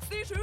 67 0.00 0.34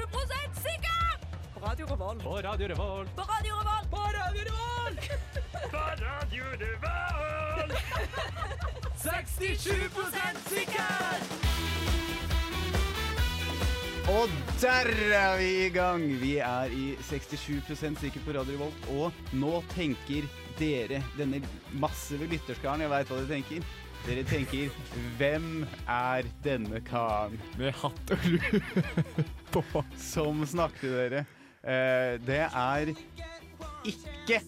sikker! 0.54 1.18
På 1.54 1.66
Radio 1.66 1.86
Revolt. 1.86 2.24
På 2.24 2.30
Radio 2.30 2.68
Revolt. 2.68 3.16
På 3.16 3.22
Radio 3.22 3.54
Revolt. 3.56 3.90
På 3.92 3.98
Radio 3.98 4.44
Revolt. 4.50 5.10
På 5.72 5.78
Radio 5.78 6.44
Revolt. 6.62 7.74
67% 9.06 10.50
sikker! 10.50 11.18
Og 14.10 14.30
der 14.62 14.92
er 15.14 15.38
vi 15.38 15.66
i 15.66 15.70
gang! 15.70 16.06
Vi 16.22 16.38
er 16.38 16.66
i 16.66 16.96
67% 17.02 18.00
sikker 18.00 18.22
på 18.26 18.32
Radio 18.38 18.54
Revolt, 18.54 18.90
og 18.90 19.12
nå 19.34 19.64
tenker 19.74 20.30
dere, 20.60 21.02
denne 21.18 21.42
massive 21.74 22.30
lytterskaren, 22.30 22.82
jeg 22.86 22.94
veit 22.94 23.10
hva 23.10 23.18
dere 23.24 23.34
tenker. 23.40 23.66
Dere 24.06 24.24
tenker 24.24 24.70
'Hvem 25.18 25.66
er 25.88 26.24
denne 26.44 26.80
karen?' 26.82 27.40
Med 27.58 27.72
hatt 27.82 28.12
og 28.12 28.18
lue 28.26 28.62
på. 29.52 29.84
som 29.98 30.46
snakket 30.46 30.80
til 30.80 30.96
dere. 30.96 31.26
Eh, 31.64 32.18
det 32.26 32.40
er 32.48 32.94
ikke 33.86 34.42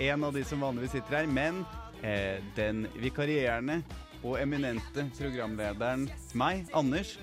en 0.00 0.24
av 0.24 0.34
de 0.34 0.44
som 0.44 0.60
vanligvis 0.60 0.96
sitter 0.98 1.20
her, 1.20 1.26
men 1.26 1.64
eh, 2.02 2.42
den 2.56 2.86
vikarierende 3.00 3.82
og 4.24 4.40
eminente 4.42 5.06
programlederen 5.18 6.08
meg, 6.34 6.66
Anders. 6.74 7.18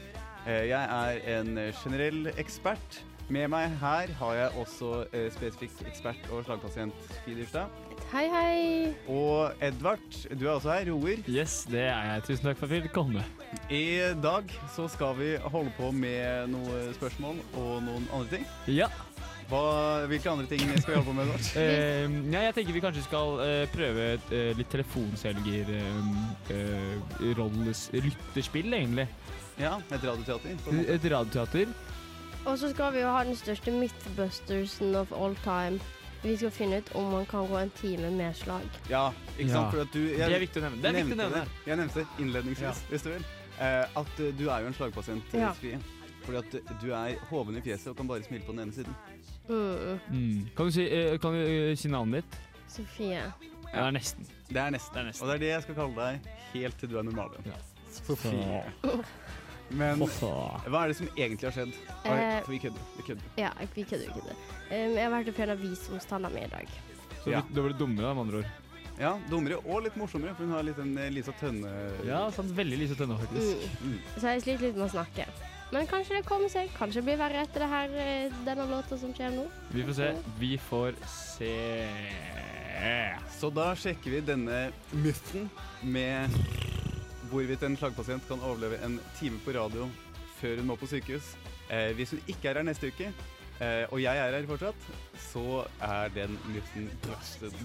Eh, 0.47 0.69
jeg 0.69 0.83
er 0.83 1.39
en 1.39 1.57
generell 1.83 2.31
ekspert. 2.37 3.03
Med 3.29 3.47
meg 3.47 3.69
her 3.79 4.11
har 4.19 4.33
jeg 4.35 4.55
også 4.59 5.05
eh, 5.13 5.29
spesifikt 5.31 5.83
ekspert 5.87 6.25
og 6.31 6.43
slagpasient 6.45 6.93
Fie 7.23 7.35
Dyrstad. 7.37 7.71
Hei, 8.11 8.27
hei. 8.29 8.93
Og 9.09 9.53
Edvard, 9.63 10.03
du 10.37 10.43
er 10.45 10.51
også 10.53 10.69
her, 10.73 10.89
roer. 10.93 11.23
Yes, 11.29 11.63
det 11.69 11.81
er 11.87 12.03
jeg. 12.11 12.23
Tusen 12.27 12.45
takk 12.49 12.59
for 12.59 12.67
at 12.69 12.75
jeg 12.75 12.85
fikk 12.85 12.93
komme. 12.95 13.23
I 13.73 14.11
dag 14.21 14.51
så 14.75 14.85
skal 14.91 15.15
vi 15.17 15.31
holde 15.41 15.73
på 15.77 15.89
med 15.95 16.51
noen 16.53 16.91
spørsmål 16.97 17.39
og 17.61 17.71
noen 17.87 18.05
andre 18.13 18.35
ting. 18.35 18.45
Ja. 18.69 18.89
Hva, 19.49 19.63
hvilke 20.09 20.29
andre 20.31 20.45
ting 20.49 20.61
skal 20.77 20.93
vi 20.93 20.99
holde 20.99 21.07
på 21.09 21.15
med, 21.17 21.25
Edvard? 21.25 21.49
Eh, 21.63 22.19
ja, 22.33 22.43
jeg 22.47 22.55
tenker 22.59 22.77
vi 22.77 22.83
kanskje 22.85 23.05
skal 23.07 23.41
eh, 23.47 23.63
prøve 23.73 24.05
et, 24.17 24.29
eh, 24.33 24.51
litt 24.59 24.69
telefonselger 24.73 25.73
eh, 25.79 26.13
eh, 26.53 27.25
rolles 27.39 27.87
lytterspill, 27.97 28.69
egentlig. 28.77 29.07
Ja, 29.61 29.75
et 29.93 30.05
radioteater. 30.05 30.55
Et 30.85 31.09
radioteater. 31.13 31.73
Og 32.43 32.57
så 32.59 32.69
skal 32.73 32.93
vi 32.93 33.01
jo 33.03 33.11
ha 33.13 33.21
den 33.25 33.37
største 33.39 33.71
mythbustersen 33.73 34.95
of 34.99 35.13
all 35.15 35.35
time. 35.45 35.81
Vi 36.23 36.35
skal 36.37 36.51
finne 36.55 36.77
ut 36.79 36.91
om 36.95 37.09
man 37.11 37.25
kan 37.25 37.47
gå 37.49 37.57
en 37.59 37.69
time 37.75 38.09
med 38.11 38.35
slag. 38.35 38.61
Ja, 38.89 39.09
ikke 39.37 39.49
sant? 39.51 39.65
Ja. 39.65 39.69
For 39.73 39.81
at 39.81 39.93
du, 39.93 39.99
Det 40.07 40.21
er 40.23 40.39
viktig 40.39 40.61
å 40.61 40.63
nevne. 40.69 40.81
Det 40.81 40.89
er 40.89 40.93
viktig 41.01 41.17
å 41.17 41.19
nevne. 41.19 41.41
det. 41.43 41.67
Jeg 41.67 41.77
nevnte 41.81 42.05
innledningsvis, 42.19 42.61
Ja. 42.63 42.89
hvis 42.89 43.03
du 43.03 43.09
vil. 43.09 43.25
Eh, 43.59 43.97
at 44.01 44.19
eh, 44.19 44.31
du 44.39 44.45
er 44.49 44.59
jo 44.63 44.67
en 44.67 44.73
slagpasient, 44.73 45.33
Ja. 45.33 45.39
ja. 45.39 45.53
Sofie. 45.53 45.79
Fordi 46.23 46.37
at 46.37 46.55
eh, 46.55 46.73
du 46.81 46.91
er 46.95 47.15
hoven 47.29 47.57
i 47.57 47.61
fjeset 47.61 47.87
og 47.91 47.97
kan 47.97 48.07
bare 48.07 48.23
smile 48.23 48.43
på 48.47 48.51
den 48.55 48.59
ene 48.59 48.73
siden. 48.73 48.95
Mm. 49.49 49.99
Mm. 50.09 50.47
Kan 50.55 50.65
du 50.65 50.71
si, 50.71 50.85
eh, 50.87 51.17
kan 51.19 51.33
du, 51.33 51.39
eh, 51.43 51.75
si 51.75 51.87
navnet 51.91 52.23
ditt? 52.23 52.39
Sofie. 52.67 53.19
Ja, 53.19 53.31
det 53.73 53.87
er 53.87 53.91
nesten. 53.91 54.25
Det 54.47 54.57
er 54.57 54.69
nesten. 54.71 54.93
Det 54.93 55.01
er 55.01 55.05
nesten. 55.09 55.23
Og 55.23 55.27
det 55.27 55.35
er 55.35 55.39
det 55.43 55.51
jeg 55.51 55.61
skal 55.63 55.75
kalle 55.75 55.95
deg 55.95 56.19
helt 56.53 56.77
til 56.79 56.89
du 56.89 56.97
er 56.97 57.03
normal 57.03 57.29
igjen. 57.35 57.51
Ja. 57.51 57.59
Sofie. 57.91 58.63
Men 59.69 59.99
hva 59.99 60.83
er 60.83 60.91
det 60.91 60.97
som 60.97 61.07
egentlig 61.15 61.47
har 61.49 61.55
skjedd? 61.55 61.77
Eh, 62.05 62.41
For 62.43 62.51
vi 62.51 62.59
kødder. 62.59 62.89
Vi 62.97 63.05
kødder. 63.07 63.29
Ja, 63.39 63.51
vi 63.75 63.83
kødder 63.83 64.09
ikke 64.09 64.25
det. 64.27 64.35
Um, 64.69 64.97
jeg 64.97 65.03
har 65.03 65.13
vært 65.15 65.31
og 65.31 65.35
fjerna 65.39 65.55
visdomstanna 65.61 66.29
mi 66.33 66.43
i 66.43 66.51
dag. 66.51 66.67
Så 67.23 67.31
Ja. 67.31 67.41
du, 67.47 67.55
du 67.55 67.63
blitt 67.67 67.79
dummere, 67.79 68.13
med 68.13 68.21
andre 68.27 68.37
ord. 68.43 68.51
Ja, 68.99 69.15
dummere 69.29 69.57
og 69.65 69.81
litt 69.87 69.95
morsommere, 69.97 70.35
for 70.35 70.45
hun 70.45 70.53
har 70.53 70.61
litt 70.67 70.77
en 70.77 70.91
eh, 71.01 71.09
Lisa 71.09 71.33
Tønne 71.39 71.71
Ja, 72.05 72.29
sant. 72.31 72.51
Veldig 72.53 72.77
Lise 72.83 72.95
Tønne, 72.99 73.17
faktisk. 73.17 73.65
Mm. 73.81 73.93
Mm. 73.95 73.99
Så 74.19 74.27
jeg 74.35 74.43
sliter 74.45 74.67
litt 74.67 74.77
med 74.77 74.85
å 74.85 74.93
snakke. 74.93 75.25
Men 75.73 75.87
kanskje 75.89 76.19
det 76.19 76.25
kommer 76.27 76.51
seg. 76.53 76.69
Kanskje 76.77 77.01
det 77.01 77.05
blir 77.07 77.17
verre 77.17 77.41
etter 77.47 77.63
det 77.63 77.69
her, 77.71 77.95
eh, 78.03 78.35
denne 78.45 78.67
låta 78.69 78.97
som 78.99 79.13
skjer 79.17 79.33
nå. 79.33 79.47
Vi 79.73 79.83
får 79.87 79.93
se. 79.97 80.11
Vi 80.37 80.51
får 80.69 80.93
se. 81.09 81.55
Så 83.39 83.49
da 83.49 83.71
sjekker 83.75 84.11
vi 84.11 84.19
denne 84.21 84.67
muffen 84.91 85.49
med 85.81 86.29
hvorvidt 87.33 87.63
en 87.65 87.77
slagpasient 87.79 88.25
kan 88.29 88.41
overleve 88.45 88.77
en 88.85 88.99
time 89.19 89.39
på 89.45 89.55
radio 89.55 89.87
før 90.39 90.59
hun 90.59 90.69
må 90.69 90.77
på 90.79 90.89
sykehus. 90.91 91.33
Eh, 91.71 91.93
hvis 91.97 92.13
hun 92.13 92.21
ikke 92.29 92.51
er 92.51 92.59
her 92.59 92.67
neste 92.67 92.91
uke, 92.91 93.09
eh, 93.63 93.85
og 93.89 94.01
jeg 94.03 94.19
er 94.19 94.35
her 94.35 94.47
fortsatt, 94.49 94.87
så 95.31 95.63
er 95.81 96.13
den 96.13 96.35
mythen 96.51 96.89
busted. 97.05 97.55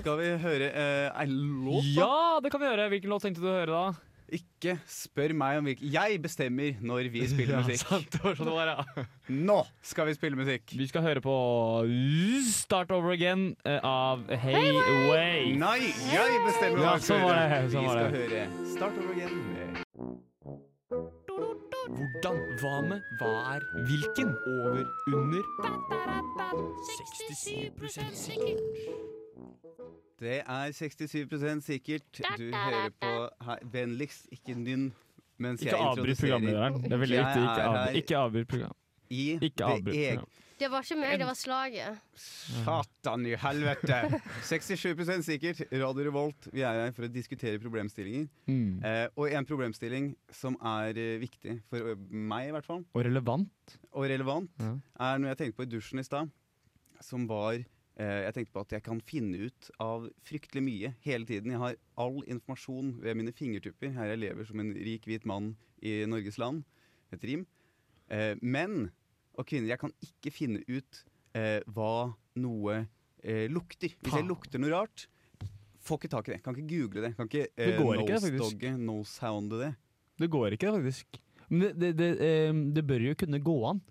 Skal 0.00 0.18
vi 0.22 0.32
høre 0.42 0.72
eh, 0.72 1.20
ei 1.22 1.28
låt, 1.30 1.92
da? 1.92 2.00
Ja, 2.00 2.40
det 2.42 2.52
kan 2.54 2.62
vi 2.62 2.70
gjøre. 2.70 2.88
Hvilken 2.94 3.14
låt 3.14 3.26
tenkte 3.28 3.44
du 3.44 3.50
å 3.52 3.56
høre, 3.60 3.70
da? 3.76 4.05
Ikke 4.34 4.72
spør 4.90 5.30
meg 5.38 5.58
om 5.60 5.68
hvilken 5.68 5.86
Jeg 5.92 6.16
bestemmer 6.24 6.80
når 6.82 7.06
vi 7.14 7.20
spiller 7.30 7.60
musikk. 7.62 7.78
Ja, 7.84 7.90
sant, 7.92 8.08
det 8.10 8.22
var 8.24 8.34
sånn 8.38 8.48
det 8.50 8.54
var, 8.56 8.70
ja. 8.72 9.04
Nå 9.46 9.58
skal 9.86 10.08
vi 10.10 10.14
spille 10.16 10.38
musikk! 10.40 10.64
Vi 10.74 10.86
skal 10.90 11.04
høre 11.06 11.22
på 11.22 11.36
Start 12.50 12.90
Over 12.96 13.14
Again 13.14 13.44
eh, 13.64 13.78
av 13.86 14.24
Hey 14.42 14.72
Way. 15.06 15.54
Nei, 15.60 15.78
jeg 16.10 16.40
bestemmer 16.46 16.82
Ja, 16.82 16.90
hva 16.90 16.96
vi 16.98 17.06
skal 17.06 17.14
sånn 17.14 17.22
var 17.22 17.34
det, 17.38 17.60
sånn 17.70 17.82
Vi 17.82 17.86
var 17.86 17.94
skal 17.94 18.10
det. 18.10 18.18
høre 18.18 18.42
Start 18.74 18.98
over 18.98 19.12
again 19.14 19.36
med 19.54 19.84
Hvordan? 21.96 22.36
Hva 22.60 22.74
med? 22.82 23.00
Hva 23.20 23.30
er? 23.54 23.62
Hvilken? 23.88 24.34
Over? 24.58 24.84
Under? 25.14 25.42
67 26.96 28.10
sikkert. 28.16 29.15
Det 30.20 30.38
er 30.40 30.72
67% 30.72 31.60
sikkert. 31.66 32.22
Du 32.38 32.46
hører 32.48 32.88
på 33.00 33.12
her. 33.44 33.58
Vennligst 33.72 34.30
ikke 34.32 34.56
nynn 34.56 34.88
mens 35.38 35.60
Ikke 35.60 35.74
jeg 35.74 35.84
avbryt 35.90 36.16
programlederen. 36.22 36.80
Det 36.82 36.92
er 36.96 37.02
veldig 37.02 37.20
viktig. 37.20 37.44
Ikke 37.44 37.68
er 37.76 38.00
ikke 38.00 38.18
avbryt 38.22 38.48
program. 38.48 38.76
Ikke 39.12 39.50
det 39.52 39.66
avbryt 39.68 39.94
program. 39.94 40.28
Det 40.56 40.70
var 40.72 40.86
ikke 40.86 40.96
meg, 40.96 41.18
det 41.20 41.26
var 41.28 41.36
slaget. 41.36 41.98
Satan 42.16 43.26
i 43.28 43.34
helvete! 43.36 43.98
67% 44.48 45.26
sikkert. 45.26 45.60
Radio 45.68 46.06
Revolt. 46.08 46.48
Vi 46.48 46.62
er 46.64 46.78
her 46.86 46.94
for 46.96 47.04
å 47.04 47.10
diskutere 47.12 47.60
problemstillinger. 47.60 48.24
Mm. 48.48 48.78
Eh, 48.80 49.02
og 49.20 49.34
en 49.36 49.44
problemstilling 49.50 50.08
som 50.32 50.56
er 50.64 50.96
eh, 50.96 51.18
viktig, 51.20 51.58
for 51.68 51.92
eh, 51.92 52.00
meg 52.08 52.48
i 52.48 52.54
hvert 52.56 52.64
fall, 52.70 52.80
Og 52.96 53.04
relevant. 53.04 53.76
og 53.92 54.08
relevant, 54.08 54.48
Ja. 54.64 54.72
er 55.10 55.20
noe 55.20 55.34
jeg 55.34 55.42
tenkte 55.42 55.60
på 55.60 55.68
i 55.68 55.72
dusjen 55.76 56.00
i 56.00 56.06
stad, 56.08 56.32
som 57.04 57.28
var 57.28 57.60
Jeg 57.96 58.34
tenkte 58.36 58.52
på 58.52 58.60
at 58.60 58.72
jeg 58.74 58.84
kan 58.84 58.98
finne 59.08 59.46
ut 59.48 59.68
av 59.80 60.02
fryktelig 60.28 60.60
mye 60.60 60.90
hele 61.00 61.24
tiden. 61.24 61.54
Jeg 61.54 61.62
har 61.62 61.78
all 61.96 62.18
informasjon 62.26 62.90
ved 63.00 63.16
mine 63.16 63.32
fingertupper. 63.32 63.94
Her 63.94 64.10
jeg 64.12 64.20
lever 64.20 64.44
som 64.44 64.60
en 64.60 64.74
rik, 64.76 65.06
hvit 65.08 65.24
mann 65.24 65.54
i 65.80 66.02
Norges 66.04 66.36
land. 66.36 66.60
Et 67.16 67.24
rim. 67.24 67.46
Men, 68.10 68.42
menn 68.44 68.76
og 69.36 69.48
kvinner, 69.48 69.72
jeg 69.72 69.80
kan 69.80 69.92
ikke 70.04 70.32
finne 70.32 70.62
ut 70.68 71.02
eh, 71.36 71.60
hva 71.72 72.12
noe 72.40 72.78
eh, 73.22 73.46
lukter. 73.52 73.92
Hvis 74.00 74.16
jeg 74.16 74.28
lukter 74.28 74.62
noe 74.62 74.72
rart, 74.72 75.06
får 75.86 76.00
ikke 76.00 76.12
tak 76.14 76.30
i 76.30 76.34
det. 76.34 76.40
Kan 76.44 76.56
ikke 76.56 76.70
google 76.72 77.04
det. 77.06 77.12
Kan 77.18 77.30
ikke 77.30 77.48
eh, 77.54 77.80
nosedogge, 78.80 79.60
det. 79.62 79.72
Det 80.16 80.30
går 80.32 80.56
ikke, 80.56 80.72
faktisk. 80.78 81.20
Men 81.48 81.68
det, 81.68 81.74
det, 81.80 81.92
det, 82.00 82.10
eh, 82.24 82.62
det 82.76 82.86
bør 82.86 83.10
jo 83.10 83.18
kunne 83.20 83.42
gå 83.44 83.58
an. 83.70 83.82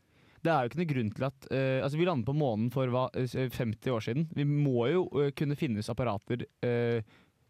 Det 0.45 0.53
er 0.53 0.61
jo 0.61 0.69
ikke 0.69 0.81
noe 0.81 0.89
grunn 0.91 1.13
til 1.15 1.25
at 1.25 1.47
uh, 1.49 1.77
Altså, 1.83 1.99
vi 1.99 2.07
landet 2.07 2.27
på 2.27 2.35
månen 2.37 2.67
for 2.73 2.91
hva, 2.93 3.05
eh, 3.17 3.37
50 3.49 3.93
år 3.95 4.03
siden. 4.05 4.27
Vi 4.37 4.45
må 4.45 4.89
jo 4.91 5.05
uh, 5.15 5.29
kunne 5.37 5.57
finnes 5.57 5.89
apparater, 5.89 6.45
uh, 6.65 6.99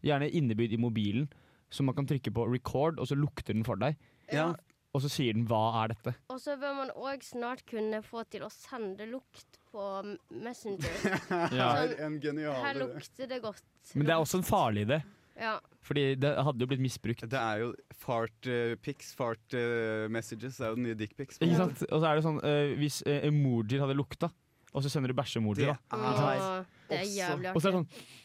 gjerne 0.06 0.30
innebygd 0.32 0.76
i 0.76 0.80
mobilen, 0.80 1.26
som 1.72 1.88
man 1.90 1.96
kan 1.96 2.08
trykke 2.08 2.32
på 2.32 2.46
record, 2.48 3.00
og 3.02 3.10
så 3.10 3.18
lukter 3.18 3.52
den 3.56 3.66
for 3.66 3.80
deg. 3.80 3.98
Ja, 4.32 4.54
Og 4.96 5.02
så 5.04 5.10
sier 5.12 5.34
den 5.36 5.44
'hva 5.44 5.84
er 5.84 5.92
dette'? 5.92 6.14
Og 6.32 6.38
så 6.40 6.54
bør 6.56 6.72
man 6.78 6.90
òg 6.96 7.20
snart 7.20 7.66
kunne 7.68 8.00
få 8.00 8.24
til 8.32 8.46
å 8.46 8.48
sende 8.48 9.04
lukt 9.10 9.58
på 9.68 10.16
Messenger. 10.30 10.88
Ja. 11.52 11.84
sånn, 11.84 12.40
Her 12.40 12.78
lukter 12.80 13.28
det 13.28 13.42
godt. 13.42 13.62
Men 13.94 14.06
det 14.06 14.14
er 14.14 14.22
også 14.24 14.40
en 14.40 14.48
farlig 14.48 14.86
idé, 14.86 15.02
Ja. 15.36 15.54
Fordi 15.86 16.04
det 16.18 16.32
hadde 16.46 16.64
jo 16.64 16.68
blitt 16.70 16.82
misbrukt. 16.82 17.24
Det 17.30 17.38
er 17.40 17.62
jo 17.62 17.70
fart 18.00 18.48
uh, 18.50 18.74
pics, 18.82 19.12
fart 19.18 19.56
uh, 19.56 20.06
messages. 20.12 20.58
Det 20.58 20.64
er 20.66 20.72
jo 20.72 20.78
den 20.80 20.88
nye 20.88 20.98
dickpics. 20.98 21.40
Ikke 21.44 21.60
sant? 21.60 21.84
Og 21.90 22.00
så 22.02 22.10
er 22.10 22.18
det 22.18 22.26
sånn 22.26 22.40
uh, 22.42 22.74
hvis 22.80 23.02
uh, 23.06 23.18
emojier 23.28 23.84
hadde 23.84 23.96
lukta, 23.98 24.32
og 24.72 24.84
så 24.84 24.92
sender 24.92 25.12
du 25.12 25.16
bæsjeemoji, 25.18 25.66
Det 25.66 25.72
da. 25.72 25.76
er 25.96 26.64
det 26.90 27.00
er 27.00 27.04
jævlig 27.04 27.20
jævlig 27.20 27.52
Og 27.54 27.62
så 27.62 27.68
er 27.68 27.76
det 27.76 27.82
artig. 27.82 27.98
sånn 28.00 28.24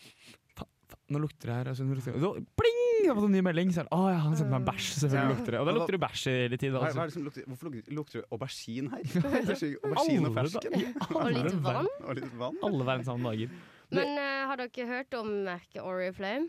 Nå 1.12 1.20
lukter 1.20 1.50
det 1.50 1.56
her. 1.58 1.68
Altså, 1.72 1.84
nå 1.84 1.96
lukter 1.98 2.14
det. 2.16 2.22
Så, 2.24 2.30
pling! 2.56 2.78
Jeg 3.02 3.10
har 3.10 3.18
fått 3.18 3.26
en 3.28 3.34
ny 3.36 3.42
melding. 3.44 3.72
Så 3.76 3.82
er 3.82 3.88
det, 3.88 3.98
å 3.98 4.06
ja, 4.08 4.20
han 4.24 4.36
sendte 4.40 4.54
meg 4.54 4.68
bæsj. 4.70 4.88
Selvfølgelig 5.02 5.26
Ja. 5.26 5.34
lukter 5.34 5.52
det. 5.52 5.60
Og 5.60 5.68
da 5.68 5.74
lukter 5.76 5.98
det 5.98 6.02
bæsj 6.06 6.24
hele 6.32 6.60
tiden. 6.62 6.72
Hva, 6.76 6.80
hva 6.80 6.88
Altså. 6.88 7.02
er 7.02 7.10
det 7.10 7.16
som 7.16 7.26
lukter, 7.26 7.44
hvorfor 7.52 7.66
lukter, 7.98 8.22
det 8.22 8.30
aubergine 8.32 8.90
her? 8.92 9.04
Aubergine 9.84 10.30
og 10.30 10.38
fersken? 10.40 10.72
Og 11.20 11.32
litt 11.36 11.60
vann. 11.66 11.92
Og 12.08 12.16
litt 12.16 12.34
vann? 12.40 12.60
Alle 12.64 12.88
verdens 12.88 13.12
andre 13.12 13.34
dager. 13.34 13.50
Men 13.92 14.14
uh, 14.16 14.48
har 14.48 14.62
dere 14.62 14.88
hørt 14.88 15.20
om 15.20 15.32
merket 15.50 15.84
Oriflame? 15.84 16.48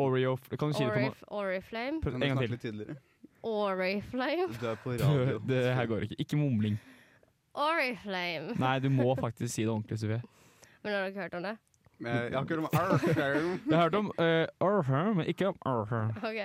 Oreo 0.00 0.36
Kan 0.58 0.72
du 0.72 0.76
si 0.76 0.84
det 0.84 0.92
på 0.92 1.00
Orif, 1.06 1.22
Oriflame? 1.28 2.00
Prøv 2.04 2.14
en 2.16 2.20
gang 2.24 2.60
til. 2.60 2.74
litt? 2.82 2.92
Oriflame? 3.42 4.48
Du 4.60 4.66
er 4.70 4.78
på 4.84 4.94
radio. 5.00 5.38
Det 5.48 5.62
her 5.74 5.86
går 5.90 6.06
ikke. 6.08 6.18
Ikke 6.24 6.36
mumling. 6.40 6.78
Oriflame. 7.54 8.54
Nei, 8.60 8.76
du 8.82 8.88
må 8.94 9.14
faktisk 9.18 9.54
si 9.54 9.62
det 9.66 9.72
ordentlig, 9.72 9.98
Sofie. 9.98 10.20
Men 10.84 10.92
har 10.94 11.08
dere 11.10 11.22
hørt 11.24 11.34
om 11.34 11.42
det? 11.48 11.56
Eh, 12.00 12.30
Jeg 12.30 12.32
har 12.32 12.44
ikke 12.46 12.56
hørt 12.56 12.62
om 12.62 12.68
Arfam. 12.80 13.08
Jeg 13.68 13.76
har 13.76 13.82
hørt 13.82 13.96
om 13.98 14.06
uh, 14.16 14.46
Arthur, 14.64 15.14
men 15.18 15.26
ikke 15.28 15.48
om 15.50 15.56
Arthur. 15.68 16.06
Ok, 16.24 16.38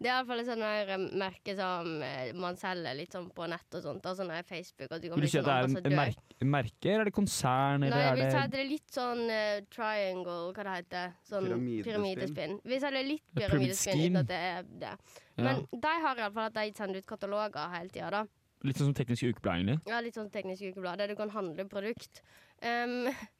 Det 0.00 0.08
er 0.08 0.12
iallfall 0.12 0.42
et 0.42 0.48
sånt 0.48 0.64
eh, 0.66 0.94
merke 1.22 1.54
som 1.58 1.90
eh, 2.02 2.32
man 2.34 2.58
selger 2.58 2.96
litt 2.98 3.14
sånn 3.14 3.28
på 3.36 3.46
nett 3.50 3.78
og 3.78 3.84
sånt. 3.84 4.08
Og 4.10 4.18
sånn 4.18 4.32
er 4.34 4.46
Facebook. 4.48 4.90
og 4.90 5.02
du 5.02 5.08
kan 5.08 5.20
Vil 5.20 5.28
du 5.28 5.30
si 5.30 5.38
at 5.38 5.46
sånn 5.46 5.76
det 5.76 5.84
er 5.84 5.92
en, 5.92 5.98
merke, 6.00 6.48
merke, 6.56 6.88
eller 6.90 7.04
er 7.04 7.10
det 7.10 7.14
konsern, 7.16 7.84
Nei, 7.84 7.90
eller 7.90 8.02
jeg 8.02 8.10
er 8.10 8.18
vil 8.20 8.32
si 8.34 8.40
at 8.40 8.54
det 8.56 8.62
er 8.64 8.70
litt 8.72 8.96
sånn 8.98 9.22
uh, 9.30 9.60
triangle, 9.76 10.38
hva 10.56 10.66
det 10.66 10.74
heter. 10.80 11.14
Sånn 11.30 11.52
Pyramidespinn. 11.86 12.58
Vi 12.66 12.80
selger 12.82 13.06
litt 13.12 13.38
pyramidespinn 13.38 14.02
uten 14.08 14.22
at 14.24 14.32
det 14.32 14.40
er 14.50 14.66
det. 14.86 14.96
ja. 15.36 15.46
Men 15.46 15.62
de 15.70 15.94
har 16.06 16.24
iallfall 16.24 16.50
at 16.50 16.58
de 16.58 16.66
sender 16.74 17.04
ut 17.04 17.08
kataloger 17.14 17.70
hele 17.76 17.94
tida, 17.94 18.10
da. 18.10 18.24
Litt 18.66 18.78
sånn 18.80 18.88
som 18.90 18.96
Teknisk 18.96 19.28
Ukeblad, 19.28 19.60
egentlig. 19.60 19.78
Ja, 19.86 19.98
litt 20.02 20.16
sånn 20.16 20.30
teknisk 20.32 20.64
ukeblad, 20.70 20.98
der 20.98 21.12
du 21.12 21.16
kan 21.18 21.30
handle 21.30 21.66
produkt. 21.70 22.22
Um, 22.64 23.04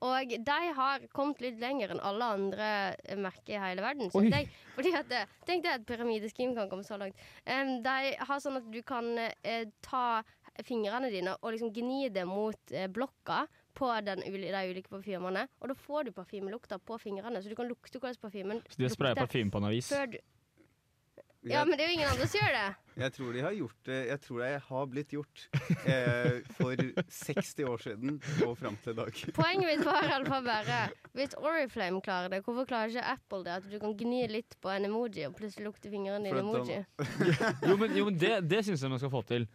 og 0.00 0.30
de 0.32 0.58
har 0.76 1.02
kommet 1.12 1.40
litt 1.44 1.58
lenger 1.60 1.92
enn 1.92 2.00
alle 2.00 2.28
andre 2.36 2.68
eh, 3.04 3.18
merker 3.20 3.56
i 3.56 3.60
hele 3.60 3.84
verden, 3.84 4.08
synes 4.14 4.32
jeg. 4.32 4.48
Fordi 4.76 4.92
at 4.96 5.14
Tenk 5.46 5.64
deg 5.66 5.72
at 5.74 5.86
pyramideskim 5.88 6.54
kan 6.56 6.70
komme 6.70 6.86
så 6.86 6.96
langt. 7.00 7.18
Um, 7.44 7.82
de 7.84 8.14
har 8.16 8.40
sånn 8.40 8.56
at 8.60 8.68
du 8.72 8.80
kan 8.86 9.10
uh, 9.18 9.64
ta 9.84 10.04
fingrene 10.66 11.10
dine 11.12 11.34
og 11.40 11.52
liksom 11.52 11.72
gni 11.74 12.08
det 12.12 12.24
mot 12.28 12.74
uh, 12.74 12.86
blokka 12.92 13.42
på 13.76 13.90
den, 14.04 14.24
uli- 14.28 14.50
de 14.52 14.64
ulike 14.72 14.90
parfymene. 14.92 15.46
Og 15.60 15.70
da 15.72 15.76
får 15.76 16.08
du 16.08 16.12
parfymelukta 16.16 16.80
på 16.80 16.98
fingrene, 17.00 17.42
så 17.42 17.52
du 17.52 17.56
kan 17.58 17.68
lukte 17.68 18.00
hvordan 18.00 18.20
parfymen 18.20 18.64
Så 18.68 18.80
de 18.80 18.88
har 18.88 18.94
spraya 18.96 19.18
parfyme 19.20 19.52
på 19.52 19.60
en 19.60 19.68
avis. 19.70 19.88
du 19.88 20.18
Ja, 21.48 21.64
men 21.64 21.78
det 21.78 21.84
er 21.84 21.88
jo 21.92 21.98
ingen 22.00 22.08
andre 22.10 22.26
som 22.28 22.40
gjør 22.40 22.56
det. 22.56 22.66
Jeg 23.00 23.14
tror 23.16 23.32
de 23.34 23.44
har 23.44 23.54
gjort 23.56 23.88
det 23.88 23.98
Jeg 24.10 24.20
tror 24.24 24.42
det 24.42 24.50
har 24.66 24.88
blitt 24.92 25.14
gjort 25.14 25.44
eh, 25.88 26.40
for 26.58 26.82
60 27.08 27.64
år 27.70 27.84
siden 27.84 28.18
og 28.46 28.54
fram 28.60 28.76
til 28.84 28.94
i 28.94 28.98
dag. 29.00 29.22
Poenget 29.40 29.70
mitt 29.70 29.86
var 29.86 30.06
i 30.06 30.12
alle 30.18 30.28
fall 30.28 30.44
bare 30.46 30.80
Hvis 31.16 31.36
Oriflame 31.40 32.02
klarer 32.04 32.32
det, 32.32 32.42
hvorfor 32.46 32.68
klarer 32.68 32.92
ikke 32.92 33.06
Apple 33.14 33.42
det? 33.46 33.56
At 33.60 33.70
du 33.72 33.78
kan 33.82 33.96
gni 33.98 34.22
litt 34.30 34.58
på 34.60 34.72
en 34.72 34.88
emoji, 34.90 35.24
og 35.28 35.36
plutselig 35.38 35.70
lukter 35.70 35.92
fingrene 35.92 36.22
dine 36.28 36.44
emoji. 36.44 36.80
Jo, 37.70 37.76
men, 37.80 37.96
jo, 37.96 38.06
men 38.08 38.20
det, 38.20 38.36
det 38.50 38.64
syns 38.66 38.84
jeg 38.84 38.92
man 38.92 39.02
skal 39.02 39.12
få 39.12 39.22
til. 39.28 39.46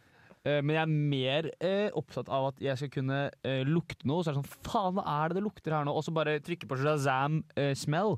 Eh, 0.45 0.61
men 0.61 0.75
jeg 0.75 0.81
er 0.83 0.95
mer 1.13 1.49
eh, 1.57 1.87
opptatt 1.97 2.29
av 2.33 2.51
at 2.51 2.63
jeg 2.63 2.77
skal 2.81 2.91
kunne 2.93 3.19
eh, 3.45 3.61
lukte 3.67 4.07
noe. 4.07 4.23
Så 4.23 4.31
er 4.31 4.37
det 4.37 4.43
sånn 4.43 4.65
Faen, 4.67 4.97
hva 4.97 5.05
er 5.19 5.31
det 5.31 5.39
det 5.39 5.45
lukter 5.47 5.75
her 5.77 5.87
nå? 5.87 5.93
Og 5.95 6.05
så 6.05 6.13
bare 6.15 6.37
trykker 6.45 6.69
på 6.69 6.79
Shazam 6.81 7.41
eh, 7.57 7.73
smell, 7.77 8.17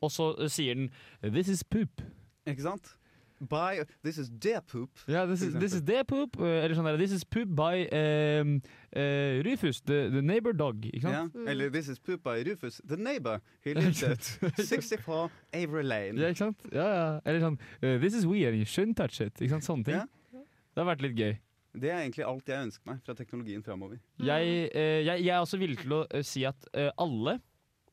og 0.00 0.12
så 0.12 0.32
eh, 0.36 0.52
sier 0.52 0.78
den 0.78 0.88
This 1.24 1.52
is 1.52 1.64
poop. 1.64 2.04
Ikke 2.48 2.64
sant? 2.64 2.94
By 3.40 3.84
This 4.02 4.18
is 4.18 4.30
their 4.40 4.60
poop. 4.60 4.90
Ja, 5.06 5.26
this 5.26 5.42
is, 5.42 5.54
this 5.54 5.74
is 5.74 5.82
their 5.82 6.04
poop. 6.04 6.38
eh, 6.40 6.64
eller 6.64 6.74
sånn 6.74 6.86
der 6.88 6.96
This 6.96 7.12
is 7.12 7.24
poop 7.24 7.50
by 7.56 7.84
um, 7.92 8.56
uh, 8.96 9.42
Rufus, 9.44 9.82
the, 9.84 10.08
the 10.12 10.22
neighbor 10.22 10.54
dog. 10.56 10.86
Ikke 10.88 11.02
sant? 11.04 11.34
Ja. 11.34 11.40
Mm. 11.42 11.48
Eller 11.52 11.70
This 11.70 11.88
is 11.92 11.98
poop 11.98 12.22
by 12.24 12.40
Rufus, 12.48 12.80
the 12.88 12.96
neighbor. 12.96 13.40
He 13.64 13.74
lives 13.78 14.02
at 14.02 14.22
64 14.56 15.28
Avery 15.52 15.84
Lane. 15.84 16.20
Ja, 16.20 16.32
ikke 16.32 16.46
sant? 16.46 16.68
Ja, 16.72 16.86
ja. 16.88 17.08
Eller 17.26 17.44
sånn 17.44 17.58
uh, 17.82 17.96
This 18.00 18.16
is 18.16 18.24
weird, 18.28 18.56
you 18.56 18.64
shouldn't 18.64 18.96
touch 18.96 19.20
it. 19.20 19.34
Ikke 19.40 19.56
sant? 19.58 19.68
Sånne 19.68 19.90
ting. 19.90 20.00
Ja. 20.00 20.44
Det 20.72 20.82
har 20.82 20.88
vært 20.94 21.04
litt 21.04 21.18
gøy. 21.18 21.34
Det 21.76 21.90
er 21.92 22.00
egentlig 22.00 22.24
alt 22.24 22.48
jeg 22.48 22.70
ønsker 22.70 22.88
meg 22.88 23.02
fra 23.04 23.12
teknologien 23.16 23.60
framover. 23.64 24.00
Jeg, 24.24 24.70
uh, 24.72 25.00
jeg, 25.04 25.26
jeg 25.26 25.34
er 25.34 25.42
også 25.42 25.60
villig 25.60 25.82
til 25.82 25.98
å 25.98 26.06
si 26.24 26.46
at 26.48 26.70
alle 26.96 27.36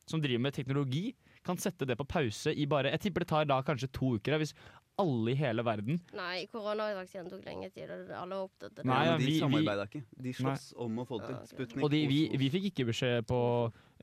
som 0.08 0.20
driver 0.20 0.42
med 0.44 0.56
teknologi, 0.56 1.14
kan 1.44 1.58
sette 1.60 1.86
det 1.88 1.96
på 2.00 2.06
pause 2.08 2.52
i 2.56 2.66
bare 2.68 2.92
Jeg 2.94 3.00
tipper 3.06 3.24
det 3.24 3.28
tar 3.28 3.48
da 3.48 3.60
kanskje 3.64 3.90
to 3.92 4.14
uker. 4.16 4.38
Hvis 4.40 4.54
alle 5.00 5.32
i 5.32 5.34
hele 5.38 5.64
verden 5.66 5.96
Nei, 6.14 6.44
koronavaksinen 6.52 7.30
tok 7.32 7.42
lenge 7.48 7.70
tid, 7.74 7.90
og 7.90 8.12
alle 8.14 8.36
var 8.38 8.44
opptatt 8.46 8.70
av 8.70 8.76
det. 8.78 8.84
Nei, 8.86 8.98
ja, 9.08 9.16
de 9.18 9.32
samarbeida 9.40 9.86
ikke. 9.88 10.02
De 10.26 10.32
sloss 10.38 10.68
om 10.84 11.00
å 11.02 11.06
få 11.08 11.18
det 11.22 11.30
til. 11.32 11.40
Sputnik 11.50 11.82
Og 11.86 11.90
de, 11.90 12.02
vi, 12.10 12.18
vi 12.38 12.50
fikk 12.54 12.68
ikke 12.70 12.86
beskjed 12.92 13.26
på, 13.26 13.40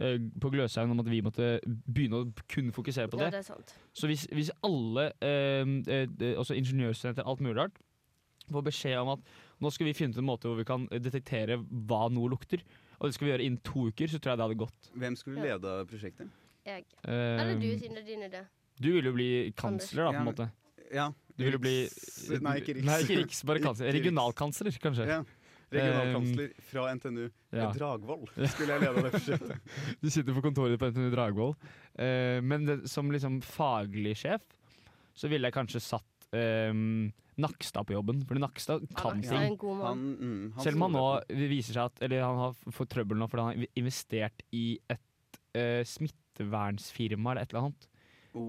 eh, 0.03 0.17
på 0.43 0.51
Gløshaugen 0.51 0.91
om 0.91 0.99
at 1.03 1.11
vi 1.13 1.21
måtte 1.23 1.47
begynne 1.65 2.19
å 2.25 2.27
kun 2.51 2.73
fokusere 2.75 3.07
på 3.11 3.21
Ja, 3.21 3.29
det. 3.29 3.31
det 3.38 3.41
er 3.45 3.47
sant. 3.53 3.73
Så 3.95 4.09
hvis, 4.11 4.27
hvis 4.35 4.51
alle, 4.67 5.07
eh, 5.23 5.63
eh, 5.88 6.53
ingeniørstudenter, 6.59 7.23
alt 7.23 7.39
mulig 7.39 7.55
rart, 7.61 7.79
får 8.51 8.63
beskjed 8.67 8.97
om 8.99 9.13
at 9.15 9.19
nå 9.63 9.69
skal 9.71 9.87
vi 9.87 9.94
finne 9.95 10.11
ut 10.11 10.19
en 10.19 10.27
måte 10.27 10.49
hvor 10.49 10.57
vi 10.59 10.67
kan 10.67 10.87
detektere 10.91 11.55
hva 11.87 12.09
noe 12.11 12.33
lukter, 12.33 12.59
og 12.99 13.07
det 13.07 13.15
skal 13.15 13.25
vi 13.29 13.31
gjøre 13.31 13.45
innen 13.47 13.61
to 13.63 13.87
uker, 13.87 14.11
så 14.11 14.19
tror 14.19 14.33
jeg 14.33 14.41
det 14.41 14.47
hadde 14.49 14.59
gått. 14.59 14.89
Hvem 14.99 15.15
skulle 15.15 15.45
lede 15.45 15.77
prosjektet? 15.87 16.27
Jeg. 16.67 16.83
Eller 17.07 17.55
du, 17.57 17.69
siden 17.79 17.95
det 17.95 18.03
er 18.03 18.09
din 18.11 18.25
idé. 18.27 18.41
du 18.81 18.91
ville 18.91 19.07
jo 19.09 19.15
bli 19.15 19.29
kansler, 19.57 20.03
da, 20.03 20.11
på 20.11 20.19
en 20.19 20.19
Ja, 20.19 20.27
måte. 20.27 20.49
Ja. 20.93 21.11
Du 21.38 21.45
ville 21.45 21.59
bli 21.61 21.75
Riks- 21.88 22.41
Nei, 22.43 22.57
ikke 22.61 22.75
Riks. 22.77 22.85
Nei, 22.88 22.97
ikke 23.05 23.19
Riks, 23.21 23.43
bare 23.47 23.61
kansler. 23.63 23.93
Regionalkansler, 23.95 24.75
kanskje. 24.83 25.07
Ja. 25.09 25.21
Regionalkansler 25.71 26.51
fra 26.67 26.88
NTNU. 26.95 27.29
Ja. 27.55 27.69
Dragvoll 27.75 28.27
skulle 28.51 28.75
jeg 28.75 28.83
lede 28.83 29.03
det 29.05 29.13
prosjektet. 29.15 29.79
Du 30.03 30.09
sitter 30.11 30.35
på 30.35 30.43
kontoret 30.43 30.79
på 30.79 30.89
NTNU 30.91 31.09
Dragvoll. 31.13 31.55
Eh, 31.95 32.39
men 32.43 32.67
det, 32.67 32.77
som 32.91 33.11
liksom 33.11 33.39
faglig 33.45 34.17
sjef, 34.19 34.43
så 35.15 35.31
ville 35.31 35.47
jeg 35.47 35.55
kanskje 35.55 35.83
satt 35.83 36.27
um, 36.35 37.09
Nakstad 37.41 37.87
på 37.87 37.95
jobben. 37.95 38.21
Fordi 38.27 38.44
Nakstad 38.44 38.83
kan 38.91 39.19
Nakstad 39.19 39.47
ting. 39.47 39.57
Han, 39.81 40.03
mm, 40.19 40.41
han 40.55 40.63
Selv 40.65 40.77
om 40.77 40.87
han 40.87 40.97
nå 40.99 41.05
viser 41.51 41.75
seg 41.75 41.87
at 41.87 42.03
Eller 42.05 42.23
han 42.23 42.39
har 42.39 42.75
fått 42.75 42.91
trøbbel 42.94 43.19
nå 43.19 43.27
fordi 43.31 43.45
han 43.47 43.63
har 43.63 43.79
investert 43.79 44.44
i 44.55 44.65
et 44.91 45.39
uh, 45.55 45.81
smittevernsfirma 45.87 47.33
eller 47.33 47.47
et 47.47 47.53
eller 47.53 47.67
annet, 47.67 47.87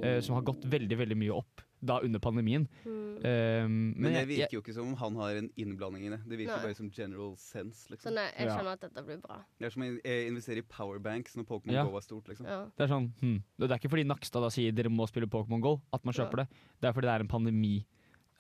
eh, 0.07 0.19
som 0.23 0.37
har 0.37 0.45
gått 0.47 0.67
veldig, 0.71 0.99
veldig 1.01 1.19
mye 1.19 1.35
opp 1.35 1.63
da 1.85 1.99
under 2.01 2.19
pandemien. 2.23 2.69
Mm. 2.85 3.17
Um, 3.23 3.23
men 3.23 3.95
Men 4.03 4.13
det 4.15 4.27
virker 4.29 4.41
jeg- 4.43 4.53
jo 4.53 4.61
ikke 4.63 4.75
som 4.75 4.89
om 4.89 4.95
han 4.97 5.17
har 5.17 5.37
en 5.37 5.51
innblanding 5.57 6.07
i 6.07 6.11
det. 6.11 6.21
Det 6.29 6.39
virker 6.39 6.57
Nei. 6.57 6.63
bare 6.67 6.75
som 6.75 6.91
general 6.91 7.37
sense. 7.37 7.87
Så 7.87 7.91
liksom. 7.91 8.15
nei, 8.15 8.29
jeg 8.39 8.47
Ja. 8.47 8.57
skjønner 8.59 8.73
at 8.73 8.81
dette 8.81 9.03
blir 9.05 9.21
bra. 9.21 9.37
Det 9.59 9.67
er 9.67 9.71
som 9.71 9.83
å 9.83 10.01
eh, 10.05 10.27
investere 10.29 10.59
i 10.59 10.63
powerbanks 10.63 11.35
når 11.37 11.45
Pokémon 11.45 11.73
Ja. 11.73 11.85
Go 11.85 11.91
var 11.91 12.01
stort. 12.01 12.29
liksom. 12.29 12.47
Ja. 12.47 12.65
Det 12.77 12.85
er 12.85 12.95
sånn, 12.95 13.13
hm. 13.21 13.43
Det 13.59 13.71
er 13.71 13.79
ikke 13.79 13.91
fordi 13.91 14.05
Nakstad 14.07 14.41
da 14.43 14.49
sier 14.49 14.73
dere 14.73 14.89
må 14.91 15.07
spille 15.09 15.27
Pokémon 15.27 15.61
GO 15.61 15.81
at 15.93 16.05
man 16.05 16.15
kjøper 16.15 16.37
det. 16.37 16.49
Det 16.81 16.89
er 16.89 16.93
fordi 16.93 17.07
det 17.07 17.15
er 17.15 17.21
en 17.21 17.29
pandemi 17.29 17.85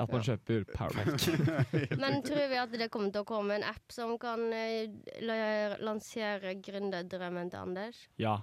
at 0.01 0.11
man 0.11 0.21
Ja. 0.23 0.35
kjøper 0.37 0.65
Powerbank. 0.75 1.99
Men 2.01 2.23
tror 2.23 2.49
vi 2.49 2.57
at 2.57 2.73
det 2.73 2.91
kommer 2.91 3.13
til 3.13 3.23
å 3.23 3.27
komme 3.27 3.51
en 3.55 3.63
app 3.65 3.91
som 3.93 4.17
kan 4.19 4.53
eh, 4.53 4.87
la- 5.21 5.77
lansere 5.79 6.55
gründerdrømmen 6.63 7.51
til 7.51 7.59
Anders? 7.59 8.09
ja. 8.19 8.39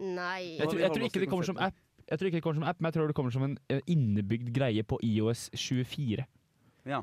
Nei. 0.00 0.58
Jeg 0.58 0.66
tror, 0.68 0.78
jeg 0.80 0.90
tror 0.90 1.04
ikke 1.06 1.20
det 1.20 1.28
kommer 1.30 1.44
som 1.46 1.56
app, 1.62 1.74
Jeg 2.08 2.18
tror 2.18 2.26
ikke 2.26 2.36
det 2.36 2.42
kommer 2.42 2.60
som 2.60 2.68
app, 2.68 2.80
men 2.80 2.86
jeg 2.86 2.94
tror 2.94 3.06
det 3.06 3.16
kommer 3.16 3.32
som 3.32 3.42
en 3.46 3.58
eh, 3.72 3.80
innebygd 3.86 4.52
greie 4.54 4.82
på 4.82 4.98
IOS 5.02 5.50
24. 5.56 6.24
Ja, 6.86 7.00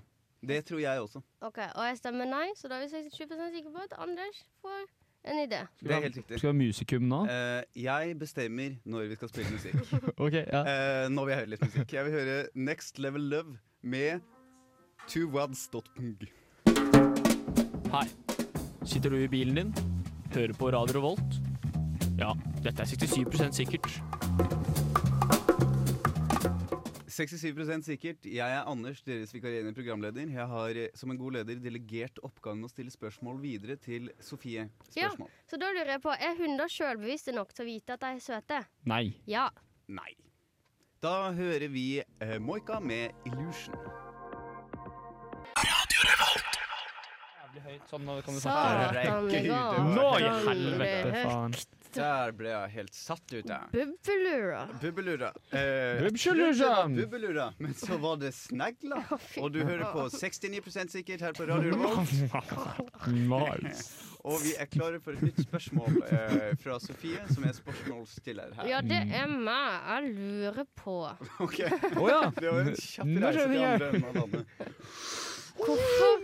det 0.47 0.65
tror 0.65 0.79
jeg 0.79 1.01
også. 1.01 1.21
Ok, 1.41 1.57
Og 1.75 1.85
jeg 1.87 1.97
stemmer 1.97 2.25
nei, 2.29 2.47
så 2.55 2.67
da 2.69 2.77
er 2.77 2.85
vi 2.85 3.01
67% 3.09 3.55
sikre 3.55 3.71
på 3.73 3.85
at 3.85 3.95
Anders 3.97 4.43
får 4.61 4.83
en 5.31 5.39
idé. 5.45 5.61
Det 5.81 5.91
er 5.91 6.01
helt 6.01 6.17
riktig. 6.17 6.37
Skal 6.37 6.47
vi 6.47 6.53
ha 6.53 6.57
musikum 6.57 7.01
nå? 7.09 7.23
Uh, 7.29 7.61
jeg 7.81 8.19
bestemmer 8.19 8.77
når 8.85 9.09
vi 9.11 9.15
skal 9.15 9.29
spille 9.29 9.51
musikk. 9.51 9.75
Ok, 10.25 10.33
ja. 10.33 10.61
Uh, 10.61 11.09
nå 11.13 11.25
vil 11.25 11.33
jeg 11.33 11.39
høre 11.43 11.53
litt 11.55 11.65
musikk. 11.65 11.93
Jeg 11.93 12.05
vil 12.05 12.13
høre 12.13 12.37
Next 12.55 12.99
Level 12.99 13.29
Love 13.33 13.57
med 13.81 14.19
twowads.png. 15.07 16.29
Hei. 17.91 18.07
Sitter 18.85 19.09
du 19.09 19.17
i 19.17 19.27
bilen 19.27 19.55
din? 19.55 19.73
Hører 20.33 20.53
på 20.57 20.71
Radio 20.73 20.97
Revolt? 20.97 21.41
Ja, 22.17 22.33
dette 22.63 22.81
er 22.81 22.85
67% 22.85 23.51
sikkert. 23.51 24.01
67% 27.29 27.85
sikkert. 27.85 28.25
Jeg 28.25 28.55
er 28.55 28.67
Anders, 28.69 29.01
deres 29.05 29.33
vikarierende 29.35 29.73
programleder. 29.77 30.29
Jeg 30.33 30.47
har 30.53 30.79
eh, 30.79 30.89
som 30.97 31.13
en 31.13 31.19
god 31.19 31.37
leder 31.39 31.61
delegert 31.61 32.21
oppgaven 32.25 32.63
med 32.63 32.69
å 32.69 32.73
stille 32.73 32.93
spørsmål 32.93 33.41
videre 33.43 33.77
til 33.81 34.09
Sofie. 34.19 34.67
Spørsmål. 34.89 35.29
Ja. 35.29 35.47
Så 35.49 35.61
da 35.61 35.71
lurer 35.71 35.95
jeg 35.95 36.03
på, 36.05 36.15
er 36.15 36.37
hunder 36.39 36.71
sjølbevisste 36.71 37.35
nok 37.37 37.53
til 37.55 37.67
å 37.67 37.71
vite 37.71 37.97
at 37.97 38.05
de 38.05 38.13
er 38.17 38.23
søte? 38.23 38.61
Nei. 38.89 39.05
Ja. 39.29 39.49
Nei. 39.91 40.13
Da 41.01 41.31
hører 41.33 41.71
vi 41.73 41.87
uh, 42.01 42.37
Moika 42.37 42.79
med 42.79 43.11
'Illusion'. 43.25 44.10
Jævlig 47.51 47.61
høyt, 47.67 47.87
sånn 47.91 48.05
nå 48.07 48.13
kan 48.23 48.35
du 48.35 48.39
går. 49.51 49.79
Nå 49.91 50.07
i 50.15 50.27
helvete, 50.47 51.23
faen. 51.27 51.55
Der 51.91 52.31
ble 52.31 52.47
jeg 52.53 52.71
helt 52.77 52.93
satt 52.95 53.33
ut, 53.33 53.49
jeg. 53.51 53.65
Bubbelura. 53.73 54.61
Bubbelura. 54.79 55.31
Eh, 55.51 56.05
Bubbelura. 56.95 57.49
men 57.59 57.73
så 57.75 57.97
var 57.99 58.15
det 58.21 58.31
snegler. 58.37 59.03
Og 59.43 59.51
du 59.51 59.59
hører 59.67 59.91
på 59.91 60.05
69% 60.13 60.95
sikkert 60.95 61.25
her 61.27 61.35
på 61.35 61.49
Radio 61.49 61.75
Revolt. 61.75 62.07
Og 64.23 64.37
vi 64.45 64.53
er 64.55 64.69
klare 64.71 65.01
for 65.03 65.17
et 65.17 65.23
nytt 65.25 65.43
spørsmål 65.43 65.99
eh, 66.07 66.51
fra 66.61 66.77
Sofie, 66.79 67.19
som 67.33 67.43
er 67.49 67.55
spørsmålsstiller 67.57 68.55
her. 68.61 68.69
Ja, 68.69 68.79
det 68.85 69.01
er 69.17 69.27
meg. 69.27 69.79
Jeg 69.91 70.15
lurer 70.15 70.63
på 70.77 70.95
Ok, 71.43 71.59
Oh, 71.97 72.07
ja. 72.07 72.21
Det 72.37 72.47
var 72.53 72.61
en 72.69 72.75
kjapp 72.77 73.15
reise 73.25 73.47
til 73.51 73.63
andre 73.67 73.91
enn 73.91 74.05
landet. 74.15 74.45
Hvorfor, 75.61 76.21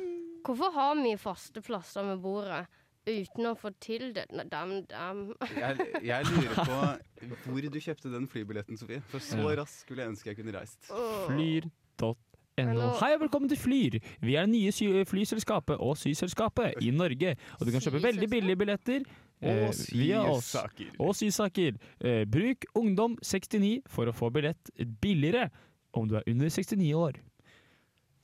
hvorfor 0.48 0.74
har 0.76 0.96
vi 1.04 1.14
faste 1.20 1.62
plasser 1.66 2.06
med 2.08 2.22
bordet 2.24 2.66
uten 3.08 3.48
å 3.48 3.54
få 3.60 3.72
til 3.84 4.10
det? 4.16 4.26
Nei, 4.36 4.46
Dem, 4.52 4.74
dem. 4.92 5.22
Jeg, 5.56 5.90
jeg 6.08 6.26
lurer 6.32 6.56
på 6.56 7.50
hvor 7.52 7.68
du 7.72 7.80
kjøpte 7.80 8.12
den 8.14 8.28
flybilletten, 8.32 8.80
Sofie. 8.80 9.02
For 9.12 9.24
så 9.24 9.40
Ja. 9.44 9.56
raskt 9.62 9.84
skulle 9.86 10.04
jeg 10.06 10.14
ønske 10.16 10.32
jeg 10.32 10.40
kunne 10.40 10.56
reist. 10.56 10.90
Flyr.no. 11.28 12.16
No. 12.58 12.88
Hei 12.98 13.12
og 13.14 13.22
velkommen 13.22 13.52
til 13.52 13.60
Flyr. 13.62 14.00
Vi 14.26 14.34
er 14.34 14.48
det 14.48 14.50
nye 14.56 14.72
sy 14.74 14.88
flyselskapet 15.06 15.78
og 15.78 15.94
syselskapet 16.02 16.80
i 16.82 16.90
Norge. 16.90 17.36
Og 17.60 17.68
du 17.68 17.72
kan 17.72 17.84
kjøpe 17.86 18.02
veldig 18.02 18.30
billige 18.32 18.58
billetter 18.58 19.04
eh, 19.46 19.70
via 19.94 20.24
oss. 20.26 20.56
Og 20.98 21.14
Sysaker. 21.20 21.78
Eh, 22.02 22.24
bruk 22.26 22.66
Ungdom 22.74 23.14
69 23.22 23.84
for 23.94 24.10
å 24.10 24.16
få 24.16 24.32
billett 24.34 24.72
billigere 25.04 25.52
om 25.94 26.10
du 26.10 26.16
er 26.18 26.26
under 26.26 26.50
69 26.50 26.90
år. 26.98 27.22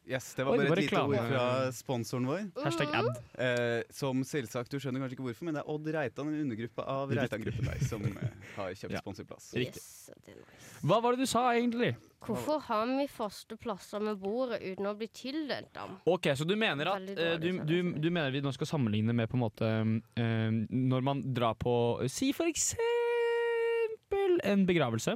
Yes, 0.05 0.33
det 0.36 0.43
var 0.43 0.51
Oi, 0.53 0.57
det 0.60 0.65
bare 0.67 0.69
var 0.74 0.77
et 0.77 0.83
lite 0.83 0.95
reklame. 0.98 1.15
ord 1.15 1.29
fra 1.31 1.72
sponsoren 1.72 2.25
vår. 2.27 2.41
Hashtag 2.65 2.89
ad. 3.00 3.19
Eh, 3.39 3.83
som 3.95 4.19
selvsagt, 4.27 4.67
du 4.74 4.75
skjønner 4.83 5.00
kanskje 5.00 5.15
ikke 5.15 5.24
hvorfor, 5.29 5.48
men 5.48 5.55
det 5.55 5.62
er 5.63 5.69
Odd 5.72 5.88
Reitan, 5.95 6.27
en 6.27 6.41
undergruppe 6.43 6.83
av 6.91 7.13
Reitan-gruppen 7.15 7.69
der, 7.69 7.86
som 7.88 8.03
eh, 8.10 8.33
har 8.57 8.74
kjøpt 8.75 8.91
Ja. 8.98 9.00
sponsorplass. 9.00 9.53
Riktig. 9.55 9.79
Yes, 9.79 10.10
det 10.25 10.33
er 10.33 10.41
nice. 10.41 10.74
Hva 10.83 10.98
var 11.05 11.15
det 11.15 11.24
du 11.24 11.25
sa 11.31 11.45
egentlig? 11.55 11.93
Hvorfor 12.24 12.60
har 12.67 12.86
vi 12.98 13.07
faste 13.12 13.55
plasser 13.60 14.00
med 14.03 14.19
bordet 14.19 14.60
uten 14.63 14.86
å 14.88 14.93
bli 15.00 15.07
tildelt 15.07 15.72
dem? 15.75 15.95
Ok, 16.07 16.27
Så 16.36 16.45
du 16.48 16.55
mener 16.55 16.88
at 16.91 17.00
Veldig 17.00 17.15
eh, 17.17 17.38
dårlig 17.39 17.65
du, 17.67 17.91
du, 17.93 18.00
du 18.03 18.10
mener 18.12 18.31
vi 18.31 18.41
nå 18.43 18.51
skal 18.55 18.67
sammenligne 18.67 19.15
med 19.15 19.27
på 19.31 19.36
en 19.39 19.43
måte 19.43 19.72
eh, 20.19 20.51
Når 20.72 21.01
man 21.03 21.24
drar 21.36 21.55
på 21.60 21.74
Si 22.12 22.31
for 22.36 22.48
eksempel 22.51 24.39
en 24.43 24.65
begravelse. 24.67 25.15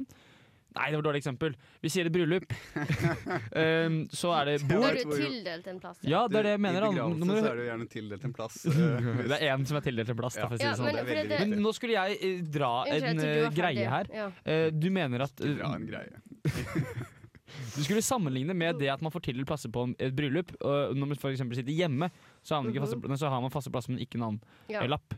Nei, 0.78 0.88
det 0.92 0.98
var 0.98 1.02
et 1.02 1.06
dårlig 1.08 1.20
eksempel. 1.22 1.54
Vi 1.82 1.90
sier 1.92 2.08
et 2.08 2.14
bryllup. 2.14 2.46
um, 2.78 3.98
så 4.20 4.32
er 4.38 4.50
det 4.52 4.54
bord. 4.68 4.84
Da 4.86 4.92
er 4.92 5.00
du 5.00 5.14
tildelt 5.16 5.66
en 5.72 5.80
plass. 5.82 5.98
Ja, 6.06 6.22
det 6.30 6.38
er 6.40 6.48
det 6.48 6.54
jeg 6.54 6.62
mener. 6.68 6.86
I 6.86 6.92
begravelse 6.94 7.28
du 7.28 7.34
så 7.34 7.50
er 7.50 7.60
jo 7.62 7.66
gjerne 7.68 7.88
tildelt 7.94 8.26
en 8.28 8.36
plass. 8.38 8.58
eh, 8.70 9.10
det 9.32 9.38
er 9.40 9.44
én 9.52 9.66
som 9.68 9.80
er 9.80 9.86
tildelt 9.88 10.14
en 10.14 10.20
plass, 10.22 10.38
da, 10.38 10.46
for 10.48 10.56
å 10.56 10.60
si 10.62 10.66
Ja, 10.68 10.72
det 10.72 10.80
sånn. 10.80 10.88
men, 10.88 10.98
det 11.00 11.06
veldig 11.10 11.28
det, 11.34 11.40
Men 11.44 11.64
nå 11.66 11.74
skulle 11.76 11.98
jeg 11.98 12.18
eh, 12.22 12.40
dra 12.58 12.72
Unnskyld, 12.86 13.02
jeg 13.02 13.10
en 13.10 13.20
du 13.20 13.26
eh, 13.26 13.36
ferdig. 13.36 13.58
greie 13.60 13.92
her. 13.96 14.10
Ja. 14.22 14.30
Du 14.78 14.88
mener 14.94 15.26
at 15.28 15.44
Dra 15.44 15.74
en 15.76 15.88
greie. 15.88 16.24
Du 17.48 17.80
skulle 17.80 18.02
sammenligne 18.04 18.52
med 18.54 18.76
det 18.76 18.90
at 18.92 19.00
man 19.00 19.12
får 19.12 19.22
tildelt 19.28 19.48
plasser 19.48 19.70
på 19.72 19.86
et 19.96 20.12
bryllup. 20.14 20.50
Og 20.60 20.96
når 20.96 21.10
man 21.14 21.20
for 21.20 21.32
eksempel 21.32 21.56
sitter 21.56 21.72
hjemme, 21.72 22.10
så 22.44 22.58
har 22.58 22.66
man, 22.66 22.74
faste, 22.76 23.16
så 23.22 23.30
har 23.32 23.40
man 23.40 23.54
faste 23.54 23.72
plasser, 23.72 23.94
men 23.94 24.02
ikke 24.04 24.18
Ja. 24.20 24.28
navn-lapp. 24.28 25.16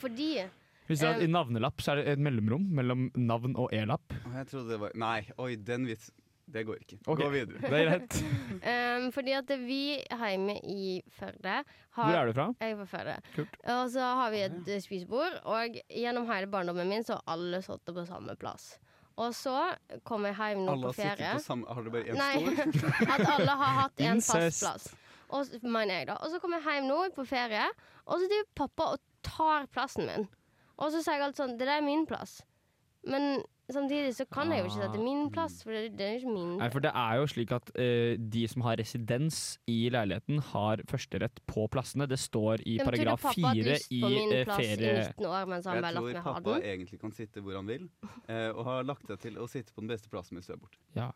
Fordi 0.00 0.44
Hvis 0.88 1.00
det 1.00 1.08
er 1.08 1.22
I 1.24 1.30
navnelapp 1.30 1.80
så 1.80 1.94
er 1.94 2.02
det 2.02 2.12
et 2.14 2.20
mellomrom 2.22 2.66
mellom 2.76 3.08
navn 3.16 3.56
og 3.60 3.72
e-lapp. 3.72 4.12
Jeg 4.34 4.50
trodde 4.50 4.74
det 4.74 4.80
var 4.82 4.92
Nei, 5.00 5.22
oi, 5.40 5.54
den 5.56 5.88
vits 5.88 6.10
Det 6.44 6.66
går 6.68 6.82
ikke. 6.82 6.98
Okay. 7.06 7.24
Gå 7.24 7.28
videre. 7.32 7.60
Det 7.62 7.78
er 7.78 7.86
greit. 7.88 8.18
um, 9.00 9.06
Fordi 9.16 9.32
at 9.38 9.52
vi 9.64 9.80
hjemme 10.04 10.58
i 10.60 11.00
Førde 11.16 11.62
har 11.96 12.10
Hvor 12.10 12.18
er 12.18 12.28
du 12.28 12.36
fra? 12.36 12.48
Jeg 12.60 12.74
er 12.74 12.80
fra 12.82 12.88
Førde. 12.90 13.14
Kult. 13.36 13.56
Og 13.76 13.84
så 13.94 14.10
har 14.20 14.34
vi 14.34 14.42
et 14.44 14.72
spisebord, 14.84 15.38
og 15.48 15.78
gjennom 15.88 16.28
hele 16.28 16.50
barndommen 16.52 16.90
min 16.90 17.06
så 17.06 17.16
har 17.16 17.38
alle 17.38 17.62
sittet 17.64 17.96
på 17.96 18.04
samme 18.04 18.36
plass. 18.36 18.74
Og 19.16 19.32
så 19.34 19.56
kom 20.04 20.26
jeg 20.26 20.34
hjem 20.36 20.64
nå 20.66 20.74
Alle 20.74 20.90
på 20.90 20.92
ferie. 20.98 21.32
på 21.38 21.42
samme 21.42 21.70
Har 21.70 21.82
du 21.86 21.90
bare 21.94 22.12
én 22.12 22.18
stol? 22.18 22.84
at 23.14 23.26
alle 23.38 23.58
har 23.62 23.74
hatt 23.80 24.04
en 24.04 24.22
fast 24.26 24.64
plass. 24.64 24.88
Og, 25.34 25.50
mener 25.62 26.00
jeg 26.00 26.08
da. 26.10 26.18
og 26.20 26.30
så 26.30 26.38
kommer 26.42 26.60
jeg 26.60 26.80
hjem 26.80 26.88
nå 26.90 26.98
på 27.16 27.24
ferie, 27.26 27.66
og 28.04 28.20
så 28.20 28.28
driver 28.30 28.50
pappa 28.58 28.88
og 28.94 29.04
tar 29.24 29.70
plassen 29.72 30.10
min. 30.10 30.26
Og 30.80 30.90
så 30.90 31.02
sier 31.04 31.20
jeg 31.20 31.28
alt 31.28 31.38
sånn 31.38 31.58
Det 31.58 31.66
der 31.68 31.78
er 31.78 31.86
min 31.86 32.06
plass. 32.08 32.40
Men 33.04 33.42
samtidig 33.72 34.14
så 34.16 34.24
kan 34.32 34.50
jeg 34.52 34.62
jo 34.62 34.68
ikke 34.68 34.76
si 34.76 34.84
at 34.84 34.92
det 34.94 35.00
er 35.00 35.04
min 35.04 35.26
plass, 35.32 35.56
for 35.64 35.76
det, 35.76 35.82
det 35.98 36.06
er 36.06 36.12
jo 36.14 36.20
ikke 36.22 36.32
min. 36.34 36.54
Nei, 36.60 36.68
for 36.72 36.84
det 36.84 36.92
er 37.00 37.18
jo 37.20 37.26
slik 37.32 37.52
at 37.56 37.70
uh, 37.76 38.14
de 38.34 38.44
som 38.48 38.64
har 38.66 38.78
residens 38.80 39.40
i 39.70 39.76
leiligheten, 39.92 40.40
har 40.52 40.82
førsterett 40.90 41.40
på 41.50 41.66
plassene. 41.72 42.08
Det 42.10 42.18
står 42.20 42.64
i 42.68 42.78
paragraf 42.80 43.26
fire 43.30 43.76
i 43.92 44.00
eh, 44.00 44.40
i 44.40 44.42
ferie... 44.48 44.96
år 45.20 45.54
Jeg 45.54 45.94
tror 45.96 46.20
pappa 46.24 46.58
egentlig 46.60 47.00
kan 47.00 47.14
sitte 47.16 47.44
hvor 47.44 47.60
han 47.60 47.68
vil, 47.68 47.88
uh, 48.28 48.50
og 48.56 48.64
har 48.70 48.88
lagt 48.88 49.08
seg 49.12 49.20
til 49.28 49.40
å 49.40 49.48
sitte 49.50 49.72
på 49.72 49.84
den 49.84 49.92
beste 49.92 50.12
plassen 50.12 50.40
hvis 50.40 50.50
du 50.50 50.56
er 50.56 50.60
borte. 50.60 50.80
Ja. 50.96 51.12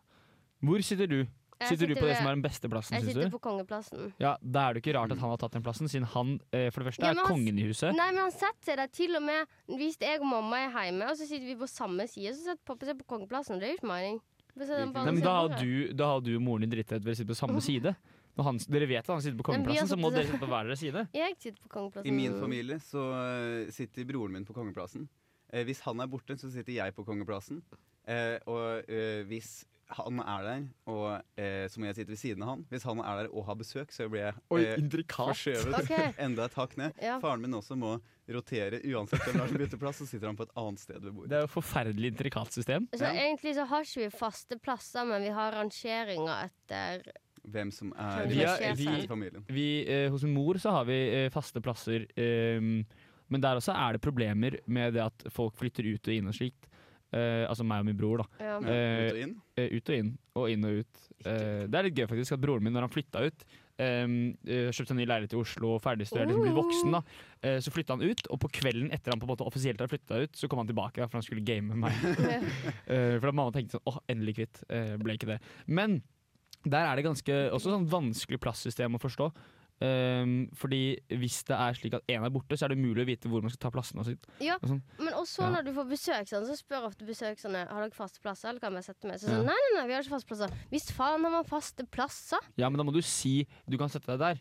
Hvor 0.64 0.82
sitter 0.84 1.08
du? 1.08 1.20
Jeg 1.58 1.72
Sitter 1.72 1.90
du 1.90 1.94
på 1.98 2.06
det 2.06 2.16
som 2.20 2.28
er 2.30 2.36
den 2.36 2.42
beste 2.44 2.68
plassen, 2.70 2.94
Jeg 2.98 3.08
sitter 3.08 3.30
på 3.32 3.40
kongeplassen. 3.42 4.12
Ja, 4.22 4.36
Da 4.38 4.68
er 4.68 4.76
det 4.76 4.82
ikke 4.84 4.94
rart 4.94 5.10
at 5.10 5.18
han 5.18 5.32
har 5.32 5.40
tatt 5.42 5.56
den 5.56 5.64
plassen, 5.66 5.90
siden 5.90 6.06
han 6.12 6.36
eh, 6.54 6.68
for 6.70 6.84
det 6.84 6.92
første 6.92 7.02
Ja, 7.02 7.10
er 7.10 7.18
han 7.18 7.32
kongen 7.32 7.58
i 7.58 7.66
huset. 7.66 7.96
Nei, 7.98 8.08
men 8.12 8.22
han 8.28 8.34
setter 8.34 8.70
seg 8.70 8.78
der 8.78 8.92
til 8.94 9.18
og 9.18 9.24
med 9.26 9.58
hvis 9.80 9.98
jeg 10.00 10.22
og 10.22 10.28
mamma 10.30 10.62
er 10.68 10.74
hjemme, 10.86 11.10
og 11.10 11.18
så 11.18 11.26
sitter 11.26 11.48
vi 11.50 11.56
på 11.58 11.66
samme 11.70 12.06
side, 12.06 12.36
så 12.36 12.52
setter 12.52 12.62
pappa 12.68 12.86
seg 12.86 13.00
på 13.00 13.08
kongeplassen. 13.10 13.58
Det 13.58 13.74
er 13.74 13.86
Nei, 13.88 14.20
men 14.58 15.20
da 15.22 15.34
har, 15.36 15.52
du, 15.60 15.92
da 15.94 16.14
har 16.14 16.22
du 16.24 16.32
og 16.34 16.42
moren 16.42 16.64
din 16.66 16.72
drittrett 16.72 17.04
ved 17.04 17.14
å 17.14 17.18
sitte 17.20 17.30
på 17.30 17.38
samme 17.38 17.60
side. 17.62 17.94
Når 18.38 18.46
han, 18.46 18.58
dere 18.70 18.86
vet 18.90 19.02
at 19.02 19.10
han 19.10 19.22
sitter 19.22 19.38
på 19.38 19.46
kongeplassen, 19.50 19.90
så 19.90 19.98
må 19.98 20.10
dere 20.14 20.28
sitte 20.28 20.40
på 20.42 20.48
hver 20.50 20.68
deres 20.68 20.82
side. 20.82 21.04
Jeg 21.20 21.36
sitter 21.38 21.58
på 21.62 21.70
kongeplassen. 21.74 22.10
I 22.10 22.14
min 22.14 22.36
familie 22.38 22.78
så 22.82 23.06
eh, 23.18 23.72
sitter 23.74 24.06
broren 24.06 24.34
min 24.34 24.46
på 24.46 24.54
kongeplassen. 24.54 25.08
Eh, 25.50 25.64
hvis 25.66 25.82
han 25.86 26.02
er 26.02 26.10
borte, 26.10 26.36
så 26.38 26.50
sitter 26.52 26.76
jeg 26.76 26.94
på 26.94 27.04
kongeplassen. 27.06 27.62
Eh, 28.06 28.36
og 28.50 28.86
eh, 28.90 29.24
hvis 29.26 29.64
han 29.96 30.18
er 30.20 30.42
der, 30.44 30.64
og, 30.92 31.22
eh, 31.40 31.64
så 31.72 31.80
må 31.80 31.86
jeg 31.88 31.96
sitte 31.96 32.12
ved 32.12 32.18
siden 32.20 32.42
av 32.44 32.48
han. 32.50 32.64
Hvis 32.68 32.84
han 32.84 32.98
er 33.00 33.22
der 33.22 33.28
og 33.32 33.46
har 33.48 33.56
besøk, 33.56 33.92
så 33.94 34.04
blir 34.12 34.26
jeg 34.26 34.34
eh, 34.36 35.04
forskjøvet 35.08 35.78
okay. 35.80 36.10
enda 36.26 36.44
et 36.44 36.56
hakk 36.58 36.76
ned. 36.76 36.92
Ja. 37.00 37.14
Faren 37.22 37.40
min 37.40 37.56
også 37.56 37.76
må 37.80 37.94
rotere 38.28 38.82
uansett 38.84 39.24
hvem 39.24 39.40
er 39.40 39.48
som 39.48 39.56
bytter 39.62 39.80
plass, 39.80 40.02
så 40.02 40.08
sitter 40.10 40.28
han 40.28 40.36
på 40.36 40.44
et 40.44 40.52
annet 40.60 40.82
sted 40.82 41.00
ved 41.00 41.14
bordet. 41.16 41.30
Det 41.32 41.38
er 41.38 41.46
jo 41.46 41.48
et 41.48 41.54
forferdelig 41.54 42.10
intrikat 42.12 42.52
system. 42.52 42.88
Så 42.92 43.06
Ja. 43.08 43.14
egentlig 43.24 43.54
så 43.56 43.64
har 43.70 43.86
ikke 43.88 44.04
vi 44.04 44.10
faste 44.18 44.58
plasser, 44.60 45.08
men 45.08 45.24
vi 45.24 45.32
har 45.32 45.56
rangeringer 45.56 46.50
etter 46.50 47.08
Hvem 47.48 47.70
som 47.72 47.94
er 47.96 48.26
Vi 48.28 48.42
har- 48.44 48.74
vi- 48.76 49.04
i 49.04 49.06
familien. 49.08 49.44
Vi, 49.48 49.86
eh, 49.88 50.10
hos 50.10 50.22
min 50.22 50.34
mor 50.34 50.54
så 50.60 50.70
har 50.70 50.84
vi 50.84 50.98
eh, 51.24 51.30
faste 51.30 51.62
plasser, 51.62 52.04
ehm, 52.14 52.84
men 53.30 53.40
der 53.40 53.56
også 53.56 53.72
er 53.72 53.92
det 53.96 54.02
problemer 54.02 54.58
med 54.66 54.92
det 54.92 55.00
at 55.02 55.32
folk 55.32 55.56
flytter 55.56 55.86
ut 55.94 56.06
og 56.08 56.12
inn 56.14 56.26
og 56.28 56.34
slikt. 56.34 56.67
Eh, 57.08 57.44
altså 57.48 57.64
meg 57.64 57.84
og 57.84 57.88
min 57.88 57.96
bror, 57.96 58.20
da. 58.20 58.44
ja. 58.44 58.58
Eh, 58.68 59.06
ut 59.08 59.14
og 59.14 59.22
inn. 59.22 59.38
Eh, 59.56 59.70
ut 59.72 59.88
og 59.88 59.96
inn, 59.96 60.10
og 60.36 60.50
inn 60.52 60.68
og 60.68 60.82
ut. 60.82 61.06
Eh, 61.24 61.64
det 61.64 61.78
er 61.78 61.88
litt 61.88 61.96
gøy 61.96 62.08
faktisk 62.10 62.36
at 62.36 62.42
broren 62.42 62.66
min, 62.66 62.74
når 62.76 62.88
han 62.88 62.94
flytta 62.94 63.24
ut 63.24 63.46
um, 63.78 64.16
Kjøpte 64.44 64.94
en 64.94 65.00
ny 65.00 65.06
leilighet 65.08 65.34
i 65.36 65.38
Oslo, 65.38 65.74
ferdigstudert, 65.82 66.30
liksom 66.30 66.44
blitt 66.44 66.58
voksen, 66.58 66.96
da. 66.96 67.02
Eh, 67.42 67.58
så 67.64 67.72
flytta 67.74 67.96
han 67.96 68.04
ut, 68.04 68.26
og 68.32 68.40
på 68.42 68.50
kvelden 68.60 68.92
etter 68.94 69.14
han 69.14 69.22
på 69.22 69.28
en 69.28 69.32
måte 69.32 69.46
offisielt 69.46 69.80
hadde 69.80 69.92
flytta 69.92 70.22
ut, 70.24 70.38
så 70.38 70.50
kom 70.50 70.62
han 70.62 70.70
tilbake 70.70 71.00
da, 71.00 71.08
for 71.08 71.20
han 71.20 71.26
skulle 71.26 71.46
game 71.46 71.72
med 71.72 71.88
meg. 71.88 71.98
Eh, 72.88 73.18
for 73.18 73.28
da 73.28 73.34
mamma 73.34 73.52
tenkte 73.52 73.76
sånn 73.76 73.88
åh, 73.90 73.98
endelig 74.10 74.38
kvitt. 74.38 74.60
Eh, 74.72 74.94
ble 75.00 75.18
ikke 75.18 75.28
det. 75.28 75.38
Men 75.68 75.98
der 76.64 76.86
er 76.88 76.98
det 76.98 77.04
ganske 77.06 77.34
også 77.54 77.74
sånn 77.74 77.86
vanskelig 77.90 78.40
plasssystem 78.42 78.96
å 78.96 79.00
forstå. 79.02 79.28
Um, 79.80 80.48
fordi 80.58 80.98
hvis 81.08 81.44
det 81.46 81.54
er 81.54 81.76
slik 81.78 81.94
at 81.94 82.06
én 82.10 82.24
er 82.26 82.30
borte, 82.34 82.56
så 82.58 82.64
er 82.66 82.72
det 82.72 82.78
umulig 82.80 83.04
å 83.04 83.06
vite 83.06 83.28
hvor 83.30 83.40
man 83.44 83.50
skal 83.54 83.62
ta 83.68 83.70
plassene. 83.70 84.00
og 84.02 84.06
sitt. 84.06 84.26
Ja, 84.42 84.56
Og 84.60 84.68
sånn. 84.72 84.82
men 84.98 85.14
også 85.14 85.42
Ja. 85.44 85.50
når 85.54 85.64
du 85.68 85.72
får 85.72 85.86
besøk, 85.88 86.26
sånn, 86.26 86.46
så 86.48 86.56
spør 86.58 86.86
ofte 86.88 87.06
besøkserne 87.06 87.68
Har 87.68 87.82
dere 87.86 87.94
faste 87.94 88.18
plasser. 88.20 88.48
Eller 88.50 88.58
kan 88.60 88.72
jeg 88.74 88.84
sette 88.84 89.04
meg? 89.06 89.20
Så 89.20 89.28
Ja. 89.28 89.36
sånn, 89.38 89.46
nei, 89.46 89.54
nei, 89.54 89.80
nei, 89.80 89.86
vi 89.86 89.92
har 89.94 90.02
ikke 90.02 90.16
faste 90.18 90.26
plasser. 90.26 90.50
Visst 90.72 90.90
faen 90.92 91.22
har 91.22 91.30
man 91.30 91.44
faste 91.44 91.84
plasser. 91.88 92.38
Ja, 92.56 92.68
men 92.68 92.78
da 92.78 92.82
må 92.84 92.92
du 92.92 93.00
si 93.02 93.46
du 93.68 93.78
kan 93.78 93.88
sette 93.88 94.06
deg 94.06 94.18
der. 94.18 94.40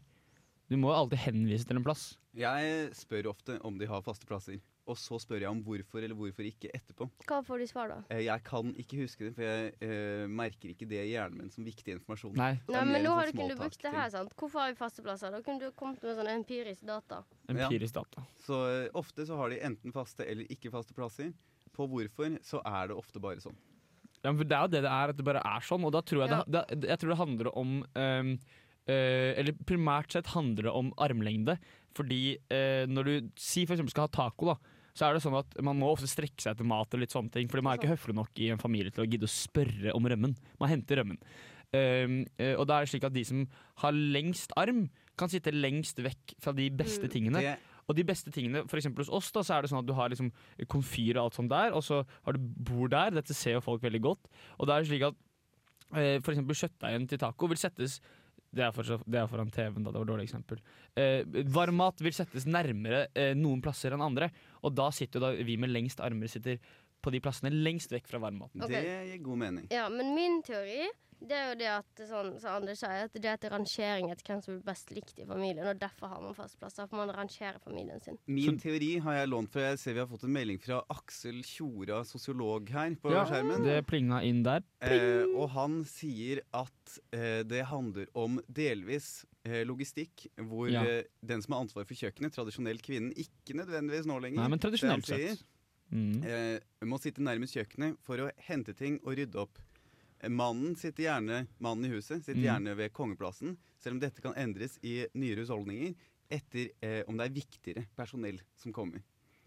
Du 0.70 0.76
må 0.76 0.90
jo 0.90 1.06
alltid 1.08 1.20
henvise 1.20 1.66
til 1.66 1.78
en 1.78 1.84
plass. 1.84 2.18
Jeg 2.36 2.92
spør 2.94 3.28
ofte 3.30 3.60
om 3.64 3.78
de 3.78 3.86
har 3.86 4.02
faste 4.02 4.26
plasser, 4.26 4.60
og 4.88 4.98
så 5.00 5.20
spør 5.22 5.44
jeg 5.44 5.52
om 5.52 5.60
hvorfor 5.66 6.04
eller 6.04 6.18
hvorfor 6.18 6.48
ikke 6.48 6.72
etterpå. 6.76 7.08
Hva 7.28 7.40
får 7.46 7.62
de 7.64 7.68
svar, 7.70 7.92
da? 7.92 7.98
Eh, 8.14 8.24
Jeg 8.26 8.44
kan 8.48 8.74
ikke 8.80 9.02
huske 9.04 9.28
det, 9.28 9.34
for 9.36 9.46
jeg 9.46 9.74
uh, 9.84 10.26
merker 10.32 10.74
ikke 10.74 10.88
det 10.90 11.02
i 11.04 11.14
hjernen 11.14 11.44
min 11.44 11.54
som 11.54 11.68
viktig 11.68 11.98
informasjon. 11.98 12.36
Nei, 12.40 12.54
Nei, 12.72 12.84
men 12.88 13.04
nå 13.04 13.12
sånn 13.12 13.20
har 13.20 13.32
du 13.32 13.40
kunnet 13.40 13.62
brukt 13.62 13.84
det 13.84 13.94
her, 13.96 14.12
sant? 14.14 14.36
Hvorfor 14.40 14.64
har 14.64 14.74
vi 14.74 14.80
faste 14.80 15.06
plasser? 15.06 15.34
Da 15.34 15.42
kunne 15.46 15.68
du 15.68 15.76
kommet 15.78 16.04
med 16.06 16.20
sånn 16.20 16.32
empirisk 16.34 16.86
data. 16.88 17.24
empirisk 17.52 17.98
data. 18.00 18.24
Så 18.46 18.62
uh, 18.68 18.86
ofte 19.00 19.28
så 19.28 19.40
har 19.40 19.54
de 19.54 19.64
enten 19.70 19.96
faste 19.96 20.28
eller 20.28 20.48
ikke 20.54 20.72
faste 20.74 20.96
plasser. 20.98 21.34
På 21.76 21.86
hvorfor 21.92 22.40
så 22.46 22.62
er 22.66 22.90
det 22.90 22.96
ofte 22.98 23.22
bare 23.22 23.44
sånn. 23.44 23.58
Ja, 24.24 24.32
men 24.32 24.40
for 24.40 24.48
det 24.50 24.56
er 24.58 24.64
jo 24.66 24.72
det 24.74 24.86
det 24.88 24.94
er, 24.94 25.12
at 25.12 25.20
det 25.20 25.26
bare 25.28 25.44
er 25.46 25.68
sånn. 25.68 25.84
Og 25.86 25.92
da 25.94 26.02
tror 26.02 26.24
jeg, 26.24 26.40
det, 26.48 26.64
det, 26.74 26.90
jeg 26.90 27.02
tror 27.04 27.14
det 27.14 27.20
handler 27.20 27.52
om 27.60 27.76
um, 27.84 28.32
Uh, 28.88 29.36
Eller 29.36 29.52
primært 29.68 30.14
sett 30.16 30.30
handler 30.32 30.70
det 30.70 30.72
om 30.72 30.94
armlengde. 31.04 31.58
Fordi 31.98 32.38
uh, 32.54 32.88
når 32.88 33.10
du 33.10 33.32
si 33.40 33.66
for 33.66 33.76
eksempel 33.76 33.92
skal 33.92 34.08
ha 34.08 34.14
taco, 34.16 34.54
da, 34.54 34.77
så 34.98 35.08
er 35.08 35.14
det 35.18 35.22
sånn 35.22 35.38
at 35.38 35.54
man 35.62 35.78
må 35.78 35.92
ofte 35.94 36.10
strekke 36.10 36.42
seg 36.42 36.56
etter 36.56 36.68
mat 36.68 36.94
og 36.96 37.04
litt 37.04 37.14
sånne 37.14 37.34
ting. 37.34 37.50
Fordi 37.52 37.64
man 37.66 37.76
er 37.76 37.82
ikke 37.82 37.94
høflig 37.94 38.16
nok 38.18 38.42
i 38.42 38.50
en 38.54 38.62
familie 38.62 38.94
til 38.94 39.06
å 39.06 39.10
gidde 39.10 39.30
å 39.30 39.34
spørre 39.34 39.94
om 39.94 40.10
rømmen. 40.10 40.34
Man 40.58 40.72
henter 40.74 41.04
rømmen. 41.04 41.20
Ehm, 41.76 42.22
eh, 42.40 42.56
og 42.56 42.66
da 42.70 42.80
er 42.80 42.88
det 42.88 42.94
slik 42.94 43.06
at 43.06 43.14
de 43.16 43.24
som 43.28 43.44
har 43.84 43.94
lengst 43.94 44.56
arm, 44.58 44.88
kan 45.18 45.30
sitte 45.30 45.54
lengst 45.54 45.98
vekk 46.02 46.36
fra 46.42 46.54
de 46.54 46.70
beste 46.70 47.06
Mm. 47.06 47.14
tingene. 47.14 47.58
Og 47.88 47.96
de 47.96 48.04
beste 48.04 48.32
tingene, 48.32 48.68
for 48.68 48.78
eksempel 48.78 49.06
hos 49.06 49.10
oss, 49.10 49.32
da, 49.32 49.42
så 49.42 49.58
er 49.58 49.62
det 49.62 49.72
sånn 49.72 49.80
at 49.80 49.88
du 49.88 49.94
har 49.94 50.10
liksom 50.10 50.32
komfyr 50.68 51.16
og 51.18 51.24
alt 51.26 51.38
sånt 51.38 51.50
der, 51.50 51.72
og 51.72 51.82
så 51.82 52.06
har 52.26 52.34
du 52.34 52.40
bord 52.40 52.92
der. 52.92 53.12
Dette 53.12 53.34
ser 53.34 53.54
jo 53.54 53.62
folk 53.62 53.82
veldig 53.82 54.02
godt. 54.02 54.28
Og 54.60 54.68
da 54.68 54.76
er 54.76 54.84
det 54.84 54.90
slik 54.90 55.08
at 55.08 55.16
uh, 55.94 56.20
for 56.20 56.34
eksempel 56.34 56.58
kjøttdeigen 56.58 57.08
til 57.08 57.18
taco 57.18 57.48
vil 57.48 57.58
settes 57.58 58.02
det 58.56 58.64
er, 58.64 58.72
for, 58.72 58.84
det 58.84 59.20
er 59.20 59.28
foran 59.30 59.52
TV-en, 59.52 59.84
da. 59.84 59.92
Det 59.92 60.00
var 60.00 60.06
et 60.06 60.12
dårlig 60.12 60.26
eksempel. 60.28 60.60
Eh, 60.98 61.44
varmmat 61.52 62.00
vil 62.02 62.16
settes 62.16 62.48
nærmere 62.48 63.04
eh, 63.14 63.34
noen 63.38 63.62
plasser 63.62 63.94
enn 63.94 64.02
andre. 64.02 64.30
Og 64.68 64.76
da 64.78 64.90
sitter 64.94 65.20
jo 65.20 65.26
da 65.26 65.48
vi 65.48 65.58
med 65.60 65.72
lengst 65.72 66.04
armer 66.04 66.32
sitter 66.32 66.60
på 67.08 67.16
de 67.16 67.24
plassene 67.24 67.52
lengst 67.56 67.94
vekk 67.96 68.10
fra 68.12 68.22
varmematen. 68.24 68.64
Okay. 68.68 68.84
Det 68.84 68.96
gir 69.14 69.26
god 69.32 69.44
mening. 69.48 69.68
Ja, 69.74 69.88
men 69.94 70.14
min 70.18 70.42
teori 70.46 70.86
det 71.18 71.34
er 71.34 71.48
jo 71.50 71.56
det 71.58 71.70
at 71.72 72.02
sånn 72.06 72.28
som 72.38 72.60
Anders 72.60 72.82
sier, 72.84 73.08
at 73.08 73.16
det 73.16 73.26
er 73.26 73.38
etter 73.40 73.54
rangering 73.54 74.12
etter 74.14 74.28
hvem 74.30 74.42
som 74.44 74.58
blir 74.58 74.66
best 74.68 74.92
likt 74.94 75.18
i 75.18 75.26
familien. 75.26 75.66
Og 75.66 75.80
derfor 75.82 76.12
har 76.12 76.22
man 76.22 76.36
fastplasser. 76.38 76.86
For 76.90 77.00
man 77.00 77.14
rangerer 77.16 77.58
familien 77.64 78.02
sin. 78.04 78.20
Min 78.30 78.60
teori 78.62 78.92
har 79.04 79.18
jeg 79.22 79.32
lånt 79.32 79.52
fra 79.54 79.66
Jeg 79.72 79.82
ser 79.82 79.98
vi 79.98 80.04
har 80.04 80.10
fått 80.12 80.28
en 80.28 80.36
melding 80.36 80.62
fra 80.62 80.84
Aksel 80.94 81.42
Tjora, 81.48 82.04
sosiolog, 82.08 82.70
her 82.74 82.94
på 83.02 83.16
Ja, 83.16 83.26
skjermen. 83.30 83.66
Det 83.66 83.80
plinga 83.90 84.22
inn 84.30 84.44
der. 84.46 84.66
Eh, 84.86 85.26
og 85.34 85.50
han 85.58 85.82
sier 85.90 86.44
at 86.56 87.00
eh, 87.16 87.42
det 87.50 87.66
handler 87.72 88.14
om 88.18 88.38
delvis 88.46 89.26
eh, 89.48 89.64
logistikk, 89.66 90.28
hvor 90.38 90.70
Ja. 90.70 90.86
eh, 90.86 91.04
den 91.26 91.42
som 91.42 91.58
har 91.58 91.66
ansvar 91.66 91.90
for 91.90 91.98
kjøkkenet, 91.98 92.38
tradisjonelt 92.38 92.86
kvinnen, 92.86 93.12
ikke 93.18 93.58
nødvendigvis 93.58 94.06
nå 94.06 94.22
lenger, 94.22 94.44
Nei, 94.44 94.50
men 94.54 94.62
tradisjonelt 94.62 95.10
sett. 95.10 95.42
Mm. 95.92 96.24
eh, 96.24 96.60
må 96.86 97.00
sitte 97.00 97.22
nærmest 97.24 97.56
kjøkkenet 97.56 97.98
for 98.04 98.18
å 98.18 98.32
hente 98.50 98.74
ting 98.76 99.00
og 99.06 99.16
rydde 99.18 99.40
opp. 99.40 99.58
Eh, 100.20 100.30
Mannen 100.30 100.76
sitter 100.76 101.04
gjerne 101.08 101.48
Mannen 101.60 101.86
i 101.86 101.94
huset 101.96 102.24
sitter 102.26 102.42
Mm. 102.42 102.44
gjerne 102.48 102.76
ved 102.76 102.92
kongeplassen, 102.94 103.58
selv 103.80 103.94
om 103.96 104.00
dette 104.00 104.22
kan 104.22 104.34
endres 104.36 104.78
i 104.84 105.06
nyere 105.16 105.46
husholdninger 105.46 105.96
etter 106.30 106.72
eh, 106.82 107.04
om 107.08 107.16
det 107.18 107.26
er 107.30 107.34
viktigere 107.42 107.86
personell 107.96 108.42
som 108.56 108.74
kommer. 108.74 109.02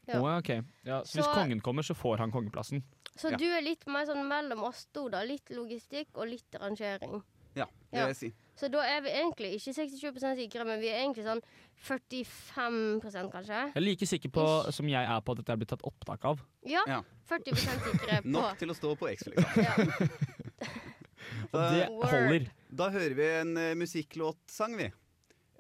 Ja. 0.09 0.19
Oh, 0.21 0.39
okay. 0.39 0.63
ja, 0.85 1.03
så 1.05 1.21
hvis 1.21 1.29
kongen 1.35 1.61
kommer, 1.61 1.83
så 1.83 1.95
får 1.95 2.19
han 2.19 2.33
kongeplassen. 2.33 2.83
Så 3.17 3.31
Ja. 3.31 3.37
du 3.37 3.45
er 3.45 3.61
litt 3.61 3.87
mer 3.87 4.07
sånn 4.07 4.27
mellom 4.27 4.63
oss 4.65 4.87
to, 4.93 5.09
da. 5.09 5.23
Litt 5.23 5.51
logistikk 5.51 6.09
og 6.15 6.27
litt 6.29 6.51
rangering. 6.59 7.23
Ja, 7.55 7.67
det 7.93 7.99
vil 8.01 8.15
jeg 8.15 8.17
si. 8.17 8.33
Så 8.61 8.69
da 8.69 8.83
er 8.85 9.01
vi 9.01 9.09
egentlig 9.09 9.55
ikke 9.57 9.73
67% 9.73 10.37
sikre, 10.43 10.65
men 10.69 10.81
vi 10.83 10.91
er 10.93 10.99
egentlig 11.01 11.25
sånn 11.25 11.41
45% 11.87 13.31
kanskje. 13.33 13.57
Jeg 13.57 13.79
er 13.81 13.85
like 13.87 14.07
sikker 14.07 14.33
på 14.37 14.45
Ish. 14.69 14.77
som 14.77 14.91
jeg 14.91 15.01
er 15.01 15.23
på 15.25 15.33
at 15.33 15.41
dette 15.41 15.55
er 15.55 15.61
blitt 15.63 15.73
tatt 15.73 15.85
opptak 15.89 16.27
av. 16.29 16.43
Ja, 16.69 16.83
Ja. 16.91 17.01
40% 17.31 17.85
sikre 17.87 18.21
på 18.27 18.35
Nok 18.35 18.59
til 18.61 18.73
å 18.73 18.77
stå 18.77 18.93
på 19.01 19.09
X-Fill-eksamen. 19.15 19.65
ja. 19.65 20.71
Og 21.55 21.61
det 21.75 21.87
holder. 21.89 22.47
Da 22.79 22.89
hører 22.93 23.15
vi 23.17 23.27
en 23.41 23.57
uh, 23.57 23.75
musikklåtsang, 23.79 24.77
vi. 24.79 24.91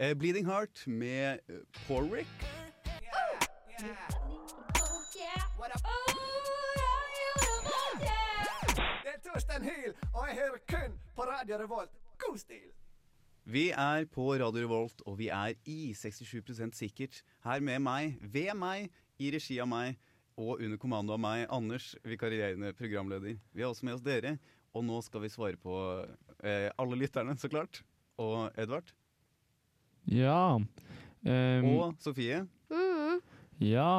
Uh, 0.00 0.12
'Bleeding 0.14 0.46
Heart' 0.46 0.84
med 0.86 1.40
uh, 1.50 1.62
Porrick. 1.86 2.28
Det 9.02 9.10
er 9.14 9.20
Torstein 9.24 9.64
Hyl, 9.64 9.94
og 10.14 10.28
jeg 10.28 10.36
hører 10.36 10.60
kun 10.68 10.98
på 11.16 11.22
Radio 11.22 11.56
Revolt. 11.62 11.90
God 12.18 12.38
stil! 12.38 12.68
Vi 13.50 13.70
er 13.74 14.04
på 14.06 14.28
Radio 14.38 14.62
Revolt, 14.62 15.00
og 15.10 15.16
vi 15.18 15.26
er 15.34 15.56
i 15.68 15.90
67% 15.96 16.76
sikkert. 16.78 17.22
Her 17.42 17.62
med 17.64 17.80
meg, 17.82 18.18
ved 18.22 18.52
meg, 18.58 18.90
i 19.20 19.30
regi 19.34 19.56
av 19.60 19.66
meg, 19.70 19.96
og 20.40 20.60
under 20.62 20.78
kommando 20.80 21.16
av 21.16 21.20
meg, 21.20 21.42
Anders, 21.52 21.90
vikarierende 22.06 22.70
programleder. 22.78 23.40
Vi 23.52 23.64
har 23.64 23.72
også 23.72 23.88
med 23.88 23.96
oss 23.98 24.04
dere, 24.06 24.36
og 24.72 24.84
nå 24.86 25.00
skal 25.02 25.24
vi 25.24 25.32
svare 25.32 25.58
på 25.60 25.74
eh, 26.46 26.68
alle 26.78 27.00
lytterne, 27.00 27.34
så 27.40 27.50
klart. 27.50 27.82
Og 28.20 28.52
Edvard. 28.60 28.92
Ja. 30.08 30.56
Um, 30.60 31.66
Og 31.74 31.98
Sofie. 32.00 32.44
Mm. 32.70 33.18
ja. 33.66 33.90